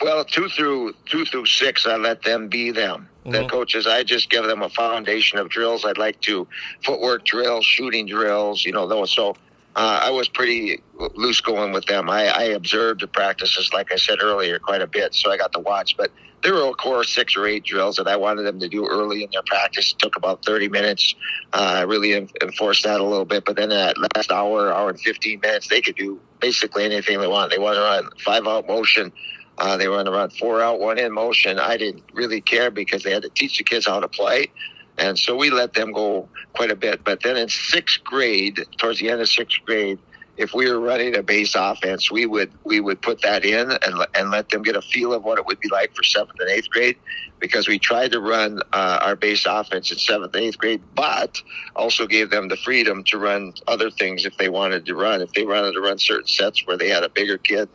Well, 0.00 0.24
two 0.24 0.48
through 0.48 0.94
two 1.06 1.24
through 1.24 1.46
six, 1.46 1.86
I 1.86 1.96
let 1.96 2.22
them 2.22 2.48
be 2.48 2.70
them. 2.70 3.08
Mm-hmm. 3.24 3.32
The 3.32 3.48
coaches, 3.48 3.86
I 3.86 4.02
just 4.02 4.30
give 4.30 4.44
them 4.44 4.62
a 4.62 4.68
foundation 4.68 5.38
of 5.38 5.48
drills. 5.48 5.84
I'd 5.84 5.98
like 5.98 6.20
to 6.22 6.46
footwork 6.84 7.24
drills, 7.24 7.64
shooting 7.64 8.06
drills, 8.06 8.64
you 8.64 8.72
know, 8.72 8.88
those. 8.88 9.12
So 9.12 9.36
uh, 9.74 10.00
I 10.04 10.10
was 10.10 10.28
pretty 10.28 10.82
loose 11.14 11.40
going 11.40 11.72
with 11.72 11.86
them. 11.86 12.10
I, 12.10 12.28
I 12.28 12.42
observed 12.44 13.00
the 13.00 13.06
practices, 13.06 13.70
like 13.72 13.92
I 13.92 13.96
said 13.96 14.18
earlier, 14.22 14.58
quite 14.58 14.82
a 14.82 14.86
bit, 14.86 15.14
so 15.14 15.30
I 15.30 15.36
got 15.36 15.52
to 15.52 15.60
watch. 15.60 15.96
But 15.96 16.10
there 16.42 16.54
were, 16.54 16.64
of 16.64 16.76
course, 16.76 17.14
six 17.14 17.36
or 17.36 17.46
eight 17.46 17.64
drills 17.64 17.96
that 17.96 18.08
I 18.08 18.16
wanted 18.16 18.42
them 18.42 18.58
to 18.60 18.68
do 18.68 18.86
early 18.86 19.22
in 19.22 19.30
their 19.32 19.42
practice. 19.46 19.92
It 19.92 19.98
took 19.98 20.16
about 20.16 20.44
30 20.44 20.68
minutes. 20.68 21.14
Uh, 21.52 21.76
I 21.76 21.80
really 21.82 22.12
enforced 22.42 22.84
that 22.84 23.00
a 23.00 23.04
little 23.04 23.24
bit. 23.24 23.44
But 23.44 23.56
then 23.56 23.70
that 23.70 23.96
last 24.14 24.30
hour, 24.30 24.72
hour 24.72 24.90
and 24.90 25.00
15 25.00 25.40
minutes, 25.40 25.68
they 25.68 25.80
could 25.80 25.96
do 25.96 26.20
basically 26.40 26.84
anything 26.84 27.20
they 27.20 27.26
want. 27.26 27.50
They 27.50 27.58
want 27.58 27.76
to 27.76 27.82
run 27.82 28.10
five 28.18 28.46
out 28.46 28.66
motion. 28.66 29.12
Uh, 29.58 29.76
they 29.76 29.88
want 29.88 30.06
to 30.06 30.12
run 30.12 30.30
four 30.30 30.60
out, 30.60 30.80
one 30.80 30.98
in 30.98 31.12
motion. 31.12 31.58
I 31.58 31.76
didn't 31.76 32.02
really 32.12 32.40
care 32.40 32.70
because 32.70 33.04
they 33.04 33.12
had 33.12 33.22
to 33.22 33.28
teach 33.30 33.58
the 33.58 33.64
kids 33.64 33.86
how 33.86 34.00
to 34.00 34.08
play. 34.08 34.50
And 34.98 35.18
so 35.18 35.36
we 35.36 35.50
let 35.50 35.74
them 35.74 35.92
go 35.92 36.28
quite 36.54 36.70
a 36.70 36.76
bit. 36.76 37.02
But 37.04 37.22
then 37.22 37.36
in 37.36 37.48
sixth 37.48 38.04
grade, 38.04 38.64
towards 38.78 39.00
the 39.00 39.08
end 39.08 39.20
of 39.20 39.28
sixth 39.28 39.58
grade, 39.64 39.98
if 40.36 40.54
we 40.54 40.70
were 40.70 40.80
running 40.80 41.16
a 41.16 41.22
base 41.22 41.54
offense, 41.54 42.10
we 42.10 42.24
would 42.26 42.50
we 42.64 42.80
would 42.80 43.02
put 43.02 43.20
that 43.22 43.44
in 43.44 43.70
and 43.70 44.06
and 44.14 44.30
let 44.30 44.48
them 44.48 44.62
get 44.62 44.76
a 44.76 44.82
feel 44.82 45.12
of 45.12 45.24
what 45.24 45.38
it 45.38 45.46
would 45.46 45.60
be 45.60 45.68
like 45.68 45.94
for 45.94 46.02
seventh 46.02 46.40
and 46.40 46.48
eighth 46.48 46.70
grade, 46.70 46.96
because 47.38 47.68
we 47.68 47.78
tried 47.78 48.12
to 48.12 48.20
run 48.20 48.60
uh, 48.72 48.98
our 49.02 49.14
base 49.14 49.44
offense 49.46 49.90
in 49.92 49.98
seventh 49.98 50.34
and 50.34 50.44
eighth 50.44 50.58
grade, 50.58 50.80
but 50.94 51.40
also 51.76 52.06
gave 52.06 52.30
them 52.30 52.48
the 52.48 52.56
freedom 52.56 53.04
to 53.04 53.18
run 53.18 53.52
other 53.68 53.90
things 53.90 54.24
if 54.24 54.36
they 54.38 54.48
wanted 54.48 54.86
to 54.86 54.94
run. 54.94 55.20
If 55.20 55.32
they 55.32 55.44
wanted 55.44 55.72
to 55.72 55.80
run 55.80 55.98
certain 55.98 56.26
sets 56.26 56.66
where 56.66 56.78
they 56.78 56.88
had 56.88 57.02
a 57.02 57.10
bigger 57.10 57.36
kid, 57.36 57.68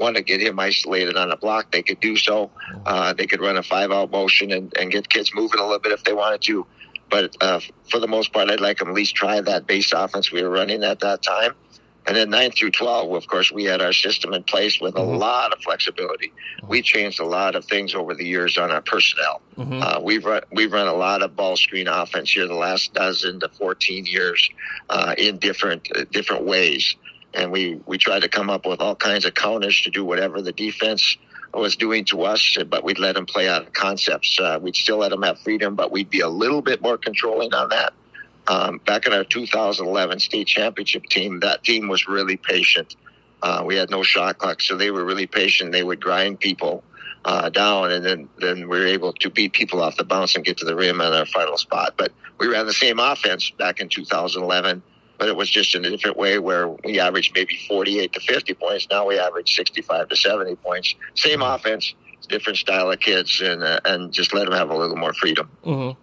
want 0.00 0.16
to 0.16 0.22
get 0.22 0.40
him 0.40 0.58
isolated 0.58 1.16
on 1.16 1.30
a 1.30 1.36
block, 1.36 1.70
they 1.70 1.82
could 1.82 2.00
do 2.00 2.16
so. 2.16 2.50
Uh, 2.86 3.12
they 3.12 3.26
could 3.26 3.40
run 3.40 3.56
a 3.56 3.62
five 3.62 3.92
out 3.92 4.10
motion 4.10 4.50
and, 4.50 4.72
and 4.76 4.90
get 4.90 5.08
kids 5.08 5.32
moving 5.34 5.60
a 5.60 5.62
little 5.62 5.78
bit 5.78 5.92
if 5.92 6.02
they 6.04 6.12
wanted 6.12 6.42
to. 6.42 6.66
But 7.10 7.36
uh, 7.40 7.60
for 7.90 8.00
the 8.00 8.08
most 8.08 8.32
part, 8.32 8.50
I'd 8.50 8.60
like 8.60 8.78
them 8.78 8.88
at 8.88 8.94
least 8.94 9.14
try 9.14 9.40
that 9.40 9.66
base 9.66 9.92
offense 9.92 10.32
we 10.32 10.42
were 10.42 10.50
running 10.50 10.82
at 10.82 11.00
that 11.00 11.22
time 11.22 11.54
and 12.06 12.16
then 12.16 12.30
9 12.30 12.50
through 12.52 12.70
12, 12.70 13.12
of 13.12 13.26
course, 13.26 13.52
we 13.52 13.64
had 13.64 13.82
our 13.82 13.92
system 13.92 14.32
in 14.32 14.42
place 14.42 14.80
with 14.80 14.96
a 14.96 14.98
mm-hmm. 14.98 15.18
lot 15.18 15.52
of 15.52 15.60
flexibility. 15.60 16.28
Mm-hmm. 16.28 16.68
We 16.68 16.82
changed 16.82 17.20
a 17.20 17.26
lot 17.26 17.54
of 17.54 17.64
things 17.66 17.94
over 17.94 18.14
the 18.14 18.24
years 18.24 18.56
on 18.56 18.70
our 18.70 18.80
personnel. 18.80 19.42
Mm-hmm. 19.56 19.82
Uh, 19.82 20.00
we've, 20.00 20.24
run, 20.24 20.42
we've 20.50 20.72
run 20.72 20.88
a 20.88 20.94
lot 20.94 21.22
of 21.22 21.36
ball 21.36 21.56
screen 21.56 21.88
offense 21.88 22.32
here 22.32 22.46
the 22.46 22.54
last 22.54 22.94
dozen 22.94 23.40
to 23.40 23.48
14 23.48 24.06
years 24.06 24.48
uh, 24.88 25.14
in 25.18 25.38
different, 25.38 25.88
uh, 25.94 26.04
different 26.10 26.44
ways. 26.44 26.96
And 27.34 27.52
we, 27.52 27.80
we 27.86 27.98
tried 27.98 28.22
to 28.22 28.28
come 28.28 28.50
up 28.50 28.66
with 28.66 28.80
all 28.80 28.96
kinds 28.96 29.24
of 29.24 29.34
counters 29.34 29.80
to 29.82 29.90
do 29.90 30.04
whatever 30.04 30.42
the 30.42 30.52
defense 30.52 31.16
was 31.54 31.76
doing 31.76 32.04
to 32.06 32.22
us, 32.22 32.58
but 32.68 32.84
we'd 32.84 32.98
let 32.98 33.14
them 33.14 33.26
play 33.26 33.48
out 33.48 33.62
of 33.62 33.72
concepts. 33.72 34.38
Uh, 34.38 34.58
we'd 34.60 34.76
still 34.76 34.98
let 34.98 35.10
them 35.10 35.22
have 35.22 35.38
freedom, 35.40 35.74
but 35.74 35.90
we'd 35.90 36.10
be 36.10 36.20
a 36.20 36.28
little 36.28 36.62
bit 36.62 36.80
more 36.80 36.96
controlling 36.96 37.52
on 37.54 37.68
that. 37.70 37.92
Um, 38.46 38.78
back 38.86 39.06
in 39.06 39.12
our 39.12 39.24
2011 39.24 40.18
state 40.20 40.46
championship 40.46 41.06
team, 41.06 41.40
that 41.40 41.62
team 41.64 41.88
was 41.88 42.08
really 42.08 42.36
patient. 42.36 42.96
Uh, 43.42 43.62
we 43.64 43.76
had 43.76 43.90
no 43.90 44.02
shot 44.02 44.38
clock, 44.38 44.60
so 44.60 44.76
they 44.76 44.90
were 44.90 45.04
really 45.04 45.26
patient. 45.26 45.72
They 45.72 45.82
would 45.82 46.00
grind 46.00 46.40
people 46.40 46.84
uh, 47.24 47.48
down, 47.50 47.92
and 47.92 48.04
then 48.04 48.28
then 48.38 48.68
we 48.68 48.78
were 48.78 48.86
able 48.86 49.12
to 49.12 49.30
beat 49.30 49.52
people 49.52 49.82
off 49.82 49.96
the 49.96 50.04
bounce 50.04 50.36
and 50.36 50.44
get 50.44 50.56
to 50.58 50.64
the 50.64 50.74
rim 50.74 51.00
on 51.00 51.12
our 51.12 51.26
final 51.26 51.56
spot. 51.56 51.94
But 51.96 52.12
we 52.38 52.48
ran 52.48 52.66
the 52.66 52.72
same 52.72 52.98
offense 52.98 53.50
back 53.50 53.80
in 53.80 53.88
2011, 53.88 54.82
but 55.20 55.28
it 55.28 55.36
was 55.36 55.50
just 55.50 55.74
in 55.74 55.84
a 55.84 55.90
different 55.90 56.16
way 56.16 56.38
where 56.38 56.66
we 56.82 56.98
averaged 56.98 57.34
maybe 57.34 57.54
48 57.68 58.10
to 58.14 58.20
50 58.20 58.54
points. 58.54 58.88
Now 58.90 59.06
we 59.06 59.18
average 59.18 59.54
65 59.54 60.08
to 60.08 60.16
70 60.16 60.56
points. 60.56 60.94
Same 61.14 61.42
offense, 61.42 61.94
different 62.30 62.56
style 62.56 62.90
of 62.90 62.98
kids, 63.00 63.42
and 63.42 63.62
uh, 63.62 63.80
and 63.84 64.10
just 64.12 64.32
let 64.32 64.46
them 64.46 64.54
have 64.54 64.70
a 64.70 64.76
little 64.76 64.96
more 64.96 65.12
freedom. 65.12 65.50
Mm-hmm. 65.62 66.00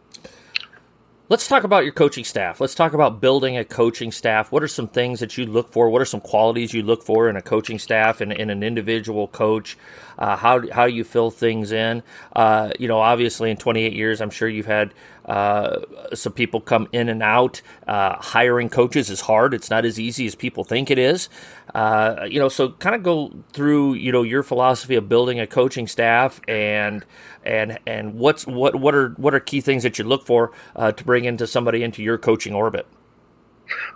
Let's 1.30 1.46
talk 1.46 1.66
about 1.66 1.84
your 1.84 1.92
coaching 1.92 2.24
staff. 2.24 2.62
Let's 2.62 2.74
talk 2.74 2.94
about 2.94 3.20
building 3.20 3.58
a 3.58 3.66
coaching 3.66 4.14
staff. 4.14 4.50
What 4.50 4.64
are 4.64 4.68
some 4.70 4.88
things 4.88 5.20
that 5.20 5.38
you 5.38 5.46
look 5.46 5.74
for? 5.74 5.90
What 5.90 6.02
are 6.02 6.06
some 6.06 6.22
qualities 6.22 6.74
you 6.74 6.84
look 6.84 7.04
for 7.04 7.30
in 7.30 7.36
a 7.36 7.42
coaching 7.42 7.80
staff 7.80 8.22
and 8.22 8.32
in 8.32 8.50
an 8.50 8.64
individual 8.64 9.28
coach? 9.28 9.78
Uh, 10.18 10.38
how 10.38 10.66
how 10.72 10.86
you 10.86 11.04
fill 11.04 11.30
things 11.30 11.74
in? 11.74 12.02
Uh, 12.34 12.72
you 12.80 12.88
know, 12.88 13.00
obviously 13.02 13.52
in 13.52 13.58
28 13.58 13.92
years, 13.92 14.22
I'm 14.22 14.30
sure 14.30 14.48
you've 14.48 14.68
had 14.68 14.94
uh, 15.26 15.82
some 16.14 16.32
people 16.32 16.62
come 16.62 16.88
in 16.94 17.10
and 17.10 17.22
out. 17.22 17.62
Uh, 17.86 18.16
hiring 18.16 18.70
coaches 18.70 19.10
is 19.10 19.20
hard. 19.20 19.54
It's 19.54 19.70
not 19.70 19.84
as 19.84 20.00
easy 20.00 20.28
as 20.28 20.36
people 20.36 20.64
think 20.64 20.90
it 20.90 20.98
is. 20.98 21.28
Uh, 21.76 22.26
you 22.30 22.40
know, 22.40 22.48
so 22.48 22.70
kind 22.70 22.96
of 22.96 23.04
go 23.04 23.34
through 23.52 23.96
you 23.96 24.14
know 24.14 24.24
your 24.24 24.44
philosophy 24.44 24.96
of 24.96 25.10
building 25.10 25.42
a 25.42 25.48
coaching 25.48 25.88
staff 25.88 26.40
and 26.48 27.04
and 27.48 27.80
and 27.88 28.14
what's 28.16 28.46
what 28.46 28.76
what 28.76 28.94
are 28.94 29.10
what 29.18 29.34
are 29.34 29.40
key 29.40 29.62
things 29.62 29.84
that 29.84 29.98
you 29.98 30.04
look 30.04 30.26
for 30.26 30.52
uh, 30.76 30.92
to 30.92 31.04
bring 31.04 31.26
into 31.26 31.48
somebody 31.48 31.82
into 31.82 32.04
your 32.04 32.18
coaching 32.18 32.54
orbit. 32.54 32.86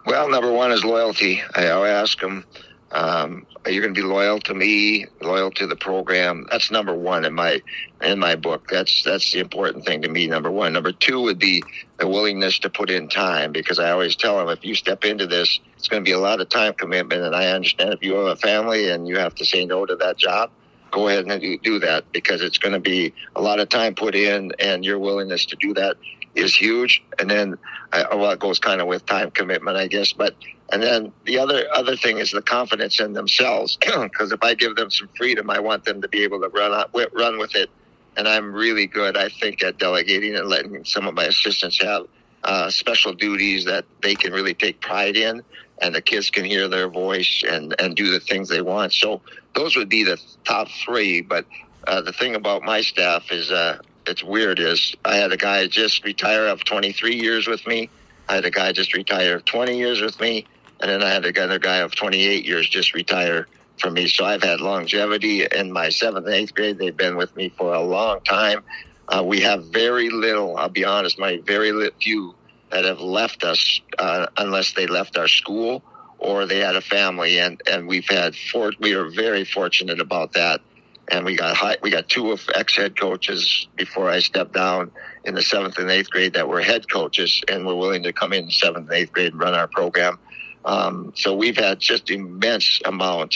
Well, 0.05 0.29
number 0.29 0.51
one 0.51 0.71
is 0.71 0.83
loyalty. 0.83 1.41
I 1.55 1.69
always 1.69 1.91
ask 1.91 2.19
them 2.19 2.45
um, 2.93 3.45
are 3.63 3.71
you 3.71 3.79
going 3.79 3.93
to 3.93 4.01
be 4.01 4.05
loyal 4.05 4.39
to 4.39 4.53
me, 4.53 5.05
loyal 5.21 5.51
to 5.51 5.67
the 5.67 5.75
program? 5.75 6.45
That's 6.51 6.71
number 6.71 6.93
one 6.93 7.23
in 7.25 7.33
my 7.33 7.61
in 8.01 8.19
my 8.19 8.35
book. 8.35 8.67
That's 8.69 9.03
that's 9.03 9.31
the 9.31 9.39
important 9.39 9.85
thing 9.85 10.01
to 10.01 10.09
me. 10.09 10.27
Number 10.27 10.51
one. 10.51 10.73
Number 10.73 10.91
two 10.91 11.21
would 11.21 11.39
be 11.39 11.63
the 11.99 12.07
willingness 12.07 12.59
to 12.59 12.69
put 12.69 12.89
in 12.89 13.07
time 13.07 13.51
because 13.51 13.79
I 13.79 13.91
always 13.91 14.15
tell 14.15 14.37
them 14.37 14.49
if 14.49 14.65
you 14.65 14.75
step 14.75 15.05
into 15.05 15.25
this, 15.25 15.59
it's 15.77 15.87
going 15.87 16.03
to 16.03 16.09
be 16.09 16.13
a 16.13 16.19
lot 16.19 16.41
of 16.41 16.49
time 16.49 16.73
commitment. 16.73 17.21
And 17.23 17.35
I 17.35 17.47
understand 17.47 17.93
if 17.93 18.03
you 18.03 18.15
have 18.15 18.27
a 18.27 18.35
family 18.35 18.89
and 18.89 19.07
you 19.07 19.17
have 19.19 19.35
to 19.35 19.45
say 19.45 19.65
no 19.65 19.85
to 19.85 19.95
that 19.97 20.17
job, 20.17 20.51
go 20.91 21.07
ahead 21.07 21.25
and 21.25 21.61
do 21.61 21.79
that 21.79 22.11
because 22.11 22.41
it's 22.41 22.57
going 22.57 22.73
to 22.73 22.79
be 22.79 23.13
a 23.35 23.41
lot 23.41 23.59
of 23.59 23.69
time 23.69 23.95
put 23.95 24.15
in, 24.15 24.51
and 24.59 24.85
your 24.85 24.99
willingness 24.99 25.45
to 25.47 25.55
do 25.55 25.73
that 25.73 25.97
is 26.35 26.55
huge. 26.55 27.03
And 27.19 27.29
then, 27.29 27.57
uh, 27.91 28.05
well, 28.11 28.31
it 28.31 28.39
goes 28.39 28.59
kind 28.59 28.81
of 28.81 28.87
with 28.87 29.05
time 29.05 29.31
commitment, 29.31 29.77
I 29.77 29.87
guess. 29.87 30.13
But 30.13 30.35
and 30.71 30.81
then 30.81 31.11
the 31.25 31.37
other 31.37 31.65
other 31.73 31.95
thing 31.95 32.17
is 32.17 32.31
the 32.31 32.41
confidence 32.41 32.99
in 32.99 33.13
themselves, 33.13 33.77
because 33.85 34.31
if 34.31 34.43
I 34.43 34.53
give 34.53 34.75
them 34.75 34.89
some 34.89 35.09
freedom, 35.17 35.49
I 35.49 35.59
want 35.59 35.85
them 35.85 36.01
to 36.01 36.07
be 36.07 36.23
able 36.23 36.41
to 36.41 36.49
run 36.49 36.73
out, 36.73 36.91
run 37.13 37.37
with 37.37 37.55
it. 37.55 37.69
And 38.17 38.27
I'm 38.27 38.53
really 38.53 38.87
good, 38.87 39.15
I 39.15 39.29
think, 39.29 39.63
at 39.63 39.77
delegating 39.77 40.35
and 40.35 40.47
letting 40.47 40.83
some 40.83 41.07
of 41.07 41.13
my 41.13 41.25
assistants 41.25 41.81
have 41.81 42.07
uh, 42.43 42.69
special 42.69 43.13
duties 43.13 43.65
that 43.65 43.85
they 44.01 44.15
can 44.15 44.33
really 44.33 44.53
take 44.53 44.81
pride 44.81 45.15
in, 45.15 45.41
and 45.81 45.93
the 45.93 46.01
kids 46.01 46.29
can 46.29 46.45
hear 46.45 46.67
their 46.67 46.87
voice 46.87 47.43
and 47.47 47.75
and 47.79 47.95
do 47.95 48.11
the 48.11 48.19
things 48.19 48.49
they 48.49 48.61
want. 48.61 48.93
So 48.93 49.21
those 49.55 49.75
would 49.75 49.89
be 49.89 50.03
the 50.03 50.21
top 50.45 50.69
three. 50.69 51.21
But 51.21 51.45
uh, 51.87 52.01
the 52.01 52.13
thing 52.13 52.35
about 52.35 52.63
my 52.63 52.81
staff 52.81 53.31
is 53.31 53.51
uh, 53.51 53.79
it's 54.05 54.23
weird 54.23 54.59
is 54.59 54.95
I 55.05 55.15
had 55.15 55.31
a 55.31 55.37
guy 55.37 55.67
just 55.67 56.03
retire 56.03 56.47
of 56.47 56.63
23 56.63 57.15
years 57.15 57.47
with 57.47 57.65
me. 57.67 57.89
I 58.29 58.35
had 58.35 58.45
a 58.45 58.51
guy 58.51 58.71
just 58.71 58.93
retire 58.93 59.35
of 59.35 59.45
20 59.45 59.77
years 59.77 60.01
with 60.01 60.19
me. 60.19 60.45
And 60.79 60.89
then 60.89 61.03
I 61.03 61.09
had 61.09 61.25
another 61.25 61.59
guy 61.59 61.77
of 61.77 61.93
28 61.93 62.45
years 62.45 62.67
just 62.67 62.93
retire 62.93 63.47
from 63.79 63.93
me. 63.93 64.07
So 64.07 64.25
I've 64.25 64.41
had 64.41 64.61
longevity 64.61 65.45
in 65.45 65.71
my 65.71 65.89
seventh 65.89 66.25
and 66.25 66.35
eighth 66.35 66.55
grade. 66.55 66.77
They've 66.77 66.95
been 66.95 67.17
with 67.17 67.35
me 67.35 67.49
for 67.49 67.73
a 67.73 67.81
long 67.81 68.21
time. 68.21 68.63
Uh, 69.07 69.23
we 69.23 69.41
have 69.41 69.65
very 69.65 70.09
little, 70.09 70.57
I'll 70.57 70.69
be 70.69 70.85
honest, 70.85 71.19
my 71.19 71.37
very 71.45 71.91
few 72.01 72.33
that 72.71 72.85
have 72.85 72.99
left 72.99 73.43
us 73.43 73.81
uh, 73.99 74.27
unless 74.37 74.73
they 74.73 74.87
left 74.87 75.17
our 75.17 75.27
school 75.27 75.83
or 76.19 76.45
they 76.45 76.59
had 76.59 76.75
a 76.75 76.81
family. 76.81 77.39
And, 77.39 77.61
and 77.69 77.87
we've 77.87 78.07
had 78.07 78.35
four, 78.35 78.71
we 78.79 78.93
are 78.93 79.09
very 79.09 79.43
fortunate 79.43 79.99
about 79.99 80.33
that. 80.33 80.61
And 81.09 81.25
we 81.25 81.35
got 81.35 81.55
high, 81.55 81.77
we 81.81 81.89
got 81.89 82.07
two 82.07 82.31
of 82.31 82.47
ex 82.55 82.77
head 82.77 82.97
coaches 82.97 83.67
before 83.75 84.09
I 84.09 84.19
stepped 84.19 84.53
down 84.53 84.91
in 85.25 85.35
the 85.35 85.41
seventh 85.41 85.77
and 85.77 85.89
eighth 85.89 86.09
grade 86.09 86.33
that 86.33 86.47
were 86.47 86.61
head 86.61 86.89
coaches 86.89 87.43
and 87.49 87.65
were 87.65 87.75
willing 87.75 88.03
to 88.03 88.13
come 88.13 88.31
in 88.31 88.49
seventh 88.49 88.89
and 88.89 88.97
eighth 88.97 89.11
grade 89.11 89.33
and 89.33 89.41
run 89.41 89.53
our 89.53 89.67
program. 89.67 90.17
Um, 90.63 91.11
so 91.15 91.35
we've 91.35 91.57
had 91.57 91.79
just 91.79 92.09
immense 92.09 92.79
amount 92.85 93.35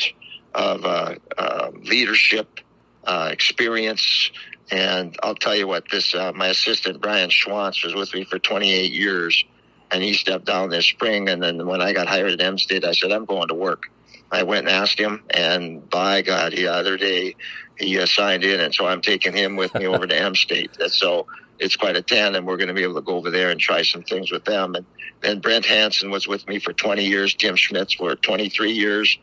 of 0.53 0.85
uh, 0.85 1.15
uh, 1.37 1.71
leadership, 1.83 2.59
uh, 3.03 3.29
experience, 3.31 4.31
and 4.71 5.17
I'll 5.21 5.35
tell 5.35 5.55
you 5.55 5.67
what, 5.67 5.89
this 5.91 6.15
uh, 6.15 6.31
my 6.33 6.47
assistant 6.47 7.01
Brian 7.01 7.29
Schwantz 7.29 7.83
was 7.83 7.93
with 7.93 8.13
me 8.13 8.23
for 8.23 8.39
28 8.39 8.91
years, 8.91 9.43
and 9.91 10.03
he 10.03 10.13
stepped 10.13 10.45
down 10.45 10.69
this 10.69 10.85
spring. 10.85 11.29
And 11.29 11.41
then 11.41 11.65
when 11.67 11.81
I 11.81 11.93
got 11.93 12.07
hired 12.07 12.31
at 12.31 12.41
M 12.41 12.57
State, 12.57 12.83
I 12.83 12.93
said 12.93 13.11
I'm 13.11 13.25
going 13.25 13.47
to 13.49 13.53
work. 13.53 13.83
I 14.31 14.43
went 14.43 14.67
and 14.67 14.75
asked 14.75 14.99
him, 14.99 15.23
and 15.29 15.87
by 15.89 16.23
God, 16.23 16.53
the 16.53 16.67
other 16.67 16.97
day 16.97 17.35
he 17.77 17.99
uh, 17.99 18.05
signed 18.05 18.43
in, 18.43 18.59
and 18.59 18.73
so 18.73 18.87
I'm 18.87 19.01
taking 19.01 19.33
him 19.33 19.55
with 19.55 19.73
me 19.75 19.85
over 19.87 20.07
to 20.07 20.17
M 20.17 20.35
State. 20.35 20.71
So 20.87 21.27
it's 21.59 21.75
quite 21.75 21.95
a 21.95 22.01
tandem. 22.01 22.45
We're 22.45 22.57
going 22.57 22.67
to 22.67 22.73
be 22.73 22.83
able 22.83 22.95
to 22.95 23.01
go 23.01 23.15
over 23.15 23.29
there 23.29 23.49
and 23.49 23.59
try 23.59 23.83
some 23.83 24.03
things 24.03 24.31
with 24.31 24.45
them. 24.45 24.75
And 24.75 24.85
then 25.21 25.39
Brent 25.39 25.65
Hansen 25.65 26.09
was 26.09 26.27
with 26.27 26.47
me 26.47 26.59
for 26.59 26.73
20 26.73 27.05
years. 27.05 27.33
Tim 27.33 27.55
Schmitz 27.55 27.93
for 27.93 28.15
23 28.15 28.71
years. 28.71 29.17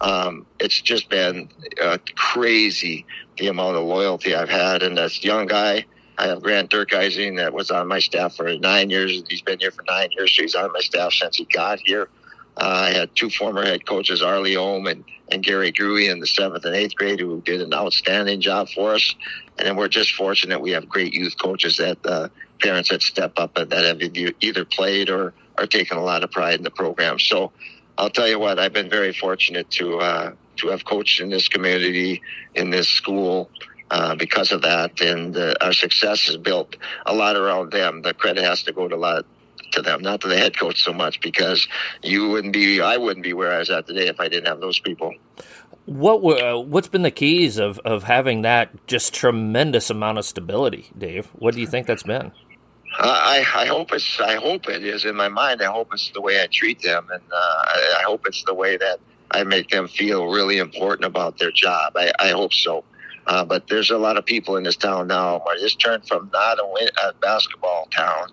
Um, 0.00 0.46
it's 0.58 0.80
just 0.80 1.08
been 1.08 1.48
uh, 1.82 1.98
crazy 2.16 3.06
the 3.38 3.48
amount 3.48 3.76
of 3.76 3.84
loyalty 3.84 4.34
I've 4.34 4.48
had. 4.48 4.82
And 4.82 4.96
this 4.96 5.22
young 5.24 5.46
guy, 5.46 5.84
I 6.18 6.28
have 6.28 6.42
Grant 6.42 6.70
Durkeising 6.70 7.36
that 7.36 7.52
was 7.52 7.70
on 7.70 7.88
my 7.88 7.98
staff 7.98 8.36
for 8.36 8.52
nine 8.58 8.90
years. 8.90 9.22
He's 9.28 9.42
been 9.42 9.58
here 9.58 9.70
for 9.70 9.84
nine 9.88 10.10
years, 10.12 10.32
so 10.34 10.42
he's 10.42 10.54
on 10.54 10.72
my 10.72 10.80
staff 10.80 11.12
since 11.12 11.36
he 11.36 11.44
got 11.44 11.80
here. 11.80 12.08
Uh, 12.58 12.88
I 12.88 12.90
had 12.92 13.14
two 13.14 13.28
former 13.28 13.64
head 13.64 13.86
coaches, 13.86 14.22
Arlie 14.22 14.56
Ohm 14.56 14.86
and, 14.86 15.04
and 15.30 15.42
Gary 15.42 15.70
Gruey 15.72 16.10
in 16.10 16.20
the 16.20 16.26
seventh 16.26 16.64
and 16.64 16.74
eighth 16.74 16.94
grade, 16.96 17.20
who 17.20 17.42
did 17.42 17.60
an 17.60 17.74
outstanding 17.74 18.40
job 18.40 18.68
for 18.70 18.94
us. 18.94 19.14
And 19.58 19.66
then 19.66 19.76
we're 19.76 19.88
just 19.88 20.14
fortunate 20.14 20.60
we 20.60 20.70
have 20.70 20.88
great 20.88 21.12
youth 21.12 21.36
coaches 21.38 21.76
that 21.76 21.98
uh, 22.06 22.28
parents 22.62 22.88
that 22.88 23.02
step 23.02 23.32
up 23.36 23.58
and 23.58 23.68
that 23.70 23.84
have 23.84 24.00
either 24.40 24.64
played 24.64 25.10
or 25.10 25.34
are 25.58 25.66
taking 25.66 25.98
a 25.98 26.02
lot 26.02 26.24
of 26.24 26.30
pride 26.30 26.54
in 26.54 26.62
the 26.62 26.70
program. 26.70 27.18
So 27.18 27.52
I'll 27.98 28.10
tell 28.10 28.28
you 28.28 28.38
what, 28.38 28.58
I've 28.58 28.72
been 28.72 28.90
very 28.90 29.12
fortunate 29.12 29.70
to 29.72 29.98
uh, 29.98 30.32
to 30.58 30.68
have 30.68 30.84
coached 30.84 31.20
in 31.20 31.30
this 31.30 31.48
community, 31.48 32.22
in 32.54 32.70
this 32.70 32.88
school, 32.88 33.50
uh, 33.90 34.14
because 34.14 34.52
of 34.52 34.62
that. 34.62 35.00
And 35.00 35.36
uh, 35.36 35.54
our 35.60 35.72
success 35.72 36.28
is 36.28 36.36
built 36.36 36.76
a 37.06 37.14
lot 37.14 37.36
around 37.36 37.72
them. 37.72 38.02
The 38.02 38.14
credit 38.14 38.44
has 38.44 38.62
to 38.64 38.72
go 38.72 38.88
to 38.88 38.94
a 38.94 38.98
lot 38.98 39.24
to 39.72 39.82
them, 39.82 40.02
not 40.02 40.20
to 40.20 40.28
the 40.28 40.38
head 40.38 40.56
coach 40.56 40.82
so 40.82 40.92
much, 40.92 41.20
because 41.20 41.66
you 42.02 42.28
wouldn't 42.28 42.52
be, 42.52 42.80
I 42.80 42.96
wouldn't 42.96 43.24
be 43.24 43.32
where 43.32 43.52
I 43.52 43.58
was 43.58 43.70
at 43.70 43.86
today 43.86 44.08
if 44.08 44.20
I 44.20 44.28
didn't 44.28 44.46
have 44.46 44.60
those 44.60 44.78
people. 44.78 45.14
What 45.86 46.22
were, 46.22 46.38
uh, 46.38 46.58
what's 46.58 46.88
been 46.88 47.02
the 47.02 47.10
keys 47.10 47.58
of, 47.58 47.78
of 47.80 48.04
having 48.04 48.42
that 48.42 48.86
just 48.86 49.14
tremendous 49.14 49.90
amount 49.90 50.18
of 50.18 50.24
stability, 50.24 50.90
Dave? 50.96 51.26
What 51.38 51.54
do 51.54 51.60
you 51.60 51.66
think 51.66 51.86
that's 51.86 52.02
been? 52.02 52.32
I, 52.98 53.44
I 53.54 53.66
hope 53.66 53.92
it's 53.92 54.20
I 54.20 54.36
hope 54.36 54.68
it 54.68 54.82
is 54.82 55.04
in 55.04 55.16
my 55.16 55.28
mind. 55.28 55.60
I 55.60 55.66
hope 55.66 55.88
it's 55.92 56.10
the 56.12 56.20
way 56.20 56.42
I 56.42 56.46
treat 56.46 56.80
them, 56.80 57.06
and 57.12 57.22
uh, 57.30 57.36
I, 57.36 57.96
I 57.98 58.02
hope 58.04 58.26
it's 58.26 58.42
the 58.44 58.54
way 58.54 58.76
that 58.78 59.00
I 59.30 59.44
make 59.44 59.70
them 59.70 59.88
feel 59.88 60.26
really 60.26 60.58
important 60.58 61.04
about 61.04 61.38
their 61.38 61.50
job. 61.50 61.92
I, 61.96 62.12
I 62.18 62.28
hope 62.30 62.52
so. 62.52 62.84
Uh, 63.26 63.44
but 63.44 63.66
there's 63.66 63.90
a 63.90 63.98
lot 63.98 64.16
of 64.16 64.24
people 64.24 64.56
in 64.56 64.62
this 64.62 64.76
town 64.76 65.08
now. 65.08 65.40
I 65.40 65.58
just 65.58 65.80
turned 65.80 66.06
from 66.06 66.30
not 66.32 66.58
a, 66.58 66.66
win, 66.66 66.88
a 67.04 67.12
basketball 67.14 67.88
town 67.90 68.28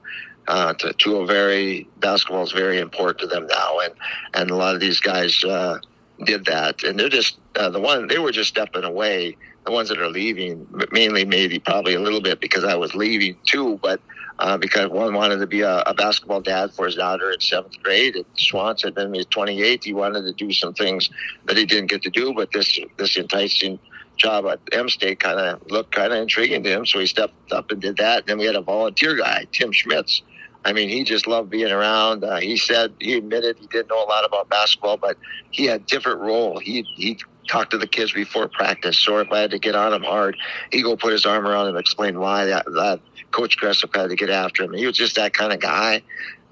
uh, 0.47 0.73
to, 0.73 0.93
to 0.93 1.17
a 1.17 1.25
very 1.25 1.87
basketball 1.99 2.43
is 2.43 2.51
very 2.51 2.79
important 2.79 3.19
to 3.19 3.27
them 3.27 3.47
now, 3.47 3.79
and 3.79 3.93
and 4.33 4.51
a 4.51 4.55
lot 4.55 4.75
of 4.75 4.81
these 4.81 4.99
guys 4.99 5.43
uh, 5.43 5.79
did 6.25 6.45
that, 6.45 6.83
and 6.83 6.99
they're 6.99 7.09
just 7.09 7.39
uh, 7.55 7.69
the 7.69 7.79
one 7.79 8.07
they 8.07 8.19
were 8.19 8.31
just 8.31 8.49
stepping 8.49 8.83
away. 8.83 9.37
The 9.65 9.71
ones 9.71 9.87
that 9.87 9.99
are 9.99 10.09
leaving, 10.09 10.67
mainly 10.91 11.23
maybe 11.23 11.57
probably 11.57 11.93
a 11.93 11.99
little 11.99 12.19
bit 12.19 12.41
because 12.41 12.65
I 12.65 12.75
was 12.75 12.93
leaving 12.95 13.37
too, 13.45 13.79
but 13.81 14.01
uh, 14.39 14.57
because 14.57 14.89
one 14.89 15.13
wanted 15.13 15.37
to 15.37 15.47
be 15.47 15.61
a, 15.61 15.79
a, 15.81 15.93
basketball 15.93 16.41
dad 16.41 16.73
for 16.73 16.85
his 16.85 16.95
daughter 16.95 17.31
in 17.31 17.39
seventh 17.39 17.81
grade. 17.83 18.15
And 18.15 18.25
Schwantz, 18.35 18.83
had 18.83 18.95
been 18.95 19.13
his 19.13 19.25
28. 19.27 19.83
He 19.83 19.93
wanted 19.93 20.23
to 20.23 20.33
do 20.33 20.51
some 20.51 20.73
things 20.73 21.09
that 21.45 21.57
he 21.57 21.65
didn't 21.65 21.87
get 21.87 22.01
to 22.03 22.09
do, 22.09 22.33
but 22.33 22.51
this 22.51 22.79
this 22.97 23.17
enticing 23.17 23.79
job 24.17 24.45
at 24.45 24.59
M 24.71 24.89
State 24.89 25.19
kind 25.19 25.39
of 25.39 25.61
looked 25.71 25.91
kind 25.91 26.11
of 26.11 26.19
intriguing 26.19 26.63
to 26.63 26.69
him, 26.69 26.85
so 26.85 26.99
he 26.99 27.05
stepped 27.05 27.51
up 27.51 27.71
and 27.71 27.81
did 27.81 27.97
that. 27.97 28.19
And 28.19 28.27
then 28.27 28.37
we 28.37 28.45
had 28.45 28.55
a 28.55 28.61
volunteer 28.61 29.15
guy, 29.15 29.45
Tim 29.51 29.71
Schmitz. 29.71 30.21
I 30.65 30.71
mean, 30.71 30.87
he 30.87 31.03
just 31.03 31.27
loved 31.27 31.49
being 31.49 31.71
around. 31.71 32.23
Uh, 32.23 32.37
he 32.37 32.55
said 32.55 32.93
he 32.99 33.17
admitted 33.17 33.57
he 33.59 33.67
didn't 33.67 33.89
know 33.89 34.01
a 34.01 34.07
lot 34.07 34.25
about 34.25 34.49
basketball, 34.49 34.97
but 34.97 35.17
he 35.51 35.65
had 35.65 35.85
different 35.85 36.21
role. 36.21 36.57
He 36.59 36.83
he 36.95 37.17
talk 37.47 37.69
to 37.69 37.77
the 37.77 37.87
kids 37.87 38.11
before 38.11 38.47
practice. 38.47 39.07
Or 39.07 39.21
if 39.21 39.31
I 39.31 39.39
had 39.39 39.51
to 39.51 39.59
get 39.59 39.75
on 39.75 39.93
him 39.93 40.03
hard, 40.03 40.37
he'd 40.71 40.83
go 40.83 40.95
put 40.95 41.11
his 41.11 41.25
arm 41.25 41.45
around 41.45 41.67
him 41.67 41.75
and 41.75 41.79
explain 41.79 42.19
why 42.19 42.45
that, 42.45 42.65
that 42.65 42.99
Coach 43.33 43.57
Gressel 43.57 43.93
had 43.93 44.09
to 44.09 44.15
get 44.15 44.29
after 44.29 44.63
him. 44.63 44.73
He 44.73 44.85
was 44.85 44.95
just 44.95 45.15
that 45.15 45.33
kind 45.33 45.51
of 45.51 45.59
guy. 45.59 46.01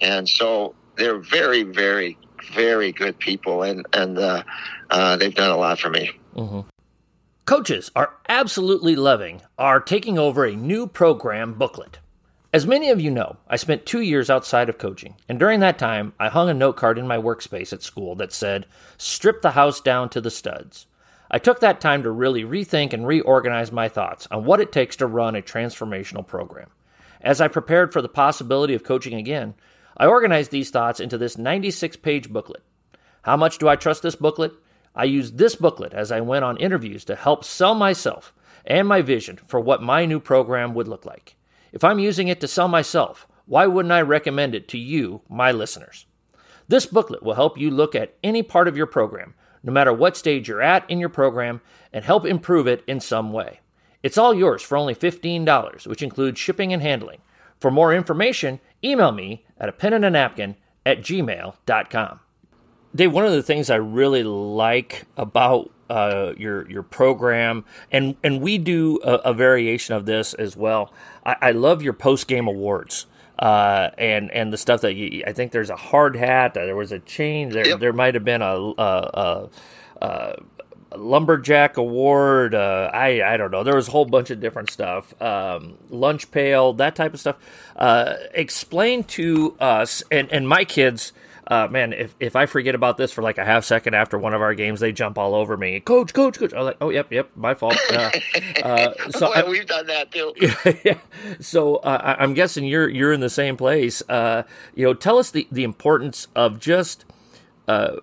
And 0.01 0.27
so 0.27 0.75
they're 0.97 1.19
very, 1.19 1.63
very, 1.63 2.17
very 2.53 2.91
good 2.91 3.17
people, 3.19 3.63
and, 3.63 3.85
and 3.93 4.17
uh, 4.17 4.43
uh, 4.89 5.15
they've 5.15 5.33
done 5.33 5.51
a 5.51 5.57
lot 5.57 5.79
for 5.79 5.89
me. 5.89 6.11
Mm-hmm. 6.35 6.61
Coaches 7.45 7.91
are 7.95 8.15
absolutely 8.27 8.95
loving 8.95 9.41
our 9.57 9.79
taking 9.79 10.17
over 10.17 10.45
a 10.45 10.55
new 10.55 10.87
program 10.87 11.53
booklet. 11.53 11.99
As 12.53 12.67
many 12.67 12.89
of 12.89 12.99
you 12.99 13.11
know, 13.11 13.37
I 13.47 13.55
spent 13.55 13.85
two 13.85 14.01
years 14.01 14.29
outside 14.29 14.67
of 14.67 14.77
coaching, 14.77 15.15
and 15.29 15.39
during 15.39 15.61
that 15.61 15.79
time, 15.79 16.13
I 16.19 16.29
hung 16.29 16.49
a 16.49 16.53
note 16.53 16.75
card 16.75 16.97
in 16.97 17.07
my 17.07 17.17
workspace 17.17 17.71
at 17.71 17.81
school 17.81 18.15
that 18.15 18.33
said, 18.33 18.65
Strip 18.97 19.41
the 19.41 19.51
house 19.51 19.79
down 19.79 20.09
to 20.09 20.21
the 20.21 20.31
studs. 20.31 20.85
I 21.33 21.39
took 21.39 21.61
that 21.61 21.79
time 21.79 22.03
to 22.03 22.11
really 22.11 22.43
rethink 22.43 22.91
and 22.91 23.07
reorganize 23.07 23.71
my 23.71 23.87
thoughts 23.87 24.27
on 24.29 24.43
what 24.43 24.59
it 24.59 24.73
takes 24.73 24.97
to 24.97 25.07
run 25.07 25.33
a 25.33 25.41
transformational 25.41 26.27
program. 26.27 26.69
As 27.21 27.39
I 27.39 27.47
prepared 27.47 27.93
for 27.93 28.01
the 28.01 28.09
possibility 28.09 28.73
of 28.73 28.83
coaching 28.83 29.13
again, 29.13 29.53
I 29.95 30.07
organized 30.07 30.51
these 30.51 30.71
thoughts 30.71 30.99
into 30.99 31.17
this 31.17 31.37
96 31.37 31.95
page 31.97 32.29
booklet. 32.29 32.63
How 33.21 33.37
much 33.37 33.59
do 33.59 33.69
I 33.69 33.77
trust 33.77 34.03
this 34.03 34.15
booklet? 34.15 34.51
I 34.93 35.05
used 35.05 35.37
this 35.37 35.55
booklet 35.55 35.93
as 35.93 36.11
I 36.11 36.19
went 36.19 36.43
on 36.43 36.57
interviews 36.57 37.05
to 37.05 37.15
help 37.15 37.45
sell 37.45 37.75
myself 37.75 38.33
and 38.65 38.85
my 38.85 39.01
vision 39.01 39.39
for 39.47 39.61
what 39.61 39.81
my 39.81 40.05
new 40.05 40.19
program 40.19 40.73
would 40.73 40.89
look 40.89 41.05
like. 41.05 41.37
If 41.71 41.85
I'm 41.85 41.99
using 41.99 42.27
it 42.27 42.41
to 42.41 42.47
sell 42.47 42.67
myself, 42.67 43.25
why 43.45 43.67
wouldn't 43.67 43.93
I 43.93 44.01
recommend 44.01 44.53
it 44.53 44.67
to 44.69 44.77
you, 44.77 45.21
my 45.29 45.53
listeners? 45.53 46.05
This 46.67 46.85
booklet 46.85 47.23
will 47.23 47.35
help 47.35 47.57
you 47.57 47.71
look 47.71 47.95
at 47.95 48.15
any 48.21 48.43
part 48.43 48.67
of 48.67 48.75
your 48.75 48.85
program, 48.85 49.33
no 49.63 49.71
matter 49.71 49.93
what 49.93 50.17
stage 50.17 50.47
you're 50.47 50.61
at 50.61 50.89
in 50.89 50.99
your 50.99 51.09
program, 51.09 51.61
and 51.93 52.05
help 52.05 52.25
improve 52.25 52.67
it 52.67 52.83
in 52.87 52.99
some 52.99 53.31
way. 53.33 53.59
It's 54.03 54.17
all 54.17 54.33
yours 54.33 54.61
for 54.61 54.77
only 54.77 54.95
$15, 54.95 55.87
which 55.87 56.01
includes 56.01 56.39
shipping 56.39 56.73
and 56.73 56.81
handling. 56.81 57.19
For 57.59 57.69
more 57.69 57.93
information, 57.93 58.59
email 58.83 59.11
me 59.11 59.45
at 59.59 59.69
a 59.69 59.73
pen 59.73 59.93
and 59.93 60.03
a 60.03 60.09
napkin 60.09 60.55
at 60.85 61.01
gmail.com. 61.01 62.19
Dave, 62.93 63.13
one 63.13 63.25
of 63.25 63.31
the 63.31 63.43
things 63.43 63.69
I 63.69 63.75
really 63.75 64.23
like 64.23 65.05
about 65.15 65.71
uh, 65.89 66.33
your 66.37 66.69
your 66.69 66.83
program, 66.83 67.65
and 67.91 68.15
and 68.23 68.41
we 68.41 68.57
do 68.57 68.99
a, 69.03 69.15
a 69.15 69.33
variation 69.33 69.93
of 69.93 70.05
this 70.05 70.33
as 70.33 70.55
well. 70.57 70.93
I, 71.25 71.35
I 71.41 71.51
love 71.51 71.81
your 71.81 71.93
post 71.93 72.27
game 72.27 72.47
awards. 72.47 73.05
Uh, 73.41 73.89
and 73.97 74.29
and 74.31 74.53
the 74.53 74.57
stuff 74.57 74.81
that 74.81 74.93
you, 74.93 75.23
I 75.25 75.33
think 75.33 75.51
there's 75.51 75.71
a 75.71 75.75
hard 75.75 76.15
hat. 76.15 76.53
There 76.53 76.75
was 76.75 76.91
a 76.91 76.99
change. 76.99 77.53
There, 77.53 77.67
yep. 77.67 77.79
there 77.79 77.91
might 77.91 78.13
have 78.13 78.23
been 78.23 78.43
a, 78.43 78.55
a, 78.55 79.49
a, 79.99 80.35
a 80.91 80.97
lumberjack 80.97 81.77
award. 81.77 82.53
Uh, 82.53 82.91
I 82.93 83.23
I 83.23 83.37
don't 83.37 83.49
know. 83.49 83.63
There 83.63 83.75
was 83.75 83.87
a 83.87 83.91
whole 83.91 84.05
bunch 84.05 84.29
of 84.29 84.39
different 84.39 84.69
stuff. 84.69 85.19
Um, 85.19 85.75
lunch 85.89 86.29
pail, 86.29 86.73
that 86.73 86.95
type 86.95 87.15
of 87.15 87.19
stuff. 87.19 87.37
Uh, 87.75 88.13
explain 88.33 89.05
to 89.05 89.55
us 89.59 90.03
and 90.11 90.31
and 90.31 90.47
my 90.47 90.63
kids 90.63 91.11
uh, 91.47 91.67
man, 91.69 91.93
if, 91.93 92.15
if 92.19 92.35
I 92.35 92.45
forget 92.45 92.75
about 92.75 92.97
this 92.97 93.11
for 93.11 93.21
like 93.21 93.37
a 93.37 93.45
half 93.45 93.63
second 93.65 93.93
after 93.93 94.17
one 94.17 94.33
of 94.33 94.41
our 94.41 94.53
games, 94.53 94.79
they 94.79 94.91
jump 94.91 95.17
all 95.17 95.33
over 95.33 95.57
me. 95.57 95.79
Coach, 95.79 96.13
coach, 96.13 96.37
coach. 96.37 96.53
I 96.53 96.57
was 96.57 96.65
like, 96.67 96.77
oh, 96.81 96.89
yep, 96.89 97.11
yep, 97.11 97.29
my 97.35 97.53
fault. 97.53 97.77
Uh, 97.91 98.11
uh, 98.63 98.93
so 99.11 99.29
well, 99.29 99.49
we've 99.49 99.65
done 99.65 99.87
that 99.87 100.11
too. 100.11 100.33
yeah. 100.39 100.73
yeah. 100.85 100.97
So 101.39 101.77
uh, 101.77 102.15
I'm 102.19 102.33
guessing 102.33 102.65
you're 102.65 102.87
you're 102.87 103.13
in 103.13 103.19
the 103.19 103.29
same 103.29 103.57
place. 103.57 104.03
Uh, 104.07 104.43
you 104.75 104.85
know, 104.85 104.93
tell 104.93 105.17
us 105.17 105.31
the, 105.31 105.47
the 105.51 105.63
importance 105.63 106.27
of 106.35 106.59
just 106.59 107.05
uh, 107.67 107.97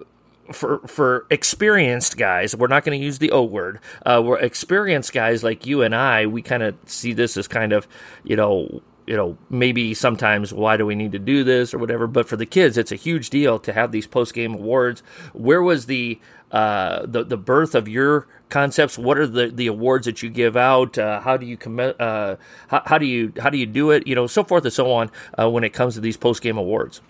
for 0.52 0.78
for 0.86 1.26
experienced 1.30 2.16
guys, 2.16 2.56
we're 2.56 2.68
not 2.68 2.84
going 2.84 2.98
to 2.98 3.04
use 3.04 3.18
the 3.18 3.30
O 3.30 3.42
word. 3.42 3.80
Uh, 4.04 4.22
we're 4.24 4.38
experienced 4.38 5.12
guys 5.12 5.44
like 5.44 5.66
you 5.66 5.82
and 5.82 5.94
I. 5.94 6.26
We 6.26 6.42
kind 6.42 6.62
of 6.62 6.76
see 6.86 7.12
this 7.12 7.36
as 7.36 7.48
kind 7.48 7.72
of, 7.72 7.86
you 8.24 8.36
know, 8.36 8.82
you 9.08 9.16
know, 9.16 9.38
maybe 9.48 9.94
sometimes 9.94 10.52
why 10.52 10.76
do 10.76 10.84
we 10.84 10.94
need 10.94 11.12
to 11.12 11.18
do 11.18 11.42
this 11.42 11.72
or 11.72 11.78
whatever. 11.78 12.06
But 12.06 12.28
for 12.28 12.36
the 12.36 12.44
kids, 12.44 12.76
it's 12.76 12.92
a 12.92 12.96
huge 12.96 13.30
deal 13.30 13.58
to 13.60 13.72
have 13.72 13.90
these 13.90 14.06
post 14.06 14.34
game 14.34 14.52
awards. 14.52 15.02
Where 15.32 15.62
was 15.62 15.86
the 15.86 16.20
uh, 16.52 17.06
the 17.06 17.24
the 17.24 17.38
birth 17.38 17.74
of 17.74 17.88
your 17.88 18.28
concepts? 18.50 18.98
What 18.98 19.16
are 19.16 19.26
the, 19.26 19.48
the 19.48 19.66
awards 19.66 20.04
that 20.04 20.22
you 20.22 20.28
give 20.28 20.58
out? 20.58 20.98
Uh, 20.98 21.20
how 21.20 21.38
do 21.38 21.46
you 21.46 21.56
com- 21.56 21.94
uh, 21.98 22.36
how, 22.68 22.82
how, 22.84 22.98
do 22.98 23.06
you 23.06 23.32
how 23.40 23.48
do 23.48 23.56
you 23.56 23.64
do 23.64 23.92
it? 23.92 24.06
You 24.06 24.14
know, 24.14 24.26
so 24.26 24.44
forth 24.44 24.64
and 24.64 24.72
so 24.74 24.92
on 24.92 25.10
uh, 25.38 25.48
when 25.48 25.64
it 25.64 25.72
comes 25.72 25.94
to 25.94 26.00
these 26.00 26.18
post 26.18 26.42
game 26.42 26.58
awards. 26.58 27.00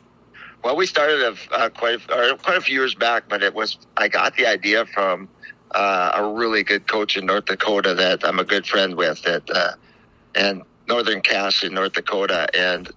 Well, 0.62 0.76
we 0.76 0.86
started 0.86 1.20
a, 1.20 1.55
uh, 1.55 1.68
quite 1.70 2.01
a, 2.11 2.36
quite 2.36 2.57
a 2.57 2.61
few 2.61 2.76
years 2.76 2.94
back, 2.94 3.24
but 3.28 3.42
it 3.42 3.55
was 3.55 3.76
I 3.96 4.07
got 4.07 4.36
the 4.36 4.46
idea 4.46 4.86
from 4.86 5.28
uh, 5.72 6.12
a 6.14 6.32
really 6.32 6.62
good 6.62 6.86
coach 6.86 7.16
in 7.16 7.26
North 7.26 7.46
Dakota 7.46 7.92
that 7.94 8.24
I'm 8.24 8.38
a 8.38 8.44
good 8.44 8.68
friend 8.68 8.94
with 8.94 9.26
at 9.26 9.51
uh, 9.51 9.72
and 10.36 10.62
Northern 10.89 11.20
Cass 11.20 11.62
in 11.62 11.74
North 11.74 11.93
Dakota, 11.93 12.49
and 12.57 12.91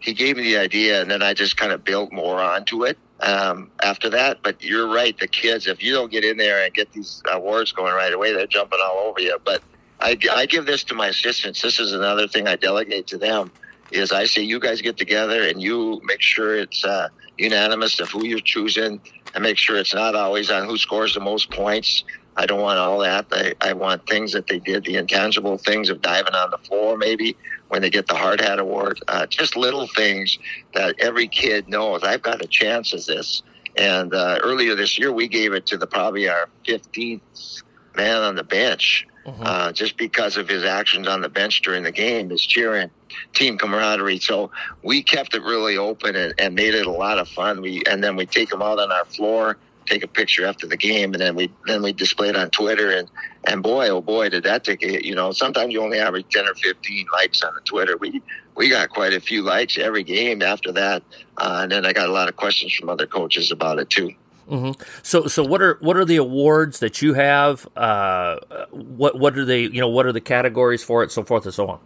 he 0.00 0.12
gave 0.12 0.36
me 0.36 0.42
the 0.42 0.58
idea, 0.58 1.00
and 1.00 1.10
then 1.10 1.22
I 1.22 1.32
just 1.32 1.56
kind 1.56 1.72
of 1.72 1.84
built 1.84 2.12
more 2.12 2.40
onto 2.40 2.84
it 2.84 2.98
um, 3.20 3.70
after 3.82 4.10
that. 4.10 4.42
But 4.42 4.62
you're 4.62 4.92
right, 4.92 5.18
the 5.18 5.28
kids, 5.28 5.66
if 5.66 5.82
you 5.82 5.92
don't 5.92 6.10
get 6.10 6.24
in 6.24 6.36
there 6.36 6.64
and 6.64 6.74
get 6.74 6.92
these 6.92 7.22
awards 7.30 7.72
going 7.72 7.94
right 7.94 8.12
away, 8.12 8.32
they're 8.32 8.46
jumping 8.46 8.80
all 8.84 8.98
over 8.98 9.20
you. 9.20 9.38
But 9.44 9.62
I, 10.00 10.18
I 10.32 10.46
give 10.46 10.66
this 10.66 10.84
to 10.84 10.94
my 10.94 11.08
assistants. 11.08 11.62
This 11.62 11.78
is 11.78 11.92
another 11.92 12.26
thing 12.26 12.48
I 12.48 12.56
delegate 12.56 13.06
to 13.08 13.18
them. 13.18 13.50
Is 13.92 14.10
I 14.10 14.24
say 14.24 14.42
you 14.42 14.58
guys 14.58 14.80
get 14.80 14.96
together 14.96 15.42
and 15.42 15.62
you 15.62 16.00
make 16.04 16.22
sure 16.22 16.56
it's 16.56 16.84
uh, 16.84 17.08
unanimous 17.38 18.00
of 18.00 18.10
who 18.10 18.24
you're 18.24 18.40
choosing, 18.40 19.00
and 19.34 19.42
make 19.42 19.58
sure 19.58 19.76
it's 19.76 19.94
not 19.94 20.14
always 20.14 20.50
on 20.50 20.66
who 20.66 20.76
scores 20.78 21.14
the 21.14 21.20
most 21.20 21.50
points. 21.50 22.04
I 22.36 22.46
don't 22.46 22.60
want 22.60 22.78
all 22.78 22.98
that. 23.00 23.26
I, 23.30 23.54
I 23.60 23.72
want 23.74 24.06
things 24.06 24.32
that 24.32 24.46
they 24.46 24.58
did, 24.58 24.84
the 24.84 24.96
intangible 24.96 25.58
things 25.58 25.90
of 25.90 26.00
diving 26.00 26.34
on 26.34 26.50
the 26.50 26.58
floor, 26.58 26.96
maybe 26.96 27.36
when 27.68 27.82
they 27.82 27.90
get 27.90 28.06
the 28.06 28.14
hard 28.14 28.40
hat 28.40 28.58
award. 28.58 29.00
Uh, 29.08 29.26
just 29.26 29.56
little 29.56 29.86
things 29.88 30.38
that 30.74 30.94
every 30.98 31.28
kid 31.28 31.68
knows. 31.68 32.02
I've 32.02 32.22
got 32.22 32.42
a 32.42 32.46
chance 32.46 32.94
at 32.94 33.06
this. 33.06 33.42
And 33.76 34.14
uh, 34.14 34.38
earlier 34.42 34.74
this 34.74 34.98
year, 34.98 35.12
we 35.12 35.28
gave 35.28 35.52
it 35.52 35.66
to 35.66 35.76
the 35.76 35.86
probably 35.86 36.28
our 36.28 36.48
15th 36.66 37.62
man 37.96 38.22
on 38.22 38.34
the 38.34 38.44
bench, 38.44 39.06
mm-hmm. 39.26 39.42
uh, 39.44 39.72
just 39.72 39.96
because 39.96 40.36
of 40.36 40.48
his 40.48 40.64
actions 40.64 41.08
on 41.08 41.20
the 41.20 41.28
bench 41.28 41.62
during 41.62 41.82
the 41.82 41.92
game, 41.92 42.30
his 42.30 42.42
cheering, 42.42 42.90
team 43.34 43.58
camaraderie. 43.58 44.18
So 44.18 44.50
we 44.82 45.02
kept 45.02 45.34
it 45.34 45.42
really 45.42 45.76
open 45.76 46.16
and, 46.16 46.34
and 46.38 46.54
made 46.54 46.74
it 46.74 46.86
a 46.86 46.90
lot 46.90 47.18
of 47.18 47.28
fun. 47.28 47.60
We 47.60 47.82
and 47.88 48.02
then 48.02 48.16
we 48.16 48.26
take 48.26 48.50
them 48.50 48.62
out 48.62 48.78
on 48.78 48.90
our 48.92 49.04
floor 49.06 49.58
take 49.92 50.04
a 50.04 50.08
picture 50.08 50.46
after 50.46 50.66
the 50.66 50.76
game, 50.76 51.12
and 51.12 51.20
then 51.20 51.34
we 51.34 51.50
then 51.66 51.82
we 51.82 51.92
display 51.92 52.28
it 52.28 52.36
on 52.36 52.50
Twitter, 52.50 52.90
and 52.90 53.10
and 53.44 53.62
boy, 53.62 53.88
oh 53.88 54.00
boy, 54.00 54.28
did 54.28 54.44
that 54.44 54.64
take 54.64 54.82
a 54.82 55.04
you 55.06 55.14
know. 55.14 55.32
Sometimes 55.32 55.72
you 55.72 55.82
only 55.82 55.98
average 55.98 56.26
ten 56.30 56.48
or 56.48 56.54
fifteen 56.54 57.06
likes 57.12 57.42
on 57.42 57.54
the 57.54 57.60
Twitter. 57.60 57.96
We 57.96 58.22
we 58.56 58.68
got 58.68 58.88
quite 58.90 59.12
a 59.12 59.20
few 59.20 59.42
likes 59.42 59.78
every 59.78 60.02
game 60.02 60.42
after 60.42 60.72
that, 60.72 61.02
uh, 61.38 61.60
and 61.62 61.72
then 61.72 61.84
I 61.84 61.92
got 61.92 62.08
a 62.08 62.12
lot 62.12 62.28
of 62.28 62.36
questions 62.36 62.72
from 62.74 62.88
other 62.88 63.06
coaches 63.06 63.52
about 63.52 63.78
it 63.78 63.90
too. 63.90 64.10
Mm-hmm. 64.48 64.82
So, 65.02 65.26
so 65.28 65.44
what 65.44 65.62
are 65.62 65.78
what 65.80 65.96
are 65.96 66.04
the 66.04 66.16
awards 66.16 66.80
that 66.80 67.00
you 67.00 67.14
have? 67.14 67.66
Uh, 67.76 68.36
what 68.70 69.18
what 69.18 69.38
are 69.38 69.44
they? 69.44 69.62
You 69.62 69.80
know, 69.80 69.88
what 69.88 70.06
are 70.06 70.12
the 70.12 70.20
categories 70.20 70.82
for 70.82 71.02
it? 71.02 71.12
So 71.12 71.22
forth 71.22 71.44
and 71.44 71.54
so 71.54 71.68
on. 71.68 71.80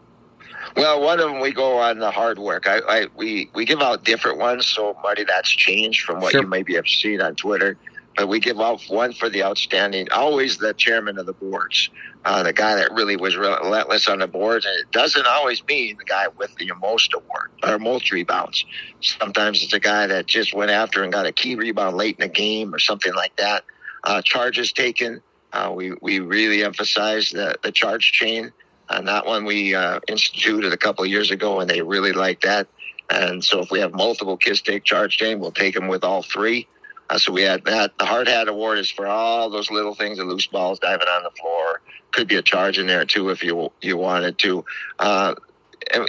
Well, 0.77 1.01
one 1.01 1.21
of 1.21 1.31
them 1.31 1.41
we 1.41 1.53
go 1.53 1.79
on 1.79 2.01
the 2.01 2.11
hard 2.11 2.39
work. 2.39 2.67
I, 2.67 2.81
I 2.89 3.07
we 3.17 3.51
we 3.55 3.65
give 3.65 3.81
out 3.81 4.05
different 4.05 4.39
ones, 4.39 4.67
so 4.67 4.97
Marty, 5.03 5.25
that's 5.25 5.51
changed 5.51 6.03
from 6.03 6.21
what 6.21 6.33
sure. 6.33 6.43
you 6.43 6.49
maybe 6.49 6.75
have 6.75 6.87
seen 6.87 7.21
on 7.21 7.35
Twitter. 7.35 7.77
But 8.17 8.29
we 8.29 8.41
give 8.41 8.59
off 8.59 8.89
one 8.89 9.13
for 9.13 9.29
the 9.29 9.43
outstanding, 9.45 10.11
always 10.11 10.57
the 10.57 10.73
chairman 10.73 11.19
of 11.19 11.27
the 11.27 11.35
boards, 11.35 11.91
uh, 12.25 12.43
the 12.43 12.53
guy 12.53 12.75
that 12.75 12.93
really 12.93 13.17
was 13.17 13.37
relentless 13.37 14.09
on 14.09 14.21
the 14.21 14.27
boards. 14.27 14.65
And 14.65 14.75
it 14.79 14.91
doesn't 14.91 15.27
always 15.27 15.63
mean 15.67 15.99
the 15.99 16.05
guy 16.05 16.27
with 16.29 16.55
the 16.57 16.71
most 16.81 17.13
award 17.13 17.51
or 17.63 17.79
most 17.79 18.11
rebounds. 18.11 18.65
Sometimes 19.01 19.63
it's 19.63 19.75
a 19.75 19.81
guy 19.81 20.07
that 20.07 20.27
just 20.27 20.55
went 20.55 20.71
after 20.71 21.03
and 21.03 21.13
got 21.13 21.27
a 21.27 21.33
key 21.33 21.57
rebound 21.57 21.97
late 21.97 22.17
in 22.19 22.23
the 22.23 22.33
game 22.33 22.75
or 22.75 22.79
something 22.79 23.15
like 23.15 23.37
that. 23.37 23.65
Uh, 24.05 24.23
charges 24.23 24.73
taken. 24.73 25.21
Uh, 25.53 25.73
we, 25.75 25.93
we 26.01 26.21
really 26.21 26.65
emphasize 26.65 27.31
the, 27.31 27.57
the 27.63 27.71
charge 27.71 28.13
chain. 28.13 28.53
And 28.89 29.09
that 29.09 29.27
one 29.27 29.45
we 29.45 29.75
uh, 29.75 30.01
instituted 30.09 30.73
a 30.73 30.77
couple 30.77 31.05
of 31.05 31.11
years 31.11 31.31
ago, 31.31 31.61
and 31.61 31.69
they 31.69 31.83
really 31.83 32.13
like 32.13 32.41
that. 32.43 32.69
And 33.11 33.45
so 33.45 33.61
if 33.61 33.71
we 33.71 33.81
have 33.81 33.93
multiple 33.93 34.37
kids 34.37 34.61
take 34.63 34.85
charge 34.85 35.17
chain, 35.19 35.39
we'll 35.39 35.53
take 35.53 35.75
them 35.75 35.89
with 35.89 36.05
all 36.05 36.23
three. 36.23 36.69
Uh, 37.09 37.19
so 37.19 37.33
we 37.33 37.43
had 37.43 37.65
that. 37.65 37.97
The 37.99 38.05
hard 38.05 38.29
hat 38.29 38.49
award 38.49 38.79
is 38.79 38.91
for 38.91 39.07
all 39.07 39.49
those 39.51 39.71
little 39.71 39.95
things, 39.95 40.19
the 40.19 40.25
loose 40.25 40.47
balls 40.47 40.79
diving 40.79 41.09
on 41.09 41.23
the 41.23 41.31
floor. 41.31 41.81
Could 42.13 42.29
be 42.29 42.37
a 42.37 42.43
charge 42.43 42.79
in 42.79 42.87
there 42.87 43.05
too 43.05 43.31
if 43.31 43.43
you 43.43 43.71
you 43.81 43.97
wanted 43.97 44.39
to. 44.39 44.65
Uh, 44.99 45.35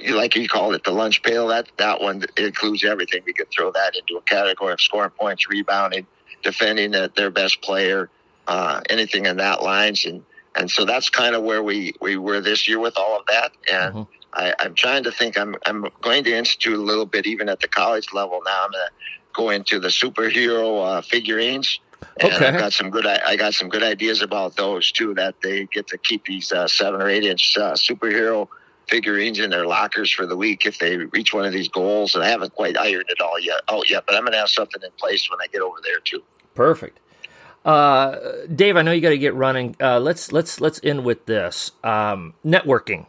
like 0.09 0.35
you 0.35 0.47
called 0.47 0.73
it, 0.73 0.83
the 0.83 0.91
lunch 0.91 1.21
pail. 1.21 1.47
That 1.47 1.69
that 1.77 2.01
one 2.01 2.23
includes 2.37 2.83
everything. 2.83 3.21
We 3.25 3.33
could 3.33 3.51
throw 3.51 3.71
that 3.71 3.95
into 3.95 4.17
a 4.17 4.21
category 4.21 4.73
of 4.73 4.81
scoring 4.81 5.11
points, 5.11 5.47
rebounding, 5.49 6.07
defending 6.43 6.91
the, 6.91 7.11
their 7.15 7.29
best 7.29 7.61
player, 7.61 8.09
uh, 8.47 8.81
anything 8.89 9.25
in 9.25 9.37
that 9.37 9.61
lines, 9.61 10.05
and 10.05 10.23
and 10.55 10.71
so 10.71 10.85
that's 10.85 11.09
kind 11.09 11.35
of 11.35 11.43
where 11.43 11.61
we 11.61 11.93
we 12.01 12.17
were 12.17 12.41
this 12.41 12.67
year 12.67 12.79
with 12.79 12.97
all 12.97 13.19
of 13.19 13.25
that. 13.27 13.51
And 13.71 13.93
mm-hmm. 13.93 14.13
I, 14.33 14.53
I'm 14.59 14.73
trying 14.73 15.03
to 15.03 15.11
think. 15.11 15.37
I'm 15.37 15.55
I'm 15.65 15.87
going 16.01 16.23
to 16.23 16.35
institute 16.35 16.77
a 16.77 16.81
little 16.81 17.05
bit 17.05 17.27
even 17.27 17.49
at 17.49 17.59
the 17.59 17.67
college 17.67 18.07
level 18.13 18.41
now. 18.45 18.65
I'm 18.65 18.71
to 18.71 18.89
go 19.37 19.51
into 19.51 19.79
the 19.79 19.87
superhero 19.87 20.85
uh, 20.85 21.01
figurines. 21.01 21.79
And 22.19 22.33
okay. 22.33 22.47
I 22.47 22.51
got 22.51 22.73
some 22.73 22.89
good. 22.89 23.07
I 23.07 23.35
got 23.35 23.53
some 23.53 23.69
good 23.69 23.83
ideas 23.83 24.21
about 24.21 24.55
those 24.55 24.91
too. 24.91 25.13
That 25.13 25.35
they 25.41 25.65
get 25.65 25.87
to 25.87 25.97
keep 25.97 26.25
these 26.25 26.51
uh, 26.51 26.67
seven 26.67 27.01
or 27.01 27.07
eight 27.09 27.23
inch 27.23 27.57
uh, 27.57 27.73
superhero 27.73 28.47
figurines 28.87 29.39
in 29.39 29.49
their 29.49 29.65
lockers 29.65 30.11
for 30.11 30.25
the 30.25 30.35
week 30.35 30.65
if 30.65 30.79
they 30.79 30.97
reach 30.97 31.33
one 31.33 31.45
of 31.45 31.53
these 31.53 31.67
goals. 31.67 32.15
And 32.15 32.23
I 32.23 32.29
haven't 32.29 32.53
quite 32.55 32.77
ironed 32.77 33.09
it 33.09 33.21
all 33.21 33.39
yet. 33.39 33.61
Oh, 33.67 33.83
yeah, 33.89 33.99
but 34.05 34.15
I'm 34.15 34.21
going 34.21 34.31
to 34.31 34.39
have 34.39 34.49
something 34.49 34.81
in 34.81 34.91
place 34.97 35.29
when 35.29 35.39
I 35.41 35.47
get 35.47 35.61
over 35.61 35.77
there 35.83 35.99
too. 36.03 36.23
Perfect. 36.55 36.99
Uh, 37.65 38.15
Dave, 38.53 38.77
I 38.77 38.81
know 38.81 38.91
you 38.91 39.01
got 39.01 39.09
to 39.09 39.17
get 39.17 39.33
running. 39.33 39.75
Uh, 39.81 39.99
let's 39.99 40.31
let's 40.31 40.61
let's 40.61 40.79
end 40.83 41.03
with 41.03 41.25
this 41.25 41.71
um, 41.83 42.33
networking 42.45 43.07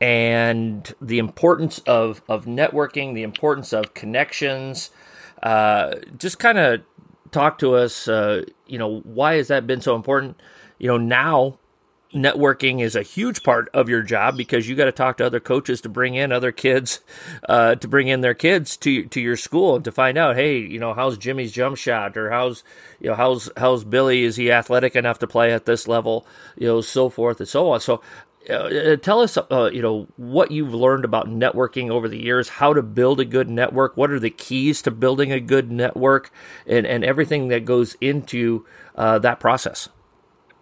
and 0.00 0.94
the 1.00 1.18
importance 1.18 1.80
of 1.80 2.22
of 2.28 2.44
networking, 2.44 3.14
the 3.14 3.22
importance 3.22 3.72
of 3.72 3.94
connections. 3.94 4.90
Uh, 5.42 5.96
just 6.18 6.38
kind 6.38 6.58
of 6.58 6.82
talk 7.30 7.58
to 7.58 7.74
us. 7.74 8.08
Uh, 8.08 8.44
you 8.66 8.78
know, 8.78 9.00
why 9.00 9.36
has 9.36 9.48
that 9.48 9.66
been 9.66 9.80
so 9.80 9.96
important? 9.96 10.40
You 10.78 10.88
know, 10.88 10.96
now 10.98 11.58
networking 12.12 12.82
is 12.82 12.96
a 12.96 13.02
huge 13.02 13.42
part 13.42 13.68
of 13.72 13.88
your 13.88 14.02
job 14.02 14.36
because 14.36 14.68
you 14.68 14.74
got 14.74 14.86
to 14.86 14.92
talk 14.92 15.16
to 15.18 15.26
other 15.26 15.38
coaches 15.38 15.80
to 15.80 15.88
bring 15.88 16.14
in 16.14 16.32
other 16.32 16.50
kids, 16.50 17.00
uh, 17.48 17.76
to 17.76 17.86
bring 17.86 18.08
in 18.08 18.20
their 18.20 18.34
kids 18.34 18.76
to 18.78 19.04
to 19.06 19.20
your 19.20 19.36
school 19.36 19.76
and 19.76 19.84
to 19.84 19.92
find 19.92 20.18
out, 20.18 20.36
hey, 20.36 20.58
you 20.58 20.78
know, 20.78 20.92
how's 20.92 21.16
Jimmy's 21.18 21.52
jump 21.52 21.76
shot 21.76 22.16
or 22.16 22.30
how's 22.30 22.64
you 23.00 23.08
know 23.08 23.14
how's 23.14 23.50
how's 23.56 23.84
Billy? 23.84 24.24
Is 24.24 24.36
he 24.36 24.50
athletic 24.50 24.96
enough 24.96 25.18
to 25.20 25.26
play 25.26 25.52
at 25.52 25.66
this 25.66 25.86
level? 25.86 26.26
You 26.56 26.66
know, 26.66 26.80
so 26.80 27.08
forth 27.08 27.38
and 27.40 27.48
so 27.48 27.70
on. 27.70 27.80
So 27.80 28.02
uh, 28.48 28.96
tell 28.96 29.20
us, 29.20 29.36
uh, 29.36 29.70
you 29.72 29.82
know, 29.82 30.06
what 30.16 30.50
you've 30.50 30.72
learned 30.72 31.04
about 31.04 31.28
networking 31.28 31.90
over 31.90 32.08
the 32.08 32.18
years, 32.18 32.48
how 32.48 32.72
to 32.72 32.82
build 32.82 33.20
a 33.20 33.24
good 33.24 33.50
network, 33.50 33.96
what 33.96 34.10
are 34.10 34.20
the 34.20 34.30
keys 34.30 34.80
to 34.82 34.90
building 34.90 35.30
a 35.30 35.40
good 35.40 35.70
network, 35.70 36.32
and, 36.66 36.86
and 36.86 37.04
everything 37.04 37.48
that 37.48 37.64
goes 37.64 37.96
into 38.00 38.64
uh, 38.96 39.18
that 39.18 39.40
process. 39.40 39.88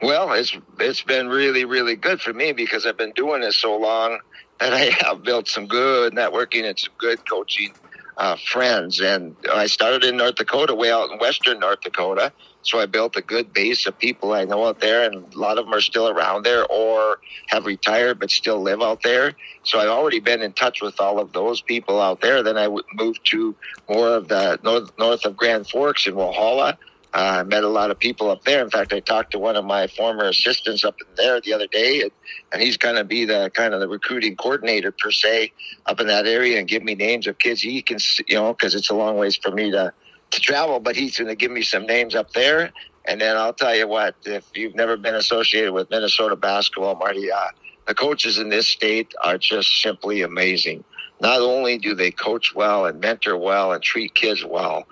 Well, 0.00 0.32
it's 0.32 0.56
it's 0.78 1.02
been 1.02 1.28
really 1.28 1.64
really 1.64 1.96
good 1.96 2.20
for 2.20 2.32
me 2.32 2.52
because 2.52 2.86
I've 2.86 2.96
been 2.96 3.12
doing 3.12 3.40
this 3.40 3.56
so 3.56 3.76
long, 3.76 4.20
that 4.58 4.72
I 4.72 4.90
have 5.04 5.22
built 5.22 5.48
some 5.48 5.66
good 5.66 6.14
networking 6.14 6.64
and 6.64 6.78
some 6.78 6.92
good 6.98 7.28
coaching 7.28 7.72
uh, 8.16 8.36
friends. 8.36 9.00
And 9.00 9.36
I 9.52 9.66
started 9.66 10.04
in 10.04 10.16
North 10.16 10.36
Dakota, 10.36 10.74
way 10.74 10.90
out 10.90 11.10
in 11.10 11.18
western 11.18 11.60
North 11.60 11.80
Dakota. 11.80 12.32
So 12.62 12.80
I 12.80 12.86
built 12.86 13.16
a 13.16 13.22
good 13.22 13.52
base 13.52 13.86
of 13.86 13.98
people 13.98 14.32
I 14.32 14.44
know 14.44 14.66
out 14.66 14.80
there, 14.80 15.04
and 15.04 15.32
a 15.32 15.38
lot 15.38 15.58
of 15.58 15.64
them 15.64 15.74
are 15.74 15.80
still 15.80 16.08
around 16.08 16.44
there 16.44 16.66
or 16.66 17.18
have 17.46 17.66
retired 17.66 18.18
but 18.18 18.30
still 18.30 18.60
live 18.60 18.82
out 18.82 19.02
there. 19.02 19.34
So 19.62 19.78
I've 19.78 19.88
already 19.88 20.20
been 20.20 20.42
in 20.42 20.52
touch 20.52 20.82
with 20.82 21.00
all 21.00 21.18
of 21.18 21.32
those 21.32 21.60
people 21.60 22.00
out 22.00 22.20
there. 22.20 22.42
Then 22.42 22.58
I 22.58 22.68
moved 22.94 23.20
to 23.30 23.54
more 23.88 24.08
of 24.08 24.28
the 24.28 24.58
north 24.62 24.90
north 24.98 25.24
of 25.24 25.36
Grand 25.36 25.68
Forks 25.68 26.06
in 26.06 26.14
Walhalla 26.14 26.76
I 27.14 27.38
uh, 27.38 27.44
met 27.44 27.64
a 27.64 27.68
lot 27.68 27.90
of 27.90 27.98
people 27.98 28.30
up 28.30 28.44
there. 28.44 28.62
In 28.62 28.68
fact, 28.68 28.92
I 28.92 29.00
talked 29.00 29.30
to 29.30 29.38
one 29.38 29.56
of 29.56 29.64
my 29.64 29.86
former 29.86 30.24
assistants 30.24 30.84
up 30.84 31.00
in 31.00 31.06
there 31.16 31.40
the 31.40 31.54
other 31.54 31.66
day, 31.66 32.02
and, 32.02 32.10
and 32.52 32.60
he's 32.60 32.76
going 32.76 32.96
to 32.96 33.04
be 33.04 33.24
the 33.24 33.50
kind 33.54 33.72
of 33.72 33.80
the 33.80 33.88
recruiting 33.88 34.36
coordinator 34.36 34.92
per 34.92 35.10
se 35.10 35.52
up 35.86 36.00
in 36.00 36.06
that 36.08 36.26
area 36.26 36.58
and 36.58 36.68
give 36.68 36.82
me 36.82 36.94
names 36.94 37.26
of 37.26 37.38
kids 37.38 37.62
he 37.62 37.80
can, 37.80 37.98
you 38.26 38.34
know, 38.34 38.52
because 38.52 38.74
it's 38.74 38.90
a 38.90 38.94
long 38.94 39.16
ways 39.16 39.36
for 39.36 39.50
me 39.50 39.70
to 39.70 39.92
to 40.30 40.40
travel. 40.40 40.80
But 40.80 40.96
he's 40.96 41.16
going 41.16 41.28
to 41.28 41.36
give 41.36 41.50
me 41.50 41.62
some 41.62 41.86
names 41.86 42.14
up 42.14 42.32
there, 42.32 42.72
and 43.06 43.20
then 43.20 43.36
I'll 43.36 43.52
tell 43.52 43.74
you 43.74 43.88
what: 43.88 44.14
if 44.24 44.44
you've 44.54 44.74
never 44.74 44.96
been 44.96 45.14
associated 45.14 45.72
with 45.72 45.90
Minnesota 45.90 46.36
basketball, 46.36 46.96
Marty, 46.96 47.30
uh, 47.30 47.48
the 47.86 47.94
coaches 47.94 48.38
in 48.38 48.48
this 48.48 48.68
state 48.68 49.14
are 49.24 49.38
just 49.38 49.80
simply 49.82 50.22
amazing. 50.22 50.84
Not 51.20 51.40
only 51.40 51.78
do 51.78 51.94
they 51.94 52.12
coach 52.12 52.54
well 52.54 52.86
and 52.86 53.00
mentor 53.00 53.36
well 53.36 53.72
and 53.72 53.82
treat 53.82 54.14
kids 54.14 54.44
well 54.44 54.86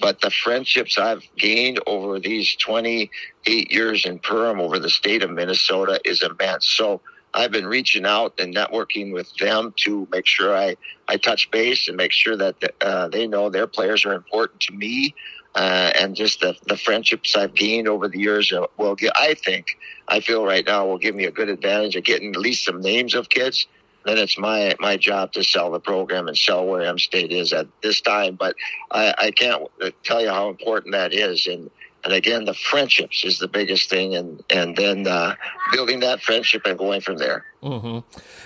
but 0.00 0.20
the 0.20 0.30
friendships 0.30 0.98
I've 0.98 1.22
gained 1.36 1.78
over 1.86 2.18
these 2.18 2.56
28 2.56 3.70
years 3.70 4.04
in 4.04 4.18
Perham 4.18 4.60
over 4.60 4.78
the 4.78 4.90
state 4.90 5.22
of 5.22 5.30
Minnesota 5.30 6.00
is 6.04 6.22
immense. 6.22 6.68
So 6.68 7.00
I've 7.34 7.50
been 7.50 7.66
reaching 7.66 8.06
out 8.06 8.34
and 8.38 8.54
networking 8.54 9.12
with 9.12 9.34
them 9.36 9.72
to 9.84 10.06
make 10.12 10.26
sure 10.26 10.54
I, 10.56 10.76
I 11.08 11.16
touch 11.16 11.50
base 11.50 11.88
and 11.88 11.96
make 11.96 12.12
sure 12.12 12.36
that 12.36 12.56
uh, 12.80 13.08
they 13.08 13.26
know 13.26 13.50
their 13.50 13.66
players 13.66 14.04
are 14.04 14.12
important 14.14 14.60
to 14.62 14.74
me. 14.74 15.14
uh, 15.54 15.92
and 15.98 16.16
just 16.16 16.40
the, 16.40 16.56
the 16.66 16.76
friendships 16.76 17.36
I've 17.36 17.54
gained 17.54 17.88
over 17.88 18.08
the 18.08 18.18
years 18.18 18.52
will 18.78 18.94
get, 18.94 19.12
I 19.16 19.34
think, 19.34 19.78
I 20.08 20.20
feel 20.20 20.44
right 20.46 20.64
now 20.66 20.86
will 20.86 20.98
give 20.98 21.14
me 21.14 21.24
a 21.26 21.30
good 21.30 21.48
advantage 21.48 21.94
of 21.96 22.04
getting 22.04 22.30
at 22.30 22.40
least 22.40 22.64
some 22.64 22.80
names 22.80 23.14
of 23.14 23.28
kids. 23.28 23.66
Then 24.04 24.18
it's 24.18 24.36
my 24.36 24.74
my 24.80 24.96
job 24.96 25.32
to 25.34 25.44
sell 25.44 25.70
the 25.70 25.78
program 25.78 26.26
and 26.26 26.36
sell 26.36 26.66
where 26.66 26.82
M 26.82 26.98
State 26.98 27.30
is 27.30 27.52
at 27.52 27.68
this 27.84 28.00
time. 28.00 28.34
But 28.34 28.56
I, 28.90 29.14
I 29.16 29.30
can't 29.30 29.62
tell 30.02 30.20
you 30.20 30.28
how 30.28 30.48
important 30.48 30.92
that 30.92 31.12
is. 31.12 31.46
And 31.46 31.70
and 32.04 32.12
again, 32.12 32.44
the 32.44 32.54
friendships 32.54 33.24
is 33.24 33.38
the 33.38 33.48
biggest 33.48 33.88
thing, 33.88 34.14
and 34.14 34.42
and 34.50 34.76
then 34.76 35.06
uh, 35.06 35.34
building 35.72 36.00
that 36.00 36.22
friendship 36.22 36.62
and 36.64 36.78
going 36.78 37.00
from 37.00 37.18
there. 37.18 37.44
Mm-hmm. 37.62 37.98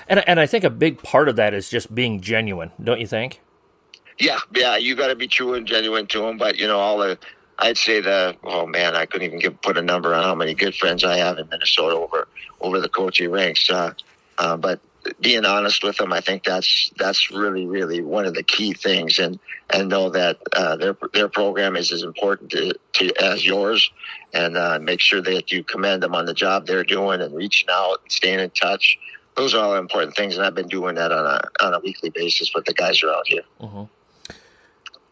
And 0.09 0.29
and 0.29 0.39
I 0.39 0.47
think 0.47 0.65
a 0.65 0.71
big 0.71 1.03
part 1.03 1.29
of 1.29 1.37
that 1.37 1.55
is 1.55 1.71
just 1.71 1.95
being 1.95 2.21
genuine, 2.21 2.71
don't 2.83 3.01
you 3.01 3.07
think? 3.07 3.41
Yeah, 4.19 4.39
yeah, 4.55 4.77
you 4.77 4.95
got 4.95 5.09
to 5.09 5.15
be 5.15 5.29
true 5.29 5.55
and 5.55 5.67
genuine 5.67 6.07
to 6.09 6.21
them. 6.21 6.39
But 6.39 6.57
you 6.57 6.67
know, 6.67 6.79
all 6.79 6.99
the 6.99 7.19
I'd 7.59 7.79
say 7.79 8.01
the 8.01 8.37
oh 8.45 8.67
man, 8.67 8.95
I 8.95 9.07
couldn't 9.07 9.27
even 9.27 9.39
give, 9.39 9.61
put 9.63 9.79
a 9.79 9.83
number 9.83 10.15
on 10.15 10.23
how 10.23 10.35
many 10.35 10.55
good 10.55 10.75
friends 10.75 11.05
I 11.05 11.17
have 11.17 11.39
in 11.39 11.49
Minnesota 11.49 11.97
over 11.97 12.29
over 12.61 12.81
the 12.81 12.89
coaching 12.89 13.31
ranks. 13.31 13.71
Uh, 13.71 13.93
uh, 14.39 14.57
but 14.57 14.81
being 15.21 15.45
honest 15.45 15.83
with 15.83 15.97
them, 15.97 16.13
I 16.13 16.21
think 16.21 16.45
that's 16.45 16.91
that's 16.99 17.31
really 17.31 17.67
really 17.67 18.01
one 18.03 18.27
of 18.27 18.35
the 18.35 18.43
key 18.43 18.73
things, 18.73 19.19
and 19.19 19.39
and 19.71 19.89
know 19.89 20.11
that 20.11 20.39
uh, 20.53 20.77
their 20.77 20.97
their 21.13 21.29
program 21.29 21.77
is 21.77 21.93
as 21.93 22.03
important 22.03 22.51
to, 22.51 22.73
to 22.95 23.23
as 23.23 23.45
yours, 23.45 23.91
and 24.33 24.57
uh, 24.57 24.79
make 24.81 25.01
sure 25.01 25.21
that 25.23 25.51
you 25.51 25.65
commend 25.65 26.03
them 26.03 26.15
on 26.15 26.27
the 26.27 26.35
job 26.35 26.67
they're 26.67 26.85
doing 26.85 27.21
and 27.21 27.35
reaching 27.35 27.69
out 27.71 27.99
and 28.03 28.13
staying 28.13 28.41
in 28.41 28.51
touch. 28.51 28.99
Those 29.37 29.55
are 29.55 29.63
all 29.65 29.77
important 29.77 30.17
things, 30.17 30.37
and 30.37 30.47
I've 30.47 30.55
been 30.55 30.69
doing 30.69 30.95
that 30.95 31.13
on 31.13 31.27
a 31.27 31.65
on 31.65 31.75
a 31.75 31.81
weekly 31.81 32.11
basis 32.11 32.53
with 32.55 32.65
the 32.65 32.75
guys 32.75 33.03
around 33.03 33.25
here. 33.27 33.43
Mm-hmm. 33.61 33.85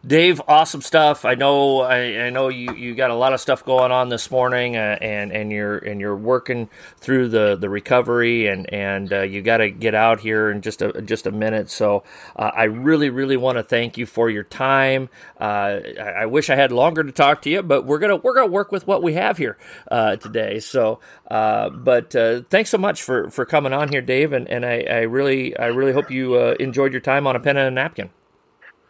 Dave, 0.07 0.42
awesome 0.46 0.82
stuff. 0.82 1.24
I 1.24 1.34
know, 1.34 1.80
I, 1.80 2.26
I, 2.26 2.30
know 2.30 2.48
you, 2.48 2.74
you 2.74 2.94
got 2.94 3.11
a 3.11 3.14
lot 3.14 3.32
of 3.32 3.40
stuff 3.40 3.64
going 3.64 3.90
on 3.90 4.11
this 4.11 4.30
morning, 4.30 4.76
uh, 4.76 4.98
and 5.00 5.32
and 5.32 5.50
you're 5.50 5.78
and 5.78 5.98
you're 5.98 6.16
working 6.16 6.68
through 6.98 7.28
the, 7.28 7.57
the 7.57 7.70
recovery, 7.70 8.48
and 8.48 8.70
and 8.72 9.11
uh, 9.11 9.22
you 9.22 9.40
got 9.40 9.59
to 9.59 9.70
get 9.70 9.94
out 9.94 10.20
here 10.20 10.50
in 10.50 10.61
just 10.61 10.82
a 10.82 11.00
just 11.00 11.26
a 11.26 11.32
minute. 11.32 11.70
So 11.70 12.05
uh, 12.36 12.50
I 12.55 12.64
really 12.64 13.09
really 13.09 13.38
want 13.38 13.57
to 13.57 13.62
thank 13.62 13.96
you 13.96 14.05
for 14.05 14.28
your 14.28 14.42
time. 14.42 15.09
Uh, 15.40 15.80
I, 15.98 16.12
I, 16.18 16.26
wish 16.26 16.50
I 16.50 16.57
had 16.57 16.70
longer 16.70 17.02
to 17.02 17.12
talk 17.12 17.40
to 17.42 17.50
you, 17.50 17.62
but 17.62 17.86
we're 17.86 17.98
gonna 17.98 18.16
we're 18.16 18.34
gonna 18.34 18.52
work 18.52 18.72
with 18.72 18.86
what 18.86 19.02
we 19.02 19.14
have 19.14 19.38
here 19.38 19.57
uh, 19.90 20.16
today. 20.16 20.59
So, 20.59 21.00
uh, 21.30 21.70
but 21.70 22.12
thanks 22.50 22.68
so 22.68 22.78
much 22.78 23.02
for, 23.02 23.30
for 23.30 23.46
coming 23.46 23.72
on 23.72 23.88
here, 23.88 24.02
Dave, 24.02 24.34
and, 24.34 24.48
and 24.48 24.66
I, 24.66 24.80
I 24.82 25.00
really 25.02 25.57
I 25.57 25.66
really 25.66 25.92
hope 25.92 26.11
you 26.11 26.36
enjoyed 26.36 26.92
your 26.92 27.00
time 27.00 27.26
on 27.26 27.36
a 27.36 27.40
pen 27.40 27.57
and 27.57 27.68
a 27.68 27.70
napkin 27.70 28.11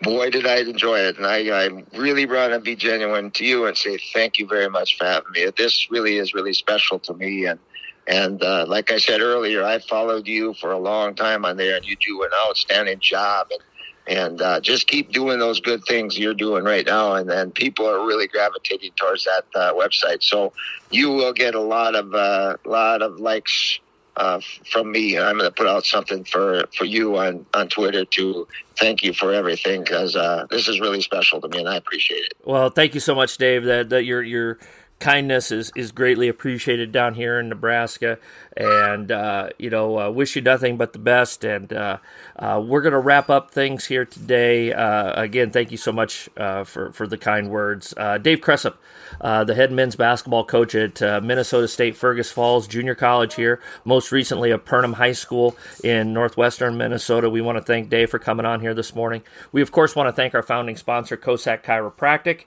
boy, 0.04 0.30
did 0.30 0.46
I 0.46 0.58
enjoy 0.58 1.00
it. 1.00 1.16
And 1.16 1.26
I, 1.26 1.64
I 1.64 1.84
really 1.98 2.26
want 2.26 2.52
to 2.52 2.60
be 2.60 2.76
genuine 2.76 3.30
to 3.32 3.44
you 3.44 3.66
and 3.66 3.76
say 3.76 3.98
thank 4.12 4.38
you 4.38 4.46
very 4.46 4.68
much 4.68 4.96
for 4.96 5.06
having 5.06 5.32
me. 5.32 5.46
This 5.56 5.90
really 5.90 6.18
is 6.18 6.34
really 6.34 6.52
special 6.52 6.98
to 7.00 7.14
me. 7.14 7.46
And, 7.46 7.58
and 8.06 8.42
uh, 8.42 8.66
like 8.68 8.92
I 8.92 8.98
said 8.98 9.20
earlier, 9.20 9.64
I 9.64 9.78
followed 9.78 10.26
you 10.26 10.54
for 10.54 10.70
a 10.70 10.78
long 10.78 11.14
time 11.14 11.44
on 11.44 11.56
there, 11.56 11.76
and 11.76 11.84
you 11.84 11.96
do 11.96 12.22
an 12.22 12.30
outstanding 12.46 13.00
job. 13.00 13.48
And, 13.50 13.60
and 14.06 14.42
uh, 14.42 14.60
just 14.60 14.86
keep 14.86 15.12
doing 15.12 15.38
those 15.38 15.60
good 15.60 15.82
things 15.88 16.18
you're 16.18 16.34
doing 16.34 16.62
right 16.62 16.84
now, 16.84 17.14
and 17.14 17.28
then 17.28 17.50
people 17.50 17.86
are 17.88 18.06
really 18.06 18.28
gravitating 18.28 18.90
towards 18.96 19.24
that 19.24 19.44
uh, 19.54 19.72
website. 19.72 20.22
So 20.22 20.52
you 20.90 21.10
will 21.10 21.32
get 21.32 21.54
a 21.54 21.60
lot 21.60 21.94
of 21.94 22.14
uh, 22.14 22.58
lot 22.66 23.00
of 23.00 23.18
likes 23.18 23.80
uh, 24.16 24.40
from 24.70 24.92
me. 24.92 25.18
I'm 25.18 25.38
going 25.38 25.50
to 25.50 25.54
put 25.54 25.66
out 25.66 25.84
something 25.84 26.24
for, 26.24 26.64
for 26.76 26.84
you 26.84 27.16
on, 27.18 27.46
on 27.54 27.68
Twitter 27.68 28.04
to 28.04 28.48
thank 28.78 29.02
you 29.02 29.12
for 29.12 29.32
everything 29.32 29.82
because 29.82 30.16
uh, 30.16 30.46
this 30.50 30.68
is 30.68 30.80
really 30.80 31.00
special 31.00 31.40
to 31.40 31.48
me 31.48 31.58
and 31.58 31.68
I 31.68 31.76
appreciate 31.76 32.24
it. 32.24 32.34
Well, 32.44 32.70
thank 32.70 32.94
you 32.94 33.00
so 33.00 33.14
much, 33.14 33.36
Dave. 33.38 33.64
That, 33.64 33.90
that 33.90 34.04
your 34.04 34.22
your 34.22 34.58
kindness 35.00 35.50
is, 35.50 35.72
is 35.76 35.92
greatly 35.92 36.28
appreciated 36.28 36.92
down 36.92 37.14
here 37.14 37.38
in 37.38 37.48
Nebraska. 37.48 38.18
And, 38.56 39.10
uh, 39.10 39.50
you 39.58 39.68
know, 39.68 39.98
uh, 39.98 40.10
wish 40.10 40.36
you 40.36 40.42
nothing 40.42 40.76
but 40.76 40.92
the 40.92 40.98
best. 40.98 41.44
And 41.44 41.72
uh, 41.72 41.98
uh 42.36 42.62
we're 42.64 42.82
going 42.82 42.92
to 42.92 42.98
wrap 42.98 43.28
up 43.28 43.50
things 43.50 43.84
here 43.84 44.04
today. 44.04 44.72
Uh, 44.72 45.20
again, 45.20 45.50
thank 45.50 45.72
you 45.72 45.76
so 45.76 45.92
much 45.92 46.28
uh, 46.36 46.64
for, 46.64 46.92
for 46.92 47.06
the 47.06 47.18
kind 47.18 47.50
words. 47.50 47.92
Dave 48.22 48.40
Cresap, 48.40 48.76
the 49.20 49.54
head 49.54 49.72
men's 49.72 49.96
basketball 49.96 50.44
coach 50.44 50.74
at 50.74 51.00
Minnesota 51.22 51.68
State 51.68 51.96
Fergus 51.96 52.30
Falls 52.30 52.68
Junior 52.68 52.94
College 52.94 53.34
here, 53.34 53.60
most 53.84 54.12
recently 54.12 54.52
at 54.52 54.64
Perham 54.64 54.94
High 54.94 55.12
School 55.12 55.56
in 55.82 56.12
northwestern 56.12 56.76
Minnesota. 56.76 57.28
We 57.28 57.40
want 57.40 57.58
to 57.58 57.64
thank 57.64 57.90
Dave 57.90 58.10
for 58.10 58.18
coming 58.18 58.46
on 58.46 58.60
here 58.60 58.74
this 58.74 58.94
morning. 58.94 59.22
We, 59.52 59.62
of 59.62 59.72
course, 59.72 59.96
want 59.96 60.08
to 60.08 60.12
thank 60.12 60.34
our 60.34 60.42
founding 60.42 60.76
sponsor, 60.76 61.16
Kosak 61.16 61.64
Chiropractic. 61.64 62.44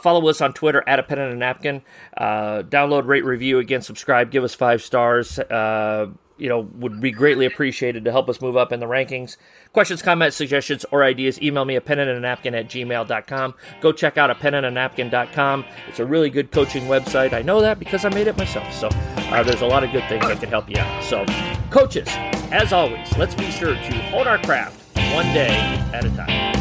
follow 0.00 0.28
us 0.28 0.40
on 0.40 0.52
Twitter 0.52 0.82
at 0.86 0.98
a 0.98 1.02
pen 1.02 1.18
and 1.18 1.32
a 1.32 1.36
napkin. 1.36 1.82
Uh, 2.16 2.62
download, 2.62 3.06
rate, 3.06 3.24
review, 3.24 3.58
again, 3.58 3.82
subscribe, 3.82 4.30
give 4.30 4.44
us 4.44 4.54
five 4.54 4.82
stars. 4.82 5.38
Uh, 5.38 6.08
you 6.36 6.48
know, 6.48 6.60
would 6.74 7.00
be 7.00 7.10
greatly 7.12 7.46
appreciated 7.46 8.04
to 8.04 8.10
help 8.10 8.28
us 8.28 8.40
move 8.40 8.56
up 8.56 8.72
in 8.72 8.80
the 8.80 8.86
rankings. 8.86 9.36
Questions, 9.72 10.02
comments, 10.02 10.36
suggestions, 10.36 10.84
or 10.90 11.04
ideas, 11.04 11.40
email 11.40 11.64
me 11.64 11.76
a 11.76 11.80
pen 11.80 11.98
and 12.00 12.10
a 12.10 12.20
napkin 12.20 12.54
at 12.54 12.66
gmail.com. 12.66 13.54
Go 13.80 13.92
check 13.92 14.18
out 14.18 14.30
a 14.30 14.34
pen 14.34 14.54
and 14.54 14.66
a 14.66 14.70
napkin.com. 14.70 15.64
It's 15.88 16.00
a 16.00 16.04
really 16.04 16.30
good 16.30 16.50
coaching 16.50 16.84
website. 16.84 17.32
I 17.32 17.42
know 17.42 17.60
that 17.60 17.78
because 17.78 18.04
I 18.04 18.08
made 18.08 18.26
it 18.26 18.36
myself. 18.36 18.72
So 18.72 18.88
uh, 18.88 19.42
there's 19.42 19.62
a 19.62 19.66
lot 19.66 19.84
of 19.84 19.92
good 19.92 20.08
things 20.08 20.26
that 20.26 20.40
can 20.40 20.48
help 20.48 20.68
you 20.68 20.78
out. 20.78 21.04
So, 21.04 21.24
coaches, 21.70 22.08
as 22.50 22.72
always, 22.72 23.16
let's 23.16 23.34
be 23.34 23.50
sure 23.50 23.74
to 23.74 23.92
hold 24.10 24.26
our 24.26 24.38
craft 24.38 24.80
one 25.14 25.26
day 25.26 25.56
at 25.92 26.04
a 26.04 26.10
time. 26.10 26.53